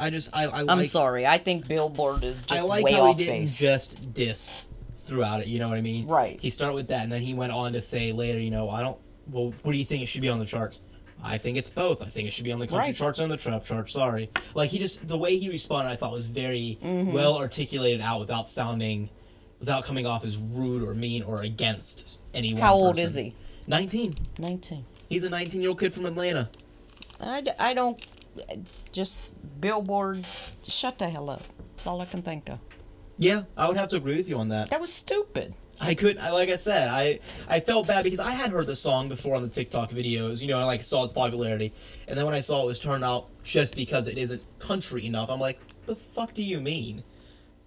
I 0.02 0.10
just 0.10 0.34
I, 0.36 0.46
I 0.46 0.60
I'm 0.60 0.66
like, 0.66 0.86
sorry. 0.86 1.26
I 1.26 1.38
think 1.38 1.68
Billboard 1.68 2.24
is 2.24 2.42
just 2.42 2.50
way 2.50 2.58
off 2.58 2.62
base. 2.62 2.62
I 2.64 2.76
like 2.76 2.84
way 2.84 2.92
how 2.92 3.06
he 3.12 3.24
didn't 3.24 3.40
base. 3.42 3.58
just 3.58 4.12
diss 4.14 4.64
throughout 4.96 5.40
it. 5.42 5.46
You 5.46 5.58
know 5.60 5.68
what 5.68 5.78
I 5.78 5.82
mean? 5.82 6.06
Right. 6.08 6.38
He 6.40 6.50
started 6.50 6.74
with 6.74 6.88
that, 6.88 7.04
and 7.04 7.12
then 7.12 7.22
he 7.22 7.34
went 7.34 7.52
on 7.52 7.72
to 7.74 7.82
say 7.82 8.12
later, 8.12 8.38
you 8.40 8.50
know, 8.50 8.68
I 8.68 8.80
don't. 8.82 8.98
Well, 9.30 9.54
what 9.62 9.72
do 9.72 9.78
you 9.78 9.84
think 9.84 10.02
it 10.02 10.06
should 10.06 10.20
be 10.22 10.28
on 10.28 10.38
the 10.40 10.44
charts? 10.44 10.80
I 11.22 11.38
think 11.38 11.56
it's 11.56 11.70
both. 11.70 12.02
I 12.02 12.06
think 12.06 12.26
it 12.26 12.32
should 12.32 12.44
be 12.44 12.50
on 12.50 12.58
the 12.58 12.66
country 12.66 12.88
Right. 12.88 12.96
charts 12.96 13.20
and 13.20 13.30
the 13.30 13.36
trap 13.36 13.64
charts. 13.64 13.92
Sorry, 13.92 14.28
like 14.54 14.70
he 14.70 14.78
just 14.80 15.06
the 15.06 15.16
way 15.16 15.36
he 15.36 15.48
responded, 15.50 15.90
I 15.92 15.94
thought 15.96 16.12
was 16.12 16.26
very 16.26 16.78
Mm-hmm. 16.82 17.12
well 17.12 17.38
articulated 17.38 18.00
out 18.00 18.18
without 18.18 18.48
sounding, 18.48 19.08
without 19.60 19.84
coming 19.84 20.04
off 20.04 20.24
as 20.24 20.36
rude 20.36 20.82
or 20.82 20.94
mean 20.94 21.22
or 21.22 21.42
against 21.42 22.08
anyone. 22.34 22.60
How 22.60 22.74
old 22.74 22.98
is 22.98 23.14
he? 23.14 23.32
Nineteen. 23.68 24.12
Nineteen. 24.38 24.84
He's 25.08 25.22
a 25.22 25.30
nineteen-year-old 25.30 25.78
kid 25.78 25.94
from 25.94 26.06
Atlanta. 26.06 26.48
I, 27.20 27.40
d- 27.42 27.52
I 27.60 27.72
don't 27.72 28.04
just 28.92 29.18
Billboard. 29.60 30.26
Shut 30.66 30.98
the 30.98 31.08
hell 31.08 31.30
up. 31.30 31.42
That's 31.70 31.86
all 31.86 32.00
I 32.00 32.04
can 32.06 32.22
think 32.22 32.48
of. 32.48 32.58
Yeah, 33.18 33.42
I 33.56 33.68
would 33.68 33.76
have 33.76 33.88
to 33.90 33.96
agree 33.96 34.16
with 34.16 34.28
you 34.28 34.38
on 34.38 34.48
that. 34.48 34.70
That 34.70 34.80
was 34.80 34.92
stupid. 34.92 35.54
I 35.80 35.94
could, 35.94 36.18
I, 36.18 36.30
like 36.30 36.48
I 36.48 36.56
said, 36.56 36.88
I 36.88 37.18
I 37.48 37.60
felt 37.60 37.86
bad 37.86 38.04
because 38.04 38.20
I 38.20 38.30
had 38.32 38.50
heard 38.50 38.66
the 38.66 38.76
song 38.76 39.08
before 39.08 39.34
on 39.34 39.42
the 39.42 39.48
TikTok 39.48 39.90
videos, 39.90 40.40
you 40.40 40.48
know, 40.48 40.58
I 40.58 40.64
like 40.64 40.82
saw 40.82 41.04
its 41.04 41.12
popularity, 41.12 41.72
and 42.08 42.16
then 42.16 42.24
when 42.24 42.34
I 42.34 42.40
saw 42.40 42.62
it 42.62 42.66
was 42.66 42.78
turned 42.80 43.04
out 43.04 43.26
just 43.42 43.74
because 43.76 44.08
it 44.08 44.16
isn't 44.18 44.42
country 44.58 45.06
enough, 45.06 45.30
I'm 45.30 45.40
like, 45.40 45.58
the 45.86 45.96
fuck 45.96 46.34
do 46.34 46.42
you 46.44 46.60
mean? 46.60 47.02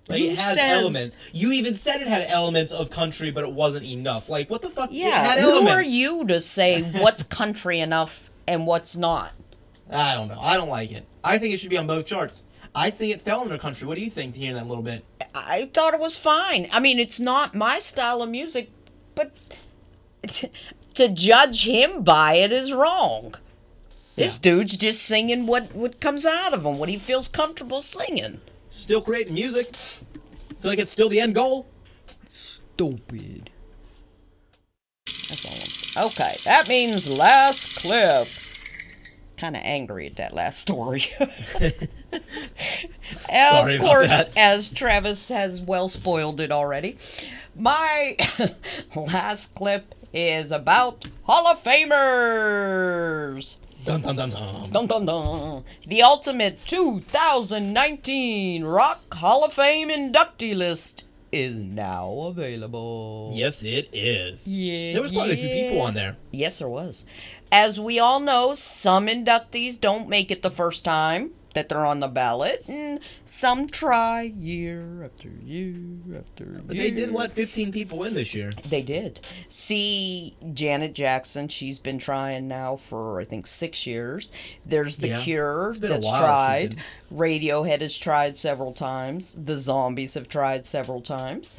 Like 0.07 0.19
Who 0.19 0.25
it 0.25 0.29
has 0.37 0.53
says- 0.55 0.81
elements. 0.81 1.17
You 1.33 1.51
even 1.51 1.73
said 1.75 2.01
it 2.01 2.07
had 2.07 2.23
elements 2.29 2.71
of 2.73 2.89
country, 2.89 3.31
but 3.31 3.43
it 3.43 3.51
wasn't 3.51 3.85
enough. 3.85 4.29
Like 4.29 4.49
what 4.49 4.61
the 4.61 4.69
fuck? 4.69 4.89
Yeah. 4.91 5.35
Who 5.39 5.49
elements. 5.51 5.71
are 5.71 5.83
you 5.83 6.25
to 6.27 6.39
say 6.39 6.81
what's 7.01 7.23
country 7.23 7.79
enough 7.79 8.29
and 8.47 8.65
what's 8.67 8.95
not? 8.95 9.31
I 9.89 10.15
don't 10.15 10.27
know. 10.27 10.39
I 10.39 10.57
don't 10.57 10.69
like 10.69 10.91
it. 10.91 11.05
I 11.25 11.39
think 11.39 11.55
it 11.55 11.59
should 11.59 11.71
be 11.71 11.77
on 11.77 11.87
both 11.87 12.05
charts. 12.05 12.45
I 12.75 12.91
think 12.91 13.13
it 13.13 13.21
fell 13.21 13.41
in 13.41 13.47
under 13.47 13.57
country. 13.57 13.87
What 13.87 13.95
do 13.95 14.03
you 14.03 14.11
think? 14.11 14.35
Hearing 14.35 14.55
that 14.55 14.63
a 14.63 14.69
little 14.69 14.83
bit. 14.83 15.03
I 15.33 15.71
thought 15.73 15.95
it 15.95 15.99
was 15.99 16.17
fine. 16.17 16.67
I 16.71 16.79
mean, 16.79 16.99
it's 16.99 17.19
not 17.19 17.55
my 17.55 17.79
style 17.79 18.21
of 18.21 18.29
music, 18.29 18.69
but 19.15 19.31
to 20.93 21.09
judge 21.09 21.65
him 21.65 22.03
by 22.03 22.35
it 22.35 22.53
is 22.53 22.71
wrong. 22.71 23.35
This 24.15 24.37
dude's 24.37 24.77
just 24.77 25.01
singing 25.01 25.47
what, 25.47 25.73
what 25.73 25.99
comes 25.99 26.25
out 26.25 26.53
of 26.53 26.65
him, 26.65 26.77
what 26.77 26.89
he 26.89 26.97
feels 26.97 27.27
comfortable 27.27 27.81
singing. 27.81 28.39
Still 28.69 29.01
creating 29.01 29.33
music. 29.33 29.75
feel 29.75 30.71
like 30.71 30.79
it's 30.79 30.93
still 30.93 31.09
the 31.09 31.19
end 31.19 31.33
goal. 31.35 31.65
Stupid. 32.27 33.49
That's 35.05 35.45
all 35.45 35.51
I'm 35.51 35.59
saying. 35.59 36.07
Okay, 36.07 36.35
that 36.45 36.69
means 36.69 37.09
last 37.09 37.77
clip. 37.77 38.27
Kind 39.37 39.55
of 39.55 39.61
angry 39.65 40.07
at 40.07 40.15
that 40.15 40.33
last 40.33 40.59
story. 40.59 41.03
Of 43.29 43.79
course, 43.81 44.29
as 44.35 44.69
Travis 44.69 45.29
has 45.29 45.61
well 45.61 45.89
spoiled 45.89 46.39
it 46.39 46.51
already, 46.51 46.97
my 47.55 48.15
last 48.95 49.53
clip 49.55 49.93
is 50.13 50.51
about 50.51 51.05
Hall 51.23 51.47
of 51.47 51.61
Famers. 51.63 53.57
Dum 53.85 54.01
dum 54.01 54.15
dum 54.15 54.29
dum. 54.31 54.69
Dun, 54.71 54.87
dun, 54.87 55.05
dun. 55.05 55.63
The 55.85 56.01
ultimate 56.01 56.65
2019 56.65 58.63
Rock 58.63 59.13
Hall 59.13 59.43
of 59.43 59.53
Fame 59.53 59.89
inductee 59.89 60.55
list 60.55 61.03
is 61.31 61.59
now 61.59 62.11
available. 62.27 63.31
Yes, 63.33 63.61
it 63.63 63.89
is. 63.93 64.47
Yeah, 64.47 64.93
There 64.93 65.01
was 65.01 65.11
quite 65.11 65.31
a 65.31 65.35
few 65.37 65.49
people 65.49 65.81
on 65.81 65.93
there. 65.93 66.15
Yes, 66.31 66.59
there 66.59 66.69
was. 66.69 67.05
As 67.57 67.79
we 67.79 67.99
all 67.99 68.19
know, 68.19 68.53
some 68.53 69.07
inductees 69.07 69.79
don't 69.79 70.09
make 70.09 70.29
it 70.29 70.41
the 70.41 70.49
first 70.49 70.83
time. 70.83 71.31
that 71.53 71.69
they're 71.69 71.85
on 71.85 72.01
the 72.01 72.07
ballot, 72.09 72.65
and 72.67 72.99
some 73.23 73.65
try 73.65 74.23
year 74.23 75.05
after 75.05 75.29
year 75.29 76.19
after 76.19 76.43
year. 76.43 76.61
But 76.67 76.75
they 76.75 76.91
did 76.91 77.11
let 77.11 77.31
15 77.31 77.71
people 77.71 78.03
in 78.03 78.13
this 78.13 78.35
year. 78.35 78.49
They 78.69 78.81
did. 78.81 79.21
See 79.47 80.35
Janet 80.53 80.93
Jackson. 80.93 81.47
She's 81.47 81.79
been 81.79 81.97
trying 81.97 82.49
now 82.49 82.75
for 82.75 83.21
I 83.21 83.23
think 83.23 83.47
six 83.47 83.87
years. 83.87 84.33
There's 84.65 84.97
The 84.97 85.07
Yeah. 85.07 85.21
Cure 85.21 85.69
It's 85.69 85.79
been 85.79 85.91
a 85.91 85.93
that's 85.93 86.09
tried. 86.09 86.75
Radiohead 87.09 87.79
has 87.79 87.97
tried 87.97 88.35
several 88.35 88.73
times. 88.73 89.37
The 89.41 89.55
Zombies 89.55 90.15
have 90.15 90.27
tried 90.27 90.65
several 90.65 90.99
times. 91.01 91.55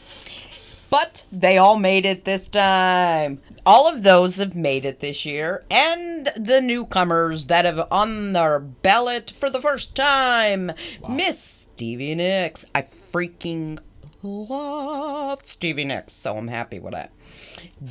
But 0.91 1.25
they 1.33 1.59
all 1.59 1.79
made 1.79 2.07
it 2.07 2.25
this 2.25 2.49
time. 2.49 3.41
All 3.65 3.89
of 3.89 4.03
those 4.05 4.37
have 4.37 4.55
made 4.55 4.87
it 4.87 5.01
this 5.01 5.27
year, 5.27 5.65
and 5.71 6.27
the 6.37 6.61
newcomers 6.61 7.49
that 7.49 7.65
have 7.65 7.89
on 7.91 8.33
their 8.33 8.61
ballot 8.61 9.31
for 9.31 9.51
the 9.51 9.61
first 9.61 9.97
time, 9.97 10.71
Miss 11.09 11.41
Stevie 11.43 12.15
Nicks. 12.15 12.65
I 12.75 12.83
freaking 12.83 13.81
loved 14.23 15.47
Stevie 15.47 15.85
Nicks, 15.85 16.13
so 16.13 16.37
I'm 16.37 16.47
happy 16.49 16.79
with 16.79 16.93
that. 16.93 17.11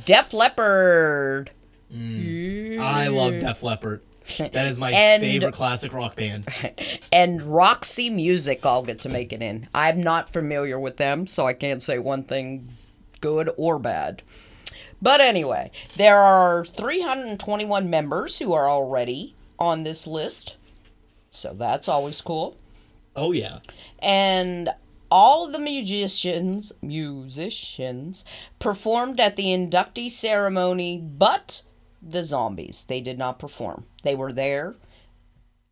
Def 0.06 0.32
Leppard. 0.32 1.50
Mm. 1.94 2.78
I 2.78 3.08
love 3.08 3.32
Def 3.40 3.62
Leppard. 3.62 4.00
That 4.38 4.66
is 4.66 4.78
my 4.80 4.90
And- 4.94 5.22
favorite 5.22 5.54
classic 5.54 5.92
rock 5.92 6.16
band. 6.16 6.48
and 7.12 7.42
Roxy 7.42 8.08
Music 8.10 8.64
all 8.64 8.82
get 8.82 9.00
to 9.00 9.08
make 9.10 9.32
it 9.32 9.42
in. 9.42 9.68
I'm 9.74 10.00
not 10.00 10.30
familiar 10.30 10.80
with 10.80 10.96
them, 10.96 11.26
so 11.26 11.46
I 11.46 11.52
can't 11.52 11.82
say 11.82 11.98
one 11.98 12.24
thing 12.24 12.70
good 13.26 13.50
or 13.56 13.80
bad. 13.80 14.22
But 15.02 15.20
anyway, 15.20 15.72
there 15.96 16.20
are 16.20 16.64
321 16.64 17.90
members 17.90 18.38
who 18.38 18.52
are 18.52 18.70
already 18.70 19.34
on 19.58 19.82
this 19.82 20.06
list. 20.06 20.56
So 21.32 21.52
that's 21.52 21.88
always 21.88 22.20
cool. 22.20 22.54
Oh, 23.16 23.32
yeah. 23.32 23.58
And 23.98 24.70
all 25.10 25.48
the 25.48 25.58
musicians 25.58 26.72
musicians 26.82 28.24
performed 28.60 29.18
at 29.20 29.36
the 29.36 29.46
inductee 29.46 30.10
ceremony 30.10 30.98
but 30.98 31.62
the 32.02 32.24
zombies 32.24 32.84
they 32.88 33.00
did 33.00 33.16
not 33.16 33.38
perform 33.38 33.86
they 34.02 34.16
were 34.16 34.32
there 34.32 34.74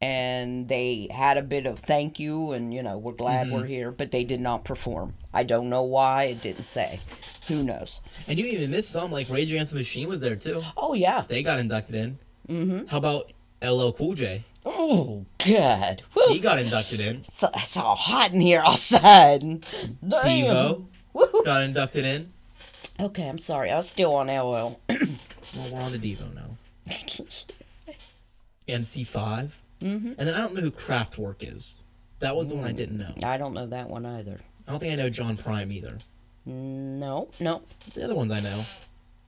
and 0.05 0.69
they 0.69 1.09
had 1.11 1.37
a 1.39 1.43
bit 1.43 1.65
of 1.67 1.79
thank 1.79 2.19
you 2.25 2.53
and 2.53 2.75
you 2.75 2.83
know 2.83 2.97
we're 2.99 3.13
glad 3.25 3.51
we're 3.51 3.65
here 3.77 3.91
but 3.91 4.11
they 4.11 4.25
did 4.25 4.41
not 4.41 4.65
perform 4.65 5.15
i 5.33 5.43
don't 5.43 5.69
know 5.71 5.83
why 5.83 6.25
it 6.25 6.41
didn't 6.43 6.65
say 6.65 7.01
who 7.49 7.63
knows 7.63 8.01
And 8.29 8.39
you 8.39 8.45
even 8.47 8.71
missed 8.71 8.91
some, 8.91 9.11
like 9.13 9.29
Rage 9.31 9.53
Against 9.53 9.73
the 9.73 9.79
Machine 9.79 10.09
was 10.09 10.21
there 10.21 10.37
too. 10.37 10.63
oh 10.77 10.95
yeah 10.95 11.25
They 11.29 11.43
got 11.43 11.59
inducted 11.59 11.95
in. 11.95 12.19
Mm-hmm. 12.49 12.87
How 12.87 12.99
about 12.99 13.33
LL 13.63 13.91
Cool 13.93 14.15
J? 14.15 14.43
oh 14.67 15.25
god 15.47 16.03
Whew. 16.15 16.33
He 16.35 16.41
got 16.41 16.59
inducted 16.59 17.01
in. 17.01 17.25
so, 17.25 17.49
it's 17.55 17.77
all 17.77 17.95
hot 17.97 18.33
in 18.33 18.41
here 18.41 18.63
outside 18.65 19.41
Damn. 20.09 20.25
Devo 20.25 20.87
Woohoo. 21.15 21.45
got 21.45 21.63
inducted 21.63 22.05
in. 22.07 22.33
okay 23.01 23.29
i'm 23.29 23.39
sorry 23.39 23.71
i 23.71 23.77
was 23.77 23.89
still 23.89 24.15
on 24.15 24.29
ll 24.29 24.81
Well, 24.89 25.69
we're 25.73 25.81
on 25.87 25.93
to 25.93 25.99
Devo 25.99 26.27
now. 26.35 26.51
MC5. 28.69 29.51
Mm-hmm. 29.83 30.13
And 30.19 30.29
then 30.29 30.35
I 30.35 30.39
don't 30.39 30.55
know 30.55 30.61
who 30.63 30.71
Kraftwerk 30.71 31.37
is. 31.41 31.81
That 32.21 32.37
was 32.37 32.49
the 32.49 32.57
one 32.57 32.65
I 32.67 32.73
didn't 32.73 32.97
know. 32.99 33.13
i 33.25 33.37
don't 33.37 33.53
know 33.55 33.67
that 33.67 33.89
one 33.91 34.07
either 34.07 34.39
I 34.67 34.71
don't 34.71 34.81
think 34.81 34.93
I 34.93 34.97
know 34.97 35.11
John 35.11 35.37
Prine 35.37 35.71
either. 35.73 35.99
No, 36.47 37.29
no. 37.41 37.63
The 37.95 38.05
other 38.05 38.15
ones 38.15 38.33
I 38.33 38.41
know. 38.41 38.65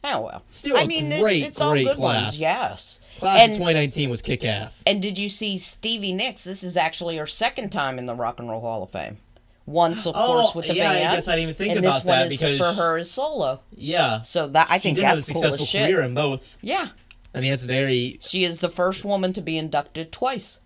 Oh 0.05 0.21
well. 0.21 0.43
Still 0.51 0.77
I 0.77 0.83
a 0.83 0.87
mean, 0.87 1.09
great, 1.21 1.39
it's, 1.41 1.49
it's 1.49 1.61
all 1.61 1.75
good 1.75 1.97
class. 1.97 2.27
ones. 2.29 2.39
Yes. 2.39 3.01
Class 3.19 3.43
of 3.43 3.49
2019 3.55 4.09
was 4.11 4.23
kick 4.23 4.45
ass. 4.45 4.83
and 4.87 5.03
did 5.03 5.19
you 5.19 5.29
see 5.29 5.59
Stevie 5.59 6.13
Nicks? 6.13 6.45
This 6.45 6.63
is 6.63 6.77
actually 6.77 7.17
her 7.17 7.27
second 7.27 7.71
time 7.71 7.99
in 7.99 8.07
the 8.07 8.15
Rock 8.15 8.39
and 8.39 8.49
Roll 8.49 8.61
Hall 8.61 8.83
of 8.83 8.91
Fame. 8.91 9.19
Once, 9.65 10.07
of 10.07 10.15
Oh, 10.17 10.27
course, 10.27 10.55
with 10.55 10.69
the 10.69 10.75
yeah, 10.75 10.91
I 10.91 10.99
guess 11.17 11.27
I 11.27 11.33
didn't 11.33 11.43
even 11.51 11.55
think 11.57 11.71
and 11.77 11.81
about 11.81 11.95
this 11.97 12.05
one 12.05 12.19
that 12.19 12.27
is 12.33 12.41
because- 12.41 12.59
for 12.77 12.81
her 12.83 12.99
is 12.99 13.11
solo. 13.11 13.61
Yeah. 13.75 14.21
So 14.21 14.47
that 14.49 14.69
I 14.71 14.77
She 14.79 14.83
think 14.85 14.97
did 14.97 15.05
have 15.05 15.15
a 15.15 15.17
that's 15.17 15.33
cool 15.33 15.43
successful 15.43 15.67
shit. 15.67 15.91
career 15.91 16.03
in 16.03 16.15
both. 16.15 16.57
Yeah, 16.63 16.89
I 17.37 17.41
mean, 17.41 17.51
that's 17.51 17.63
very. 17.63 18.19
she 18.23 18.45
is 18.45 18.61
the 18.61 18.71
first 18.71 19.05
woman 19.05 19.33
to 19.35 19.43
be 19.43 19.59
inducted 19.59 20.11
twice. 20.11 20.61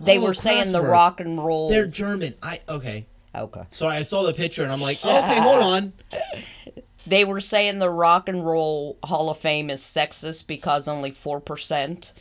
They 0.00 0.18
Oh, 0.18 0.22
were 0.22 0.34
saying 0.34 0.72
the 0.72 0.80
rock 0.80 1.20
and 1.20 1.44
roll. 1.44 1.68
They're 1.68 1.86
German. 1.86 2.34
I 2.42 2.60
okay. 2.68 3.06
okay. 3.34 3.64
Sorry, 3.70 3.96
I 3.96 4.02
saw 4.02 4.22
the 4.22 4.32
picture 4.32 4.62
and 4.62 4.72
I'm 4.72 4.80
like, 4.80 4.96
oh, 5.04 5.18
okay, 5.24 5.38
hold 5.40 5.60
on. 5.62 5.92
They 7.06 7.24
were 7.24 7.40
saying 7.40 7.78
the 7.78 7.90
Rock 7.90 8.28
and 8.28 8.44
Roll 8.44 8.96
Hall 9.02 9.30
of 9.30 9.38
Fame 9.38 9.68
is 9.70 9.82
sexist 9.82 10.46
because 10.46 10.88
only 10.88 11.10
four 11.10 11.40
percent 11.40 12.12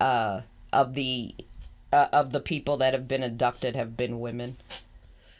uh, 0.00 0.42
of 0.72 0.94
the 0.94 1.34
uh, 1.92 2.08
of 2.12 2.30
the 2.32 2.40
people 2.40 2.76
that 2.78 2.94
have 2.94 3.06
been 3.08 3.22
inducted 3.22 3.76
have 3.76 3.96
been 3.96 4.20
women. 4.20 4.56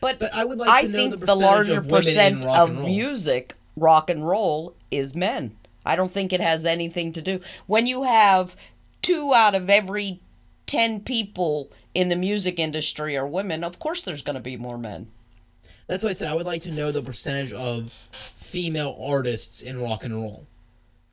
But, 0.01 0.19
But 0.19 0.35
I 0.35 0.45
would 0.45 0.59
like 0.59 0.69
I 0.71 0.87
know 0.87 0.97
think 0.97 1.21
the 1.21 1.27
the, 1.27 1.35
larger 1.35 1.81
percent 1.81 2.45
of 2.45 2.85
music 2.85 3.55
rock 3.77 4.11
and 4.11 4.27
roll 4.27 4.75
is 4.91 5.15
men. 5.15 5.57
I 5.85 5.97
don't 5.97 6.11
think 6.11 6.33
it 6.33 6.41
has 6.41 6.65
anything 6.67 7.13
to 7.13 7.23
do 7.23 7.41
when 7.67 7.87
you 7.87 8.05
have 8.05 8.57
two 9.03 9.33
out 9.35 9.55
of 9.55 9.69
every 9.69 10.21
ten 10.67 11.01
people 11.01 11.71
in 11.95 12.09
the 12.09 12.17
music 12.17 12.59
industry 12.59 13.17
are 13.17 13.27
women. 13.27 13.63
Of 13.63 13.79
course, 13.79 14.03
there's 14.03 14.23
going 14.23 14.35
to 14.35 14.41
be 14.43 14.57
more 14.57 14.79
men. 14.79 15.09
That's 15.87 16.03
why 16.03 16.11
I 16.11 16.15
said 16.15 16.29
I 16.29 16.35
would 16.35 16.47
like 16.47 16.63
to 16.63 16.73
know 16.73 16.91
the 16.91 17.03
percentage 17.03 17.53
of 17.53 17.93
female 18.13 18.97
artists 19.01 19.61
in 19.63 19.81
rock 19.81 20.05
and 20.05 20.15
roll. 20.15 20.47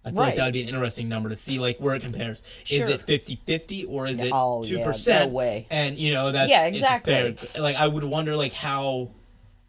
I 0.04 0.10
feel 0.10 0.20
like 0.20 0.36
that 0.38 0.46
would 0.46 0.54
be 0.54 0.64
an 0.64 0.70
interesting 0.70 1.08
number 1.10 1.30
to 1.30 1.36
see 1.36 1.60
like 1.60 1.78
where 1.78 1.94
it 1.94 2.02
compares. 2.02 2.44
Sure. 2.64 2.90
Is 2.90 2.90
it 2.90 3.06
50-50 3.06 3.86
or 3.88 4.08
is 4.08 4.20
it 4.20 4.32
Oh, 4.34 4.64
yeah, 4.64 4.84
2%? 4.86 5.20
no 5.20 5.28
way. 5.28 5.68
And 5.70 5.96
you 5.98 6.14
know 6.14 6.32
that's 6.32 6.50
Yeah, 6.50 6.66
exactly. 6.66 7.38
Like 7.60 7.76
I 7.76 7.88
would 7.88 8.04
wonder 8.04 8.36
like 8.36 8.54
how 8.54 9.12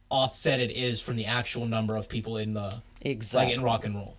offset 0.08 0.60
it 0.60 0.70
is 0.70 1.00
from 1.00 1.16
the 1.16 1.26
actual 1.26 1.66
number 1.66 1.96
of 1.96 2.08
people 2.08 2.38
in 2.38 2.54
the 2.54 2.80
Exactly. 3.02 3.48
like 3.48 3.58
in 3.58 3.62
rock 3.62 3.84
and 3.84 3.94
roll. 3.94 4.16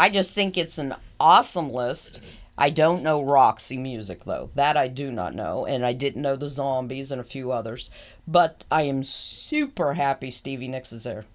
I 0.00 0.08
just 0.08 0.34
think 0.34 0.56
it's 0.56 0.78
an 0.78 0.94
awesome 1.20 1.70
list. 1.70 2.20
I 2.56 2.70
don't 2.70 3.02
know 3.02 3.22
Roxy 3.22 3.76
music 3.76 4.24
though. 4.24 4.48
That 4.54 4.78
I 4.78 4.88
do 4.88 5.12
not 5.12 5.34
know, 5.34 5.66
and 5.66 5.84
I 5.84 5.92
didn't 5.92 6.22
know 6.22 6.36
the 6.36 6.48
Zombies 6.48 7.10
and 7.10 7.20
a 7.20 7.24
few 7.24 7.52
others. 7.52 7.90
But 8.26 8.64
I 8.70 8.82
am 8.84 9.02
super 9.02 9.92
happy 9.92 10.30
Stevie 10.30 10.68
Nicks 10.68 10.94
is 10.94 11.04
there. 11.04 11.26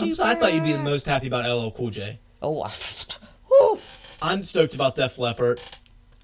I'm 0.00 0.14
so, 0.14 0.24
I 0.24 0.34
thought 0.34 0.54
you'd 0.54 0.64
be 0.64 0.72
the 0.72 0.82
most 0.82 1.06
happy 1.06 1.26
about 1.26 1.44
LL 1.44 1.70
Cool 1.70 1.90
J. 1.90 2.18
Oh, 2.40 2.62
I- 2.62 2.72
whew. 3.46 3.78
I'm 4.22 4.42
stoked 4.42 4.74
about 4.74 4.96
Def 4.96 5.18
Leppard. 5.18 5.60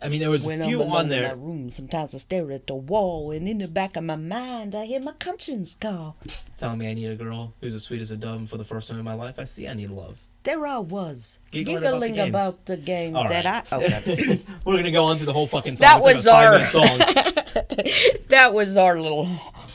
I 0.03 0.09
mean, 0.09 0.21
there 0.21 0.31
was 0.31 0.47
when 0.47 0.61
a 0.63 0.65
I'm 0.65 0.71
few 0.71 0.81
alone 0.83 1.07
on 1.07 1.13
in 1.13 1.23
my 1.23 1.33
room, 1.33 1.71
sometimes 1.71 2.15
I 2.15 2.19
stare 2.19 2.51
at 2.53 2.67
the 2.67 2.75
wall, 2.75 3.31
and 3.31 3.47
in 3.47 3.59
the 3.59 3.69
back 3.69 3.97
of 3.97 4.05
my 4.05 4.17
mind, 4.17 4.75
I 4.75 4.87
hear 4.87 5.01
my 5.01 5.13
conscience 5.13 5.75
call. 5.75 6.17
Telling 6.57 6.79
me 6.79 6.91
I 6.91 6.95
need 6.95 7.11
a 7.11 7.15
girl 7.15 7.53
who's 7.61 7.75
as 7.75 7.85
sweet 7.85 8.01
as 8.01 8.11
a 8.11 8.17
dove, 8.17 8.49
for 8.49 8.57
the 8.57 8.65
first 8.65 8.89
time 8.89 8.99
in 8.99 9.05
my 9.05 9.15
life, 9.15 9.39
I 9.39 9.45
see 9.45 9.69
I 9.69 9.75
need 9.75 9.91
love. 9.91 10.19
There 10.45 10.67
I 10.67 10.79
was, 10.79 11.39
Giggling 11.51 11.81
giggling, 11.83 12.13
about 12.19 12.25
the 12.27 12.29
about 12.29 12.67
the 12.67 12.77
game 12.77 13.17
All 13.17 13.27
that 13.29 13.45
right. 13.47 13.73
I. 13.73 13.77
Okay. 13.77 14.41
We're 14.65 14.77
gonna 14.77 14.91
go 14.91 15.05
on 15.05 15.17
through 15.17 15.27
the 15.27 15.33
whole 15.33 15.47
fucking 15.47 15.77
song. 15.77 15.87
That 15.87 16.03
like 16.05 16.15
was 16.17 16.27
a 16.27 16.33
our- 16.33 16.61
song. 16.61 16.99
that 18.29 18.51
was 18.53 18.77
our 18.77 19.01
little 19.01 19.25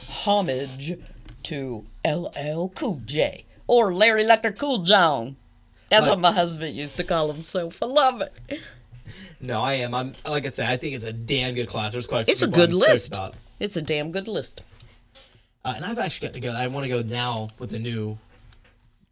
homage 0.10 0.94
to 1.44 1.86
LL 2.06 2.68
Cool 2.76 3.02
J 3.06 3.46
or 3.68 3.94
Larry 3.94 4.24
Electric 4.24 4.58
Cool 4.60 4.80
John. 4.80 5.38
That's 5.90 6.04
Like- 6.04 6.12
what 6.12 6.20
my 6.20 6.32
husband 6.32 6.76
used 6.76 6.98
to 6.98 7.04
call 7.04 7.32
himself. 7.32 7.82
I 7.82 7.88
love 7.88 8.22
it. 8.22 8.62
no, 9.42 9.62
I 9.62 9.74
am. 9.74 9.96
I'm 9.96 10.14
like 10.26 10.46
I 10.46 10.50
said. 10.52 10.70
I 10.70 10.78
think 10.78 10.94
it's 10.96 11.04
a 11.06 11.14
damn 11.14 11.56
good 11.56 11.68
class. 11.68 11.94
There's 11.94 12.06
quite. 12.08 12.28
A 12.28 12.32
It's 12.32 12.44
a 12.44 12.48
good 12.48 12.70
I'm 12.70 12.78
list. 12.78 13.16
It's 13.60 13.76
a 13.76 13.82
damn 13.82 14.12
good 14.12 14.28
list. 14.28 14.62
Uh, 15.66 15.74
and 15.76 15.84
I've 15.84 15.98
actually 15.98 16.28
got 16.28 16.34
to 16.36 16.40
go. 16.40 16.52
I 16.52 16.68
want 16.68 16.86
to 16.86 16.90
go 16.90 17.02
now 17.02 17.48
with 17.58 17.72
the 17.72 17.80
new, 17.80 18.18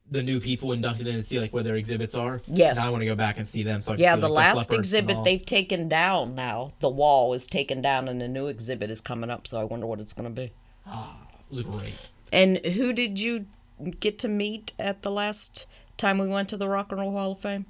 the 0.10 0.24
new 0.24 0.39
people 0.39 0.72
inducted 0.72 1.08
in 1.08 1.16
and 1.16 1.26
see 1.26 1.39
like 1.39 1.53
where 1.53 1.64
their 1.64 1.76
exhibits 1.76 2.16
are. 2.16 2.41
Yes. 2.47 2.78
And 2.78 2.86
I 2.86 2.89
want 2.91 3.01
to 3.01 3.05
go 3.05 3.16
back 3.16 3.38
and 3.38 3.47
see 3.47 3.64
them. 3.64 3.82
So 3.82 3.93
I 3.93 3.95
can 3.95 4.03
Yeah, 4.03 4.16
see, 4.16 4.22
the 4.22 4.30
like, 4.30 4.55
last 4.55 4.70
and 4.70 4.80
exhibit 4.80 5.24
they've 5.24 5.45
taken 5.45 5.89
down 5.89 6.36
now. 6.36 6.72
The 6.80 6.89
wall 6.89 7.34
is 7.34 7.45
taken 7.47 7.82
down 7.82 8.08
and 8.08 8.22
the 8.22 8.28
new 8.28 8.47
exhibit 8.47 8.89
is 8.89 9.01
coming 9.01 9.30
up, 9.30 9.47
so 9.47 9.60
I 9.60 9.64
wonder 9.64 9.86
what 9.86 9.99
it's 9.99 10.14
going 10.14 10.34
to 10.34 10.41
be. 10.41 10.51
Ah, 10.86 11.18
it 11.39 11.53
was 11.53 11.62
great. 11.62 11.95
And 12.32 12.58
who 12.66 12.93
did 12.93 13.20
you 13.20 13.47
get 13.99 14.18
to 14.20 14.28
meet 14.28 14.74
at 14.80 15.01
the 15.01 15.12
last 15.12 15.66
time 15.97 16.18
we 16.18 16.28
went 16.28 16.49
to 16.49 16.58
the 16.58 16.70
Rock 16.70 16.91
and 16.91 17.01
Roll 17.01 17.12
Hall 17.12 17.34
of 17.34 17.39
Fame? 17.39 17.66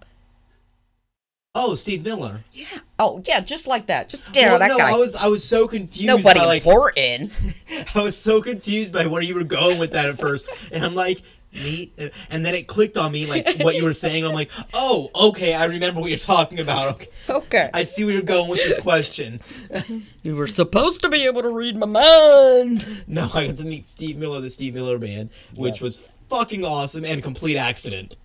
Oh, 1.60 1.74
Steve 1.74 2.04
Miller. 2.06 2.44
Yeah. 2.52 2.68
Oh, 3.00 3.24
yeah, 3.26 3.40
just 3.40 3.66
like 3.68 3.88
that. 3.88 4.10
Just 4.10 4.22
yeah, 4.36 4.50
Well, 4.52 4.60
that 4.60 4.68
no, 4.68 4.78
guy. 4.78 4.92
I 4.94 4.98
was 4.98 5.16
I 5.16 5.28
was 5.28 5.44
so 5.44 5.68
confused. 5.68 6.06
Nobody 6.06 6.40
by, 6.40 6.46
like, 6.46 6.62
important. 6.62 7.32
I 7.96 8.04
was 8.04 8.16
so 8.16 8.44
confused 8.44 8.94
by 8.94 9.08
where 9.08 9.24
you 9.24 9.34
were 9.34 9.44
going 9.44 9.80
with 9.80 9.92
that 9.94 10.06
at 10.06 10.20
first, 10.20 10.46
and 10.72 10.86
I'm 10.86 10.94
like, 10.94 11.24
meet, 11.58 11.94
uh, 12.00 12.10
and 12.30 12.46
then 12.46 12.56
it 12.56 12.68
clicked 12.68 12.98
on 12.98 13.12
me 13.12 13.26
like 13.26 13.58
what 13.60 13.76
you 13.76 13.84
were 13.84 13.94
saying. 14.06 14.26
I'm 14.26 14.34
like, 14.34 14.50
oh, 14.74 15.10
okay, 15.30 15.54
I 15.54 15.66
remember 15.66 16.00
what 16.02 16.10
you're 16.10 16.20
talking 16.20 16.60
about. 16.60 16.96
Okay, 16.96 17.08
Okay. 17.30 17.70
I 17.74 17.84
see 17.84 18.04
where 18.06 18.14
you're 18.14 18.24
going 18.24 18.50
with 18.50 18.60
this 18.60 18.80
question. 18.80 19.40
You 20.24 20.36
were 20.36 20.48
supposed 20.48 21.02
to 21.04 21.10
be 21.10 21.24
able 21.26 21.42
to 21.42 21.50
read 21.50 21.78
my 21.78 21.86
mind. 21.86 23.04
No, 23.08 23.30
I 23.34 23.48
got 23.48 23.58
to 23.58 23.64
meet 23.66 23.88
Steve 23.88 24.18
Miller, 24.18 24.42
the 24.42 24.50
Steve 24.50 24.74
Miller 24.74 24.98
Band, 24.98 25.30
which 25.56 25.76
Yes. 25.76 25.82
was 25.82 26.10
fucking 26.30 26.66
awesome 26.66 27.06
and 27.06 27.20
a 27.20 27.22
complete 27.22 27.56
accident. 27.56 28.18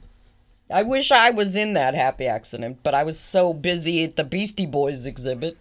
I 0.69 0.83
wish 0.83 1.13
I 1.13 1.31
was 1.31 1.55
in 1.55 1.75
that 1.75 1.95
happy 1.95 2.27
accident, 2.27 2.79
but 2.83 2.93
I 2.95 3.05
was 3.05 3.21
so 3.21 3.53
busy 3.53 4.03
at 4.03 4.17
the 4.17 4.25
Beastie 4.25 4.67
Boys 4.67 5.07
exhibit. 5.07 5.57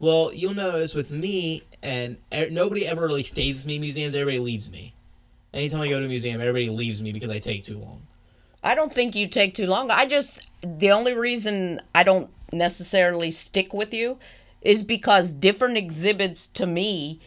Well, 0.00 0.32
you'll 0.34 0.54
notice 0.54 0.92
with 0.94 1.12
me, 1.12 1.62
and 1.84 2.16
e- 2.34 2.48
nobody 2.50 2.84
ever 2.86 3.06
really 3.06 3.22
stays 3.22 3.58
with 3.58 3.66
me 3.66 3.76
in 3.76 3.82
museums. 3.82 4.14
Everybody 4.16 4.40
leaves 4.40 4.72
me. 4.72 4.92
Anytime 5.56 5.80
I 5.80 5.88
go 5.88 5.98
to 5.98 6.04
a 6.04 6.08
museum, 6.08 6.38
everybody 6.38 6.68
leaves 6.68 7.00
me 7.00 7.12
because 7.12 7.30
I 7.30 7.38
take 7.38 7.64
too 7.64 7.78
long. 7.78 8.02
I 8.62 8.74
don't 8.74 8.92
think 8.92 9.14
you 9.14 9.26
take 9.26 9.54
too 9.54 9.66
long. 9.66 9.90
I 9.90 10.04
just 10.04 10.42
the 10.60 10.90
only 10.90 11.14
reason 11.14 11.80
I 11.94 12.02
don't 12.02 12.30
necessarily 12.52 13.30
stick 13.30 13.72
with 13.72 13.94
you 13.94 14.18
is 14.60 14.82
because 14.82 15.32
different 15.32 15.78
exhibits 15.78 16.46
to 16.48 16.66
me 16.66 17.20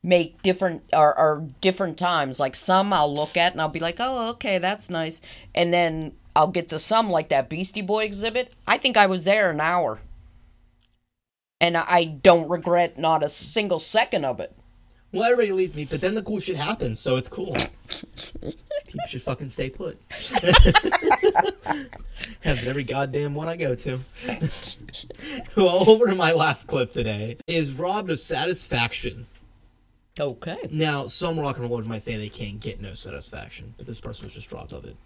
make 0.00 0.40
different 0.42 0.84
or, 0.92 1.48
different 1.60 1.98
times. 1.98 2.38
Like 2.38 2.54
some 2.54 2.92
I'll 2.92 3.12
look 3.12 3.36
at 3.36 3.50
and 3.50 3.60
I'll 3.60 3.68
be 3.68 3.80
like, 3.80 3.96
"Oh, 3.98 4.30
okay, 4.30 4.58
that's 4.58 4.88
nice," 4.88 5.20
and 5.52 5.74
then 5.74 6.12
I'll 6.36 6.46
get 6.46 6.68
to 6.68 6.78
some 6.78 7.10
like 7.10 7.30
that 7.30 7.48
Beastie 7.48 7.82
Boy 7.82 8.04
exhibit. 8.04 8.54
I 8.64 8.78
think 8.78 8.96
I 8.96 9.06
was 9.06 9.24
there 9.24 9.50
an 9.50 9.60
hour, 9.60 9.98
and 11.60 11.76
I 11.76 12.04
don't 12.04 12.48
regret 12.48 12.96
not 12.96 13.24
a 13.24 13.28
single 13.28 13.80
second 13.80 14.24
of 14.24 14.38
it. 14.38 14.54
Well, 15.12 15.24
everybody 15.24 15.52
leaves 15.52 15.74
me, 15.74 15.84
but 15.84 16.00
then 16.00 16.14
the 16.14 16.22
cool 16.22 16.38
shit 16.40 16.56
happens, 16.56 17.00
so 17.00 17.16
it's 17.16 17.28
cool. 17.28 17.54
People 18.86 19.06
should 19.08 19.22
fucking 19.22 19.48
stay 19.48 19.68
put. 19.70 19.98
Happens 22.42 22.66
every 22.66 22.84
goddamn 22.84 23.34
one 23.34 23.48
I 23.48 23.56
go 23.56 23.74
to. 23.74 23.98
well, 25.56 25.88
over 25.90 26.06
to 26.06 26.14
my 26.14 26.32
last 26.32 26.66
clip 26.68 26.92
today 26.92 27.36
is 27.46 27.78
robbed 27.78 28.10
of 28.10 28.18
satisfaction. 28.20 29.26
Okay. 30.18 30.58
Now, 30.70 31.06
some 31.06 31.38
rock 31.40 31.56
and 31.58 31.68
rollers 31.68 31.88
might 31.88 32.02
say 32.02 32.16
they 32.16 32.28
can't 32.28 32.60
get 32.60 32.80
no 32.80 32.94
satisfaction, 32.94 33.74
but 33.76 33.86
this 33.86 34.00
person 34.00 34.26
was 34.26 34.34
just 34.34 34.52
robbed 34.52 34.72
of 34.72 34.84
it. 34.84 34.96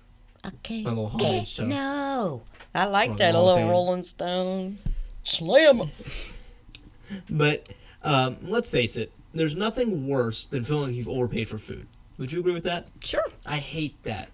Okay. 0.46 0.82
My 0.82 0.90
little 0.90 1.09
homage 1.09 1.55
to 1.57 1.64
No. 1.66 2.42
I 2.74 2.86
like 2.86 3.11
Or 3.11 3.16
that 3.16 3.34
A 3.34 3.38
of 3.38 3.44
little 3.44 3.59
Fame. 3.59 3.68
Rolling 3.70 4.02
Stone. 4.02 4.78
Slam 5.22 5.80
'em. 5.82 5.90
But 7.30 7.68
um, 8.02 8.36
let's 8.42 8.68
face 8.68 8.96
it, 8.96 9.12
there's 9.35 9.57
nothing 9.57 10.07
worse 10.07 10.47
than 10.47 10.64
feeling 10.64 10.87
like 10.89 10.95
you've 10.95 11.09
overpaid 11.09 11.49
for 11.49 11.59
food. 11.59 11.87
Would 12.18 12.32
you 12.32 12.41
agree 12.41 12.53
with 12.53 12.64
that? 12.64 12.89
Sure. 13.05 13.24
I 13.45 13.57
hate 13.59 14.01
that. 14.05 14.28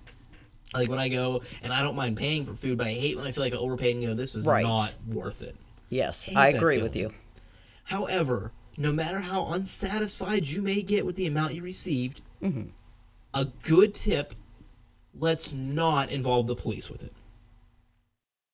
Like 0.75 0.89
when 0.89 0.99
I 1.01 1.09
go 1.09 1.43
and 1.63 1.73
I 1.73 1.83
don't 1.83 1.97
mind 1.97 2.17
paying 2.17 2.45
for 2.47 2.55
food, 2.55 2.79
but 2.79 2.87
I 2.87 2.93
hate 2.93 3.17
when 3.17 3.27
I 3.27 3.33
feel 3.33 3.43
like 3.43 3.55
I 3.55 3.57
overpaid 3.57 3.97
and 3.97 4.05
go, 4.05 4.15
this 4.15 4.35
was 4.35 4.47
Right. 4.47 4.63
not 4.65 4.95
worth 5.09 5.43
it. 5.43 5.57
Yes, 5.89 6.29
I 6.37 6.53
that 6.53 6.59
agree 6.59 6.81
with 6.83 6.95
you. 6.95 7.11
However, 7.85 8.53
no 8.79 8.93
matter 8.93 9.19
how 9.21 9.47
unsatisfied 9.47 10.47
you 10.47 10.63
may 10.63 10.83
get 10.83 11.05
with 11.05 11.17
the 11.17 11.27
amount 11.27 11.55
you 11.55 11.63
received, 11.63 12.23
Mm-hmm. 12.43 12.69
a 13.35 13.45
good 13.63 13.95
tip 13.95 14.35
let's 15.19 15.53
not 15.53 16.11
involve 16.11 16.47
the 16.47 16.55
police 16.55 16.89
with 16.89 17.03
it. 17.03 17.13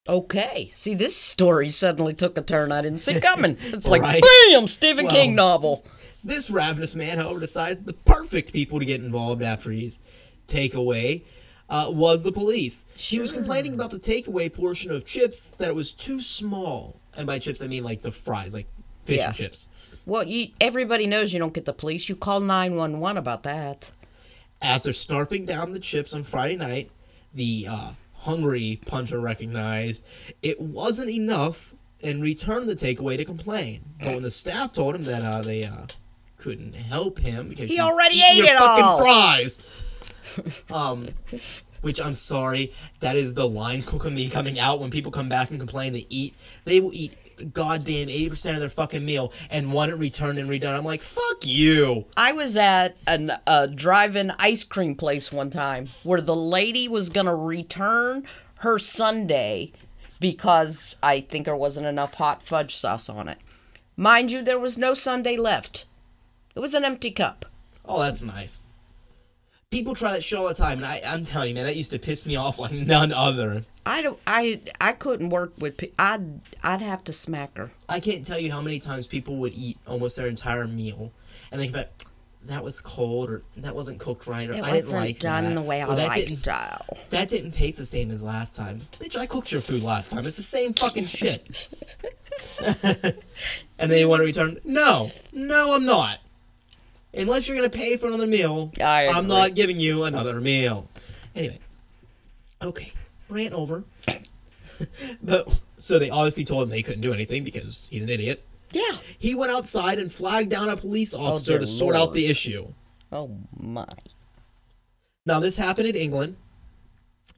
Okay. 0.08 0.68
See, 0.72 0.94
this 0.94 1.16
story 1.16 1.68
suddenly 1.70 2.14
took 2.14 2.38
a 2.38 2.42
turn 2.42 2.70
I 2.72 2.80
didn't 2.80 2.98
see 3.00 3.20
coming. 3.20 3.56
It's 3.60 3.86
like, 3.86 4.02
Right. 4.02 4.22
bam, 4.52 4.66
Stephen 4.68 5.06
Well- 5.06 5.14
King 5.14 5.34
novel. 5.34 5.84
This 6.26 6.50
ravenous 6.50 6.96
man, 6.96 7.18
however, 7.18 7.38
decides 7.38 7.82
the 7.82 7.92
perfect 7.92 8.52
people 8.52 8.80
to 8.80 8.84
get 8.84 9.00
involved 9.00 9.42
after 9.42 9.70
his 9.70 10.00
takeaway 10.48 11.22
uh, 11.70 11.86
was 11.94 12.24
the 12.24 12.32
police. 12.32 12.84
He 12.96 13.20
was 13.20 13.30
complaining 13.30 13.74
about 13.74 13.90
the 13.90 13.98
takeaway 14.00 14.52
portion 14.52 14.90
of 14.90 15.04
chips 15.04 15.50
that 15.58 15.68
it 15.68 15.74
was 15.76 15.92
too 15.92 16.20
small, 16.20 16.98
and 17.16 17.28
by 17.28 17.38
chips 17.38 17.62
I 17.62 17.68
mean 17.68 17.84
like 17.84 18.02
the 18.02 18.10
fries, 18.10 18.54
like 18.54 18.66
fish 19.04 19.18
Yeah. 19.18 19.26
and 19.28 19.34
chips. 19.36 19.68
Well, 20.04 20.24
you, 20.26 20.48
everybody 20.60 21.06
knows 21.06 21.32
you 21.32 21.38
don't 21.38 21.54
get 21.54 21.64
the 21.64 21.72
police. 21.72 22.08
You 22.08 22.16
call 22.16 22.40
911 22.40 23.18
about 23.18 23.44
that. 23.44 23.92
After 24.60 24.90
snarfing 24.90 25.46
down 25.46 25.70
the 25.70 25.78
chips 25.78 26.12
on 26.12 26.24
Friday 26.24 26.56
night, 26.56 26.90
the 27.34 27.68
uh, 27.70 27.90
hungry 28.14 28.80
punter 28.84 29.20
recognized 29.20 30.02
it 30.42 30.60
wasn't 30.60 31.10
enough 31.10 31.72
and 32.02 32.20
returned 32.20 32.68
the 32.68 32.74
takeaway 32.74 33.16
to 33.16 33.24
complain. 33.24 33.82
But 34.00 34.14
when 34.14 34.22
the 34.24 34.30
staff 34.32 34.72
told 34.72 34.96
him 34.96 35.04
that 35.04 35.22
uh, 35.22 35.42
they 35.42 35.62
uh, 35.64 35.86
couldn't 36.46 36.74
help 36.74 37.18
him 37.18 37.48
because 37.48 37.66
He 37.68 37.74
you 37.74 37.82
already 37.82 38.22
ate 38.22 38.36
your 38.36 38.46
it 38.46 38.56
fucking 38.56 38.84
all. 38.84 38.98
fries. 39.00 39.60
um, 40.70 41.08
which 41.80 42.00
I'm 42.00 42.14
sorry, 42.14 42.72
that 43.00 43.16
is 43.16 43.34
the 43.34 43.48
line 43.48 43.82
me 44.12 44.30
coming 44.30 44.60
out 44.60 44.78
when 44.78 44.90
people 44.92 45.10
come 45.10 45.28
back 45.28 45.50
and 45.50 45.58
complain. 45.58 45.92
They 45.92 46.06
eat, 46.08 46.34
they 46.64 46.78
will 46.78 46.92
eat 46.94 47.52
goddamn 47.52 48.08
eighty 48.08 48.30
percent 48.30 48.54
of 48.54 48.60
their 48.60 48.68
fucking 48.68 49.04
meal 49.04 49.32
and 49.50 49.72
want 49.72 49.90
it 49.90 49.96
returned 49.96 50.38
and 50.38 50.48
redone. 50.48 50.78
I'm 50.78 50.84
like, 50.84 51.02
fuck 51.02 51.44
you. 51.44 52.04
I 52.16 52.30
was 52.32 52.56
at 52.56 52.96
an, 53.08 53.32
a 53.48 53.66
drive-in 53.66 54.30
ice 54.38 54.62
cream 54.62 54.94
place 54.94 55.32
one 55.32 55.50
time 55.50 55.88
where 56.04 56.20
the 56.20 56.36
lady 56.36 56.86
was 56.86 57.08
going 57.08 57.26
to 57.26 57.34
return 57.34 58.24
her 58.58 58.78
sundae 58.78 59.72
because 60.20 60.94
I 61.02 61.22
think 61.22 61.44
there 61.44 61.56
wasn't 61.56 61.88
enough 61.88 62.14
hot 62.14 62.44
fudge 62.44 62.76
sauce 62.76 63.08
on 63.08 63.26
it. 63.26 63.38
Mind 63.96 64.30
you, 64.30 64.42
there 64.42 64.60
was 64.60 64.78
no 64.78 64.94
sundae 64.94 65.36
left. 65.36 65.86
It 66.56 66.60
was 66.60 66.74
an 66.74 66.84
empty 66.84 67.10
cup. 67.12 67.44
Oh, 67.84 68.00
that's 68.00 68.22
nice. 68.22 68.66
People 69.70 69.94
try 69.94 70.12
that 70.12 70.24
shit 70.24 70.38
all 70.38 70.48
the 70.48 70.54
time, 70.54 70.78
and 70.78 70.86
I, 70.86 71.00
I'm 71.06 71.24
telling 71.24 71.50
you, 71.50 71.54
man, 71.54 71.64
that 71.66 71.76
used 71.76 71.92
to 71.92 71.98
piss 71.98 72.24
me 72.24 72.36
off 72.36 72.58
like 72.58 72.72
none 72.72 73.12
other. 73.12 73.62
I 73.84 74.00
don't. 74.02 74.18
I 74.26 74.60
I 74.80 74.92
couldn't 74.92 75.28
work 75.28 75.52
with. 75.58 75.76
pe- 75.76 75.90
I'd 75.98 76.40
I'd 76.64 76.80
have 76.80 77.04
to 77.04 77.12
smack 77.12 77.56
her. 77.58 77.70
I 77.88 78.00
can't 78.00 78.26
tell 78.26 78.38
you 78.38 78.50
how 78.50 78.62
many 78.62 78.78
times 78.78 79.06
people 79.06 79.36
would 79.36 79.52
eat 79.54 79.78
almost 79.86 80.16
their 80.16 80.26
entire 80.28 80.66
meal, 80.66 81.12
and 81.52 81.60
they'd 81.60 81.66
think 81.66 81.76
about 81.76 81.88
that 82.46 82.62
was 82.64 82.80
cold 82.80 83.28
or 83.28 83.42
that 83.56 83.74
wasn't 83.74 83.98
cooked 83.98 84.26
right 84.28 84.48
or 84.48 84.52
It 84.52 84.62
I 84.62 84.70
didn't 84.72 84.84
wasn't 84.84 85.00
like 85.00 85.18
done 85.18 85.44
that. 85.46 85.54
the 85.56 85.62
way 85.62 85.82
I 85.82 85.86
or 85.86 85.96
that 85.96 86.08
liked 86.08 86.28
Didn't, 86.28 86.46
it. 86.46 87.10
that 87.10 87.28
didn't 87.28 87.50
taste 87.50 87.76
the 87.78 87.84
same 87.84 88.10
as 88.12 88.22
last 88.22 88.54
time. 88.54 88.82
Bitch, 89.00 89.16
I 89.16 89.26
cooked 89.26 89.50
your 89.50 89.60
food 89.60 89.82
last 89.82 90.12
time. 90.12 90.24
It's 90.26 90.36
the 90.36 90.42
same 90.44 90.72
fucking 90.72 91.04
shit. 91.04 91.68
and 92.60 93.90
then 93.90 93.98
you 93.98 94.08
want 94.08 94.20
to 94.20 94.26
return? 94.26 94.58
No, 94.64 95.08
no, 95.32 95.74
I'm 95.74 95.84
not. 95.84 96.20
Unless 97.16 97.48
you're 97.48 97.56
gonna 97.56 97.70
pay 97.70 97.96
for 97.96 98.08
another 98.08 98.26
meal, 98.26 98.72
I 98.80 99.08
I'm 99.08 99.26
not 99.26 99.54
giving 99.54 99.80
you 99.80 100.04
another 100.04 100.40
meal. 100.40 100.88
Anyway, 101.34 101.58
okay, 102.62 102.92
rant 103.28 103.54
over. 103.54 103.84
but 105.22 105.48
so 105.78 105.98
they 105.98 106.10
obviously 106.10 106.44
told 106.44 106.64
him 106.64 106.68
they 106.70 106.82
couldn't 106.82 107.00
do 107.00 107.12
anything 107.12 107.44
because 107.44 107.88
he's 107.90 108.02
an 108.02 108.08
idiot. 108.08 108.44
Yeah. 108.72 108.98
He 109.18 109.34
went 109.34 109.52
outside 109.52 109.98
and 109.98 110.10
flagged 110.10 110.50
down 110.50 110.68
a 110.68 110.76
police 110.76 111.14
officer 111.14 111.52
dear 111.52 111.60
to 111.60 111.66
sort 111.66 111.96
out 111.96 112.12
the 112.12 112.26
issue. 112.26 112.72
Oh 113.12 113.38
my. 113.58 113.86
Now, 115.24 115.40
this 115.40 115.56
happened 115.56 115.88
in 115.88 115.96
England. 115.96 116.36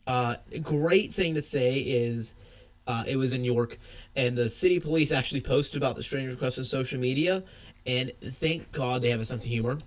Uh, 0.06 0.36
great 0.62 1.12
thing 1.12 1.34
to 1.34 1.42
say 1.42 1.78
is 1.78 2.34
uh, 2.86 3.04
it 3.06 3.16
was 3.16 3.34
in 3.34 3.44
York, 3.44 3.78
and 4.16 4.36
the 4.36 4.50
city 4.50 4.80
police 4.80 5.12
actually 5.12 5.40
posted 5.40 5.76
about 5.76 5.96
the 5.96 6.02
strange 6.02 6.30
request 6.30 6.58
on 6.58 6.64
social 6.64 6.98
media. 6.98 7.44
And 7.88 8.12
thank 8.22 8.70
God 8.70 9.00
they 9.00 9.08
have 9.08 9.18
a 9.18 9.24
sense 9.24 9.44
of 9.44 9.50
humor 9.50 9.78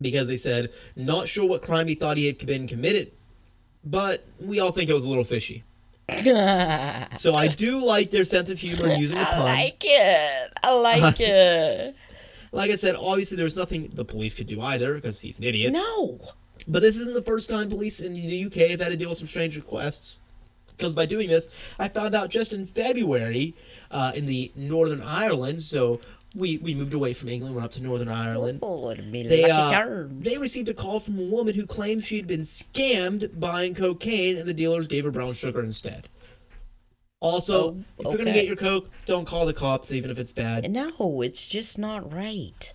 because 0.00 0.28
they 0.28 0.36
said, 0.36 0.72
not 0.94 1.28
sure 1.28 1.46
what 1.46 1.60
crime 1.60 1.88
he 1.88 1.94
thought 1.94 2.16
he 2.16 2.26
had 2.26 2.46
been 2.46 2.68
committed, 2.68 3.10
but 3.84 4.24
we 4.40 4.60
all 4.60 4.70
think 4.70 4.88
it 4.88 4.94
was 4.94 5.04
a 5.04 5.08
little 5.08 5.24
fishy. 5.24 5.64
so 6.08 7.34
I 7.34 7.48
do 7.48 7.84
like 7.84 8.10
their 8.10 8.24
sense 8.24 8.48
of 8.48 8.60
humor 8.60 8.86
and 8.86 9.02
using 9.02 9.18
I 9.18 9.24
pun. 9.24 9.40
I 9.40 9.54
like 9.54 9.82
it. 9.82 10.52
I 10.62 10.80
like 10.80 11.16
it. 11.20 11.96
Like 12.52 12.70
I 12.70 12.76
said, 12.76 12.94
obviously 12.94 13.36
there's 13.36 13.56
nothing 13.56 13.90
the 13.92 14.04
police 14.04 14.34
could 14.34 14.46
do 14.46 14.60
either 14.60 14.94
because 14.94 15.20
he's 15.20 15.38
an 15.40 15.44
idiot. 15.44 15.72
No. 15.72 16.20
But 16.68 16.82
this 16.82 16.96
isn't 16.96 17.14
the 17.14 17.22
first 17.22 17.50
time 17.50 17.68
police 17.68 17.98
in 17.98 18.14
the 18.14 18.44
UK 18.44 18.70
have 18.70 18.80
had 18.80 18.90
to 18.90 18.96
deal 18.96 19.08
with 19.08 19.18
some 19.18 19.26
strange 19.26 19.56
requests. 19.56 20.20
Because 20.76 20.94
by 20.94 21.06
doing 21.06 21.28
this, 21.28 21.48
I 21.78 21.88
found 21.88 22.14
out 22.14 22.30
just 22.30 22.52
in 22.52 22.66
February 22.66 23.54
uh, 23.90 24.12
in 24.14 24.26
the 24.26 24.52
Northern 24.56 25.02
Ireland. 25.02 25.62
So 25.62 26.00
we, 26.34 26.58
we 26.58 26.74
moved 26.74 26.94
away 26.94 27.14
from 27.14 27.28
England, 27.28 27.54
went 27.54 27.64
up 27.64 27.72
to 27.72 27.82
Northern 27.82 28.08
Ireland. 28.08 28.58
Oh, 28.62 28.92
They, 28.94 29.44
uh, 29.50 30.04
they 30.10 30.38
received 30.38 30.68
a 30.68 30.74
call 30.74 31.00
from 31.00 31.18
a 31.18 31.22
woman 31.22 31.54
who 31.54 31.66
claimed 31.66 32.04
she 32.04 32.16
had 32.16 32.26
been 32.26 32.40
scammed 32.40 33.38
buying 33.38 33.74
cocaine 33.74 34.36
and 34.36 34.48
the 34.48 34.54
dealers 34.54 34.86
gave 34.88 35.04
her 35.04 35.10
brown 35.10 35.32
sugar 35.32 35.62
instead. 35.62 36.08
Also, 37.20 37.70
Oh, 37.70 37.84
if 37.98 38.04
you're 38.04 38.14
going 38.14 38.26
to 38.26 38.32
get 38.32 38.46
your 38.46 38.56
coke, 38.56 38.90
don't 39.06 39.26
call 39.26 39.46
the 39.46 39.54
cops 39.54 39.92
even 39.92 40.10
if 40.10 40.18
it's 40.18 40.32
bad. 40.32 40.70
No, 40.70 41.22
it's 41.22 41.46
just 41.46 41.78
not 41.78 42.12
right. 42.12 42.72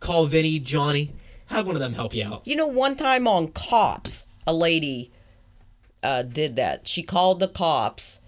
Call 0.00 0.26
Vinny, 0.26 0.58
Johnny. 0.58 1.12
Have 1.46 1.66
one 1.66 1.76
of 1.76 1.80
them 1.80 1.94
help 1.94 2.14
you 2.14 2.24
out. 2.24 2.46
You 2.46 2.56
know, 2.56 2.66
one 2.66 2.96
time 2.96 3.26
on 3.28 3.48
Cops, 3.48 4.26
a 4.46 4.52
lady 4.52 5.12
uh, 6.02 6.22
did 6.22 6.56
that. 6.56 6.86
She 6.88 7.02
called 7.02 7.40
the 7.40 7.48
cops 7.48 8.20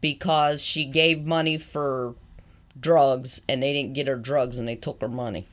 because 0.00 0.62
she 0.62 0.84
gave 0.84 1.26
money 1.26 1.58
for 1.58 2.14
drugs 2.80 3.42
and 3.48 3.62
they 3.62 3.72
didn't 3.72 3.94
get 3.94 4.06
her 4.06 4.16
drugs 4.16 4.58
and 4.58 4.68
they 4.68 4.76
took 4.76 5.00
her 5.00 5.08
money. 5.08 5.46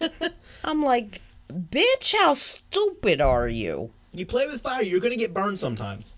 I'm 0.64 0.82
like, 0.82 1.20
bitch, 1.52 2.14
how 2.18 2.34
stupid 2.34 3.20
are 3.20 3.48
you? 3.48 3.90
You 4.12 4.26
play 4.26 4.46
with 4.46 4.60
fire, 4.60 4.82
you're 4.82 5.00
gonna 5.00 5.16
get 5.16 5.32
burned 5.32 5.58
sometimes. 5.58 6.14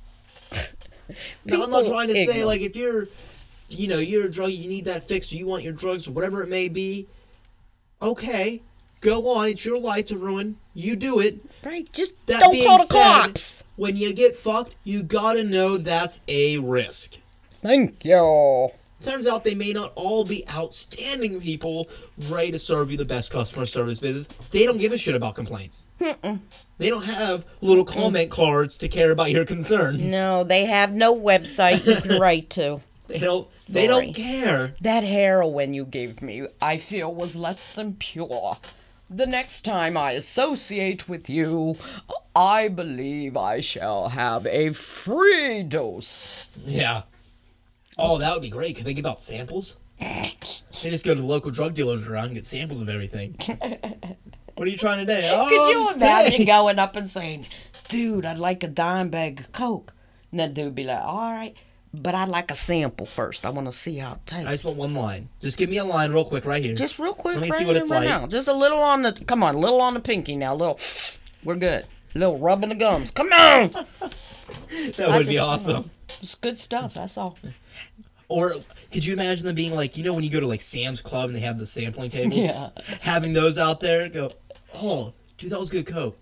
now, 1.44 1.62
I'm 1.62 1.70
not 1.70 1.86
trying 1.86 2.08
to 2.08 2.24
say 2.24 2.44
like 2.44 2.60
if 2.60 2.76
you're, 2.76 3.08
you 3.68 3.88
know, 3.88 3.98
you're 3.98 4.26
a 4.26 4.30
drug, 4.30 4.50
you 4.50 4.68
need 4.68 4.84
that 4.86 5.06
fix, 5.06 5.32
or 5.32 5.36
you 5.36 5.46
want 5.46 5.62
your 5.62 5.72
drugs, 5.72 6.08
or 6.08 6.12
whatever 6.12 6.42
it 6.42 6.48
may 6.48 6.68
be. 6.68 7.06
Okay, 8.02 8.62
go 9.00 9.28
on. 9.28 9.48
It's 9.48 9.64
your 9.64 9.78
life 9.78 10.06
to 10.06 10.18
ruin. 10.18 10.56
You 10.74 10.96
do 10.96 11.20
it. 11.20 11.38
Right? 11.64 11.90
Just 11.92 12.26
That 12.26 12.40
don't 12.40 12.64
call 12.64 12.78
the 12.78 12.84
said, 12.84 13.02
cops. 13.02 13.64
When 13.76 13.96
you 13.96 14.12
get 14.12 14.36
fucked, 14.36 14.74
you 14.84 15.02
gotta 15.02 15.44
know 15.44 15.78
that's 15.78 16.20
a 16.28 16.58
risk. 16.58 17.18
Thank 17.50 18.04
you. 18.04 18.70
Turns 19.04 19.26
out 19.26 19.44
they 19.44 19.54
may 19.54 19.72
not 19.72 19.92
all 19.94 20.24
be 20.24 20.44
outstanding 20.48 21.40
people 21.40 21.88
ready 22.28 22.50
to 22.52 22.58
serve 22.58 22.90
you 22.90 22.96
the 22.96 23.04
best 23.04 23.30
customer 23.30 23.66
service 23.66 24.00
business. 24.00 24.28
They 24.50 24.64
don't 24.64 24.78
give 24.78 24.92
a 24.92 24.98
shit 24.98 25.14
about 25.14 25.34
complaints. 25.34 25.88
They 26.78 26.90
don't 26.90 27.04
have 27.04 27.44
little 27.60 27.84
comment 27.84 28.30
cards 28.30 28.78
to 28.78 28.88
care 28.88 29.10
about 29.10 29.30
your 29.30 29.44
concerns. 29.44 30.00
No, 30.00 30.42
they 30.42 30.64
have 30.64 30.94
no 30.94 31.14
website 31.18 31.86
you 31.86 32.00
can 32.00 32.18
write 32.20 32.50
to. 32.50 32.80
They 33.06 33.18
don't. 33.18 33.54
They 33.68 33.86
don't 33.86 34.14
care. 34.14 34.74
That 34.80 35.04
heroin 35.04 35.74
you 35.74 35.84
gave 35.84 36.22
me, 36.22 36.46
I 36.62 36.78
feel, 36.78 37.14
was 37.14 37.36
less 37.36 37.70
than 37.70 37.94
pure. 37.94 38.56
The 39.10 39.26
next 39.26 39.62
time 39.62 39.96
I 39.98 40.12
associate 40.12 41.08
with 41.08 41.28
you, 41.28 41.76
I 42.34 42.68
believe 42.68 43.36
I 43.36 43.60
shall 43.60 44.08
have 44.08 44.46
a 44.46 44.72
free 44.72 45.62
dose. 45.62 46.46
Yeah. 46.64 47.02
Oh, 47.98 48.18
that 48.18 48.32
would 48.32 48.42
be 48.42 48.50
great. 48.50 48.76
Could 48.76 48.86
they 48.86 48.94
give 48.94 49.06
out 49.06 49.20
samples? 49.22 49.76
They 50.00 50.90
just 50.90 51.04
go 51.04 51.14
to 51.14 51.20
the 51.20 51.26
local 51.26 51.50
drug 51.50 51.74
dealers 51.74 52.06
around 52.08 52.26
and 52.26 52.34
get 52.34 52.46
samples 52.46 52.80
of 52.80 52.88
everything. 52.88 53.36
what 54.56 54.66
are 54.66 54.70
you 54.70 54.76
trying 54.76 54.98
today? 54.98 55.30
Oh, 55.32 55.46
Could 55.48 55.70
you 55.70 55.90
imagine 55.94 56.32
today. 56.32 56.44
going 56.44 56.78
up 56.78 56.96
and 56.96 57.08
saying, 57.08 57.46
Dude, 57.88 58.26
I'd 58.26 58.38
like 58.38 58.62
a 58.64 58.68
dime 58.68 59.08
bag 59.10 59.40
of 59.40 59.52
Coke? 59.52 59.94
And 60.30 60.40
that 60.40 60.54
dude 60.54 60.64
would 60.66 60.74
be 60.74 60.84
like, 60.84 61.00
All 61.02 61.30
right, 61.32 61.54
but 61.92 62.14
I'd 62.16 62.28
like 62.28 62.50
a 62.50 62.54
sample 62.56 63.06
first. 63.06 63.46
I 63.46 63.50
want 63.50 63.68
to 63.68 63.72
see 63.72 63.96
how 63.98 64.14
it 64.14 64.32
I 64.34 64.42
just 64.42 64.46
tastes. 64.46 64.64
want 64.64 64.78
one 64.78 64.94
line. 64.94 65.28
Just 65.40 65.56
give 65.58 65.70
me 65.70 65.78
a 65.78 65.84
line 65.84 66.12
real 66.12 66.24
quick 66.24 66.44
right 66.44 66.62
here. 66.62 66.74
Just 66.74 66.98
real 66.98 67.14
quick, 67.14 67.36
Let 67.36 67.44
me 67.44 67.50
right 67.50 67.58
see 67.60 67.64
what 67.64 67.76
it's 67.76 67.88
right 67.88 67.98
like. 68.00 68.08
now. 68.08 68.26
Just 68.26 68.48
a 68.48 68.52
little 68.54 68.80
on 68.80 69.02
the, 69.02 69.12
come 69.12 69.42
on, 69.44 69.54
a 69.54 69.58
little 69.58 69.80
on 69.80 69.94
the 69.94 70.00
pinky 70.00 70.34
now. 70.34 70.54
little, 70.56 70.78
we're 71.44 71.54
good. 71.54 71.86
A 72.14 72.18
little 72.18 72.38
rubbing 72.38 72.70
the 72.70 72.74
gums. 72.74 73.10
Come 73.12 73.32
on! 73.32 73.70
that 74.96 75.08
would 75.08 75.28
be 75.28 75.38
awesome. 75.38 75.90
It's 76.20 76.34
good 76.34 76.58
stuff, 76.58 76.94
that's 76.94 77.16
all. 77.16 77.38
Or 78.28 78.54
could 78.92 79.04
you 79.04 79.12
imagine 79.12 79.46
them 79.46 79.54
being 79.54 79.74
like, 79.74 79.96
you 79.96 80.04
know, 80.04 80.12
when 80.14 80.24
you 80.24 80.30
go 80.30 80.40
to 80.40 80.46
like 80.46 80.62
Sam's 80.62 81.00
Club 81.00 81.28
and 81.30 81.36
they 81.36 81.40
have 81.40 81.58
the 81.58 81.66
sampling 81.66 82.10
tables? 82.10 82.36
Yeah. 82.36 82.70
Having 83.00 83.34
those 83.34 83.58
out 83.58 83.80
there, 83.80 84.08
go, 84.08 84.32
oh, 84.74 85.12
dude, 85.38 85.50
that 85.52 85.60
was 85.60 85.70
good 85.70 85.86
Coke. 85.86 86.18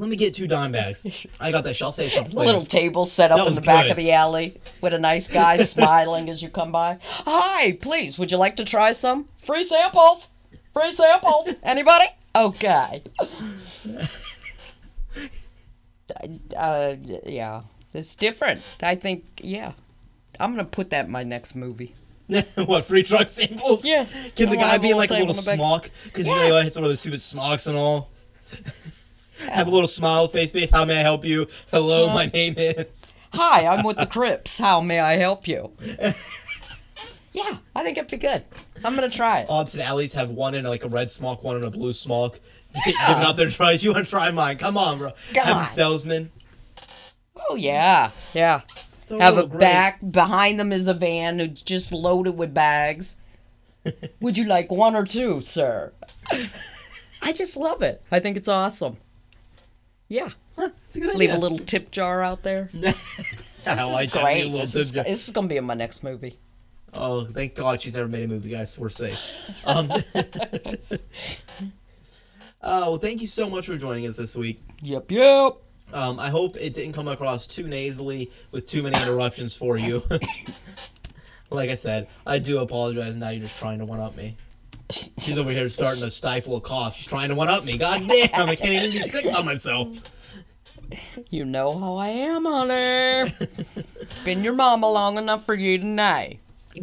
Let 0.00 0.08
me 0.10 0.14
get 0.16 0.34
two 0.34 0.46
dime 0.46 0.70
bags. 0.70 1.04
I 1.40 1.50
got 1.50 1.64
that. 1.64 1.74
shit. 1.74 1.82
I'll 1.84 1.90
say 1.92 2.08
something. 2.08 2.36
A 2.36 2.38
little 2.38 2.64
table 2.64 3.04
set 3.04 3.32
up 3.32 3.38
That 3.38 3.48
in 3.48 3.54
the 3.54 3.60
back 3.62 3.84
good. 3.84 3.90
of 3.92 3.96
the 3.96 4.12
alley 4.12 4.60
with 4.80 4.94
a 4.94 4.98
nice 4.98 5.26
guy 5.26 5.56
smiling 5.58 6.30
as 6.30 6.40
you 6.40 6.48
come 6.50 6.70
by. 6.70 6.98
Hi, 7.02 7.72
please, 7.80 8.16
would 8.18 8.30
you 8.30 8.36
like 8.36 8.56
to 8.56 8.64
try 8.64 8.92
some? 8.92 9.26
Free 9.38 9.64
samples! 9.64 10.34
Free 10.72 10.92
samples! 10.92 11.50
Anybody? 11.64 12.04
Okay. 12.36 13.02
uh, 16.56 16.94
yeah, 17.26 17.62
it's 17.92 18.14
different. 18.14 18.62
I 18.80 18.94
think, 18.94 19.24
yeah. 19.42 19.72
I'm 20.40 20.52
gonna 20.52 20.64
put 20.64 20.90
that 20.90 21.06
in 21.06 21.10
my 21.10 21.24
next 21.24 21.54
movie. 21.54 21.94
what 22.56 22.84
free 22.84 23.02
truck 23.02 23.28
samples? 23.28 23.84
Yeah. 23.84 24.06
Can 24.36 24.50
the 24.50 24.56
guy 24.56 24.78
be 24.78 24.90
in 24.90 24.96
like 24.96 25.10
a 25.10 25.14
little 25.14 25.28
little 25.28 25.42
table 25.42 25.64
in 25.64 25.76
the 25.76 25.82
smock? 25.82 25.90
Because 26.04 26.26
you 26.26 26.34
know 26.34 26.58
it's 26.58 26.74
some 26.74 26.84
of 26.84 26.90
the 26.90 26.96
stupid 26.96 27.20
smocks 27.20 27.66
and 27.66 27.76
all. 27.76 28.10
have 29.50 29.66
a 29.66 29.70
little 29.70 29.88
smile 29.88 30.28
face. 30.28 30.52
How 30.70 30.84
may 30.84 30.98
I 30.98 31.02
help 31.02 31.24
you? 31.24 31.46
Hello, 31.70 32.06
uh-huh. 32.06 32.14
my 32.14 32.26
name 32.26 32.54
is. 32.56 33.14
Hi, 33.32 33.66
I'm 33.66 33.84
with 33.84 33.98
the 33.98 34.06
Crips. 34.06 34.58
How 34.58 34.80
may 34.80 35.00
I 35.00 35.16
help 35.16 35.46
you? 35.46 35.72
Yeah, 37.38 37.58
I 37.76 37.84
think 37.84 37.98
it'd 37.98 38.10
be 38.10 38.16
good. 38.16 38.44
I'm 38.84 38.94
gonna 38.94 39.10
try 39.10 39.40
it. 39.40 39.50
Opposite 39.50 39.86
alleys 39.86 40.14
have 40.14 40.30
one 40.30 40.54
in 40.54 40.64
like 40.64 40.84
a 40.84 40.88
red 40.88 41.10
smock, 41.10 41.42
one 41.42 41.56
in 41.56 41.64
a 41.64 41.70
blue 41.70 41.92
smock. 41.92 42.40
Yeah. 42.86 43.08
Giving 43.08 43.24
out 43.24 43.36
their 43.38 43.48
tries. 43.48 43.82
You 43.82 43.92
want 43.92 44.04
to 44.04 44.10
try 44.10 44.30
mine? 44.30 44.58
Come 44.58 44.76
on, 44.76 44.98
bro. 44.98 45.12
Come 45.32 45.46
have 45.46 45.56
on. 45.56 45.62
a 45.62 45.66
salesman. 45.66 46.30
Oh 47.48 47.54
yeah, 47.54 48.10
yeah. 48.34 48.60
Have 49.10 49.38
a 49.38 49.46
great. 49.46 49.60
back 49.60 49.98
behind 50.10 50.58
them 50.60 50.72
is 50.72 50.88
a 50.88 50.94
van 50.94 51.38
that's 51.38 51.62
just 51.62 51.92
loaded 51.92 52.36
with 52.36 52.52
bags. 52.54 53.16
Would 54.20 54.36
you 54.36 54.44
like 54.44 54.70
one 54.70 54.94
or 54.94 55.04
two, 55.04 55.40
sir? 55.40 55.92
I 57.22 57.32
just 57.32 57.56
love 57.56 57.82
it. 57.82 58.02
I 58.10 58.20
think 58.20 58.36
it's 58.36 58.48
awesome. 58.48 58.96
Yeah, 60.08 60.30
It's 60.56 60.96
a 60.96 61.00
leave 61.00 61.30
a 61.30 61.36
little 61.38 61.58
tip 61.58 61.90
jar 61.90 62.22
out 62.22 62.42
there. 62.42 62.70
I 62.76 62.78
This 63.74 63.92
like 63.92 64.06
is 64.06 64.12
great. 64.22 64.52
This 64.52 64.74
is, 64.74 64.92
this 64.92 65.28
is 65.28 65.34
gonna 65.34 65.48
be 65.48 65.56
in 65.58 65.64
my 65.64 65.74
next 65.74 66.02
movie. 66.02 66.38
Oh, 66.94 67.26
thank 67.26 67.54
God 67.54 67.82
she's 67.82 67.94
never 67.94 68.08
made 68.08 68.24
a 68.24 68.28
movie, 68.28 68.48
guys. 68.50 68.78
We're 68.78 68.88
safe. 68.88 69.20
Um, 69.66 69.90
oh, 72.62 72.90
well, 72.92 72.96
thank 72.96 73.20
you 73.20 73.26
so 73.26 73.50
much 73.50 73.66
for 73.66 73.76
joining 73.76 74.06
us 74.06 74.16
this 74.16 74.36
week. 74.36 74.62
Yep, 74.82 75.10
yep. 75.10 75.56
Um, 75.92 76.18
I 76.18 76.28
hope 76.28 76.56
it 76.56 76.74
didn't 76.74 76.92
come 76.92 77.08
across 77.08 77.46
too 77.46 77.66
nasally 77.66 78.30
with 78.52 78.66
too 78.66 78.82
many 78.82 79.00
interruptions 79.00 79.54
for 79.54 79.76
you. 79.78 80.02
like 81.50 81.70
I 81.70 81.76
said, 81.76 82.08
I 82.26 82.38
do 82.38 82.58
apologize. 82.58 83.16
Now 83.16 83.30
you're 83.30 83.42
just 83.42 83.58
trying 83.58 83.78
to 83.78 83.84
one 83.84 84.00
up 84.00 84.16
me. 84.16 84.36
She's 84.90 85.38
over 85.38 85.50
here 85.50 85.68
starting 85.68 86.02
to 86.02 86.10
stifle 86.10 86.56
a 86.56 86.60
cough. 86.60 86.96
She's 86.96 87.06
trying 87.06 87.28
to 87.28 87.34
one 87.34 87.48
up 87.48 87.64
me. 87.64 87.76
God 87.78 88.00
damn, 88.08 88.48
I 88.48 88.54
can't 88.54 88.70
even 88.70 88.90
be 88.90 89.02
sick 89.02 89.30
by 89.32 89.42
myself. 89.42 89.88
You 91.28 91.44
know 91.44 91.78
how 91.78 91.96
I 91.96 92.08
am, 92.08 92.44
honey. 92.46 93.32
Been 94.24 94.42
your 94.42 94.54
mama 94.54 94.90
long 94.90 95.18
enough 95.18 95.44
for 95.44 95.54
you 95.54 95.78
to 95.78 95.84
know. 95.84 96.28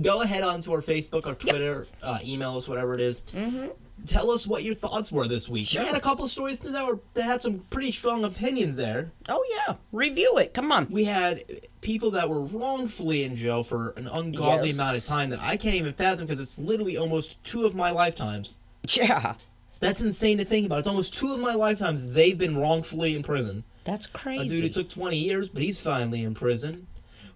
Go 0.01 0.22
ahead 0.22 0.43
onto 0.43 0.72
our 0.74 0.82
Facebook, 0.82 1.26
our 1.26 1.36
Twitter, 1.36 1.88
uh, 2.03 2.20
email 2.24 2.58
us, 2.58 2.68
whatever 2.68 2.93
it 2.93 3.01
is. 3.01 3.22
Mm-hmm. 3.34 3.68
Tell 4.06 4.32
us 4.32 4.45
what 4.47 4.64
your 4.64 4.76
thoughts 4.76 5.12
were 5.12 5.28
this 5.28 5.47
week. 5.49 5.70
We 5.74 5.86
had 5.86 5.95
a 5.95 5.99
couple 6.01 6.26
of 6.26 6.32
stories 6.32 6.60
that 6.60 6.86
were 6.88 6.99
that 7.16 7.24
had 7.24 7.41
some 7.41 7.60
pretty 7.70 7.91
strong 7.91 8.24
opinions 8.24 8.76
there. 8.76 9.12
Oh 9.30 9.43
yeah, 9.68 9.76
review 9.91 10.38
it. 10.38 10.53
Come 10.53 10.72
on. 10.72 10.88
we 10.89 11.06
had 11.06 11.43
people 11.82 12.12
that 12.12 12.30
were 12.30 12.41
wrongfully 12.41 13.24
in 13.24 13.36
jail 13.36 13.64
for 13.64 13.89
an 13.91 14.08
ungodly 14.08 14.70
Yes. 14.70 14.78
amount 14.78 14.97
of 14.97 15.06
time 15.06 15.30
that 15.32 15.41
I 15.41 15.58
can't 15.58 15.76
even 15.76 15.93
fathom 15.93 16.26
because 16.26 16.39
it's 16.39 16.58
literally 16.60 16.97
almost 16.97 17.43
two 17.43 17.66
of 17.66 17.76
my 17.76 17.91
lifetimes. 17.91 18.60
Yeah, 18.89 19.36
That's 19.80 20.01
insane 20.01 20.38
to 20.38 20.45
think 20.45 20.66
about. 20.68 20.80
It's 20.80 20.88
almost 20.88 21.14
two 21.14 21.34
of 21.34 21.39
my 21.39 21.53
lifetimes 21.56 22.06
they've 22.06 22.38
been 22.38 22.58
wrongfully 22.58 23.16
in 23.16 23.24
prison. 23.24 23.64
that's 23.84 24.06
crazy. 24.08 24.45
A 24.45 24.49
dude 24.49 24.64
who 24.64 24.70
took 24.84 24.89
20 24.89 25.18
years, 25.18 25.49
but 25.49 25.62
he's 25.64 25.80
finally 25.80 26.24
in 26.24 26.34
prison. 26.36 26.88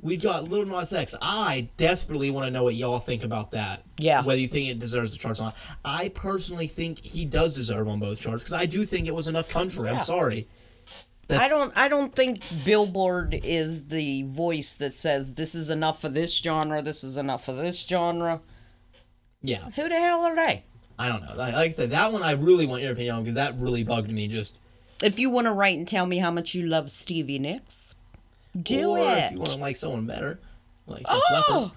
We've 0.02 0.22
got 0.22 0.50
Little 0.50 0.66
Nas 0.66 0.94
X. 0.94 1.16
I 1.22 1.70
desperately 1.78 2.32
want 2.32 2.48
to 2.48 2.52
know 2.52 2.64
what 2.64 2.76
y'all 2.76 3.00
think 3.00 3.24
about 3.24 3.52
that. 3.52 3.84
Yeah. 3.98 4.24
Whether 4.24 4.40
you 4.40 4.48
think 4.48 4.70
it 4.70 4.80
deserves 4.80 5.12
the 5.12 5.18
charge 5.18 5.40
or 5.40 5.44
not. 5.44 5.58
I 5.84 6.10
personally 6.10 6.68
think 6.68 7.00
he 7.00 7.26
does 7.26 7.54
deserve 7.54 7.88
on 7.88 8.00
both 8.00 8.20
charges 8.20 8.44
because 8.44 8.54
I 8.54 8.66
do 8.66 8.86
think 8.86 9.08
it 9.08 9.16
was 9.16 9.28
enough 9.28 9.50
country. 9.50 9.86
Yeah. 9.86 9.98
I'm 9.98 10.04
sorry. 10.04 10.48
I 11.30 11.48
don't. 11.48 11.72
I 11.76 11.90
don't 11.90 12.16
think 12.16 12.42
Billboard 12.66 13.40
is 13.44 13.88
the 13.88 14.24
voice 14.24 14.78
that 14.78 14.98
says 14.98 15.36
this 15.36 15.54
is 15.54 15.70
enough 15.70 16.02
for 16.02 16.10
this 16.10 16.36
genre. 16.36 16.82
This 16.82 17.04
is 17.04 17.18
enough 17.18 17.46
for 17.46 17.54
this 17.54 17.86
genre. 17.86 18.42
Yeah. 19.42 19.70
Who 19.70 19.88
the 19.88 19.96
hell 19.96 20.22
are 20.22 20.36
they? 20.36 20.66
I 20.98 21.08
don't 21.08 21.22
know. 21.22 21.36
Like, 21.36 21.54
like 21.54 21.70
I 21.70 21.74
said, 21.74 21.92
that 21.92 22.12
one 22.12 22.24
I 22.24 22.32
really 22.32 22.66
want 22.66 22.82
your 22.82 22.92
opinion 22.92 23.16
on 23.16 23.24
because 23.24 23.36
that 23.36 23.56
really 23.58 23.84
bugged 23.84 24.12
me. 24.12 24.28
Just 24.28 24.62
If 25.04 25.20
you 25.20 25.30
want 25.30 25.46
to 25.46 25.54
write 25.54 25.78
and 25.78 25.88
tell 25.88 26.06
me 26.06 26.18
how 26.18 26.32
much 26.32 26.56
you 26.56 26.66
love 26.66 26.90
Stevie 26.90 27.40
Nicks, 27.40 27.94
do 28.60 28.92
or 28.92 29.00
it. 29.00 29.18
if 29.26 29.32
you 29.32 29.38
want 29.38 29.52
to 29.52 29.58
like 29.58 29.78
someone 29.78 30.06
better, 30.06 30.40
like 30.88 31.04
Oh. 31.08 31.72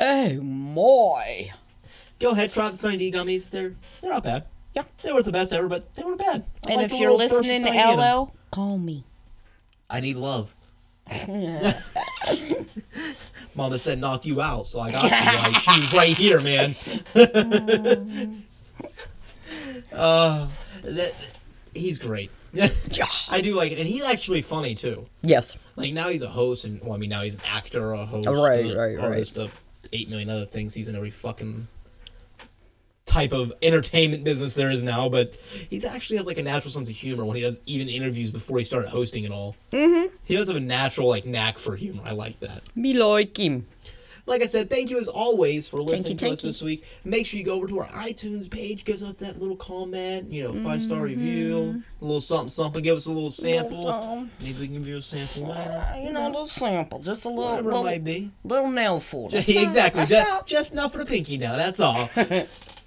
Oh 0.00 0.40
my! 0.42 1.50
go 2.20 2.30
ahead. 2.30 2.52
Try 2.52 2.70
the 2.70 2.76
Sunny 2.76 2.98
D 2.98 3.10
gummies. 3.12 3.50
They're 3.50 3.74
they're 4.00 4.12
not 4.12 4.22
bad. 4.22 4.44
Yeah. 4.74 4.84
They 5.02 5.12
weren't 5.12 5.24
the 5.26 5.32
best 5.32 5.52
ever, 5.52 5.68
but 5.68 5.92
they 5.96 6.04
weren't 6.04 6.18
bad. 6.20 6.44
I 6.64 6.70
And 6.72 6.82
like 6.82 6.92
if 6.92 7.00
you're 7.00 7.12
listening 7.12 7.62
to 7.62 7.68
Sunny 7.68 7.78
D 7.78 7.82
in 7.82 7.98
'em. 7.98 8.18
LL, 8.20 8.32
call 8.52 8.78
me. 8.78 9.04
I 9.90 10.00
need 10.00 10.16
love. 10.16 10.54
Mama 13.54 13.78
said 13.78 13.98
knock 13.98 14.24
you 14.26 14.40
out, 14.40 14.66
so 14.66 14.78
I 14.80 14.90
got 14.90 15.02
you. 15.04 15.08
Like, 15.42 15.54
she 15.56 15.80
was 15.80 15.92
right 15.92 16.16
here, 16.16 16.40
man. 16.40 16.74
uh, 19.92 20.48
that 20.82 21.12
he's 21.74 21.98
great. 21.98 22.30
I 23.30 23.40
do 23.40 23.54
like 23.54 23.72
it, 23.72 23.78
and 23.78 23.86
he's 23.88 24.04
actually 24.04 24.42
funny 24.42 24.74
too. 24.74 25.06
Yes. 25.22 25.56
Like 25.76 25.92
now 25.92 26.08
he's 26.08 26.22
a 26.22 26.28
host, 26.28 26.64
and 26.64 26.80
well, 26.82 26.94
I 26.94 26.96
mean 26.98 27.10
now 27.10 27.22
he's 27.22 27.36
an 27.36 27.42
actor, 27.48 27.92
a 27.92 28.04
host, 28.04 28.28
Right, 28.28 28.64
a 28.66 28.76
right, 28.76 28.96
right. 28.96 28.98
artist 28.98 29.38
of 29.38 29.52
eight 29.92 30.08
million 30.08 30.28
other 30.30 30.46
things. 30.46 30.74
He's 30.74 30.88
in 30.88 30.96
every 30.96 31.10
fucking 31.10 31.68
type 33.06 33.32
of 33.32 33.52
entertainment 33.62 34.22
business 34.22 34.54
there 34.54 34.70
is 34.70 34.82
now. 34.82 35.08
But 35.08 35.34
he's 35.70 35.84
actually 35.84 36.18
has 36.18 36.26
like 36.26 36.38
a 36.38 36.42
natural 36.42 36.70
sense 36.70 36.88
of 36.88 36.94
humor 36.94 37.24
when 37.24 37.36
he 37.36 37.42
does 37.42 37.60
even 37.66 37.88
interviews 37.88 38.30
before 38.30 38.58
he 38.58 38.64
started 38.64 38.88
hosting 38.88 39.24
and 39.24 39.32
all. 39.34 39.56
Mm-hmm. 39.70 40.14
He 40.24 40.36
does 40.36 40.48
have 40.48 40.56
a 40.56 40.60
natural 40.60 41.08
like 41.08 41.24
knack 41.24 41.58
for 41.58 41.76
humor. 41.76 42.02
I 42.04 42.12
like 42.12 42.38
that. 42.40 42.62
Me 42.76 42.92
like 42.94 43.36
him. 43.38 43.66
Like 44.28 44.42
I 44.42 44.46
said, 44.46 44.68
thank 44.68 44.90
you 44.90 45.00
as 45.00 45.08
always 45.08 45.68
for 45.68 45.80
listening 45.80 46.12
you, 46.12 46.18
to 46.18 46.30
us 46.32 46.42
this 46.42 46.62
week. 46.62 46.84
Make 47.04 47.26
sure 47.26 47.38
you 47.38 47.44
go 47.44 47.54
over 47.54 47.66
to 47.68 47.80
our 47.80 47.88
iTunes 47.88 48.50
page, 48.50 48.84
give 48.84 49.02
us 49.02 49.16
that 49.16 49.40
little 49.40 49.56
comment, 49.56 50.30
you 50.30 50.42
know, 50.42 50.52
five 50.52 50.82
star 50.82 50.98
mm-hmm. 50.98 51.06
review, 51.06 51.82
a 52.00 52.04
little 52.04 52.20
something, 52.20 52.50
something. 52.50 52.82
Give 52.82 52.96
us 52.96 53.06
a 53.06 53.12
little 53.12 53.30
sample. 53.30 53.84
something. 53.84 54.18
Um, 54.18 54.30
Maybe 54.40 54.60
we 54.60 54.66
can 54.66 54.76
give 54.76 54.88
you 54.88 54.96
a 54.98 55.02
sample 55.02 55.46
later. 55.48 55.70
Uh, 55.70 55.96
you 55.96 56.12
know, 56.12 56.26
a 56.26 56.28
little 56.28 56.46
sample, 56.46 56.98
just 56.98 57.24
a 57.24 57.28
little, 57.28 57.44
Whatever 57.44 57.70
it 57.70 57.72
little, 57.72 57.84
might 57.84 58.04
be. 58.04 58.30
little 58.44 58.70
nail. 58.70 58.98
That's 59.30 59.48
exactly. 59.48 60.04
Just, 60.06 60.46
just 60.46 60.72
enough 60.72 60.92
for 60.92 60.98
the 60.98 61.06
pinky 61.06 61.38
now. 61.38 61.56
That's 61.56 61.80
all. 61.80 62.10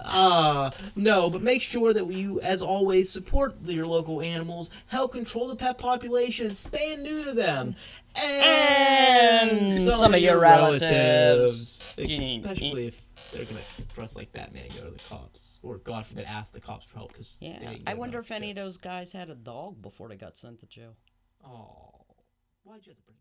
Uh, 0.00 0.70
no, 0.94 1.30
but 1.30 1.42
make 1.42 1.62
sure 1.62 1.92
that 1.92 2.06
you, 2.12 2.40
as 2.40 2.62
always, 2.62 3.10
support 3.10 3.54
your 3.64 3.86
local 3.86 4.20
animals, 4.22 4.70
help 4.86 5.12
control 5.12 5.48
the 5.48 5.56
pet 5.56 5.78
population, 5.78 6.50
spay 6.50 6.94
and 6.94 7.02
neuter 7.02 7.34
them, 7.34 7.74
and, 8.22 9.60
And 9.60 9.70
some 9.72 10.14
of 10.14 10.20
your 10.20 10.38
relatives. 10.38 11.82
especially 11.98 12.86
if 12.88 13.02
they're 13.32 13.44
gonna 13.44 13.60
dress 13.94 14.16
like 14.16 14.32
Batman 14.32 14.64
and 14.66 14.74
go 14.74 14.84
to 14.84 14.90
the 14.90 15.02
cops, 15.08 15.58
or 15.62 15.78
God 15.78 16.06
forbid, 16.06 16.24
ask 16.26 16.52
the 16.52 16.60
cops 16.60 16.86
for 16.86 16.96
help 16.98 17.12
because 17.12 17.38
Yeah, 17.40 17.74
I 17.86 17.94
wonder 17.94 18.18
if 18.18 18.30
any 18.30 18.50
of 18.50 18.56
those 18.56 18.76
guys 18.76 19.12
had 19.12 19.30
a 19.30 19.34
dog 19.34 19.82
before 19.82 20.08
they 20.08 20.16
got 20.16 20.36
sent 20.36 20.60
to 20.60 20.66
jail. 20.66 20.96
Oh, 21.44 22.04
why'd 22.62 22.86
you 22.86 22.90
have 22.90 22.96
to 22.96 23.02
bring? 23.02 23.16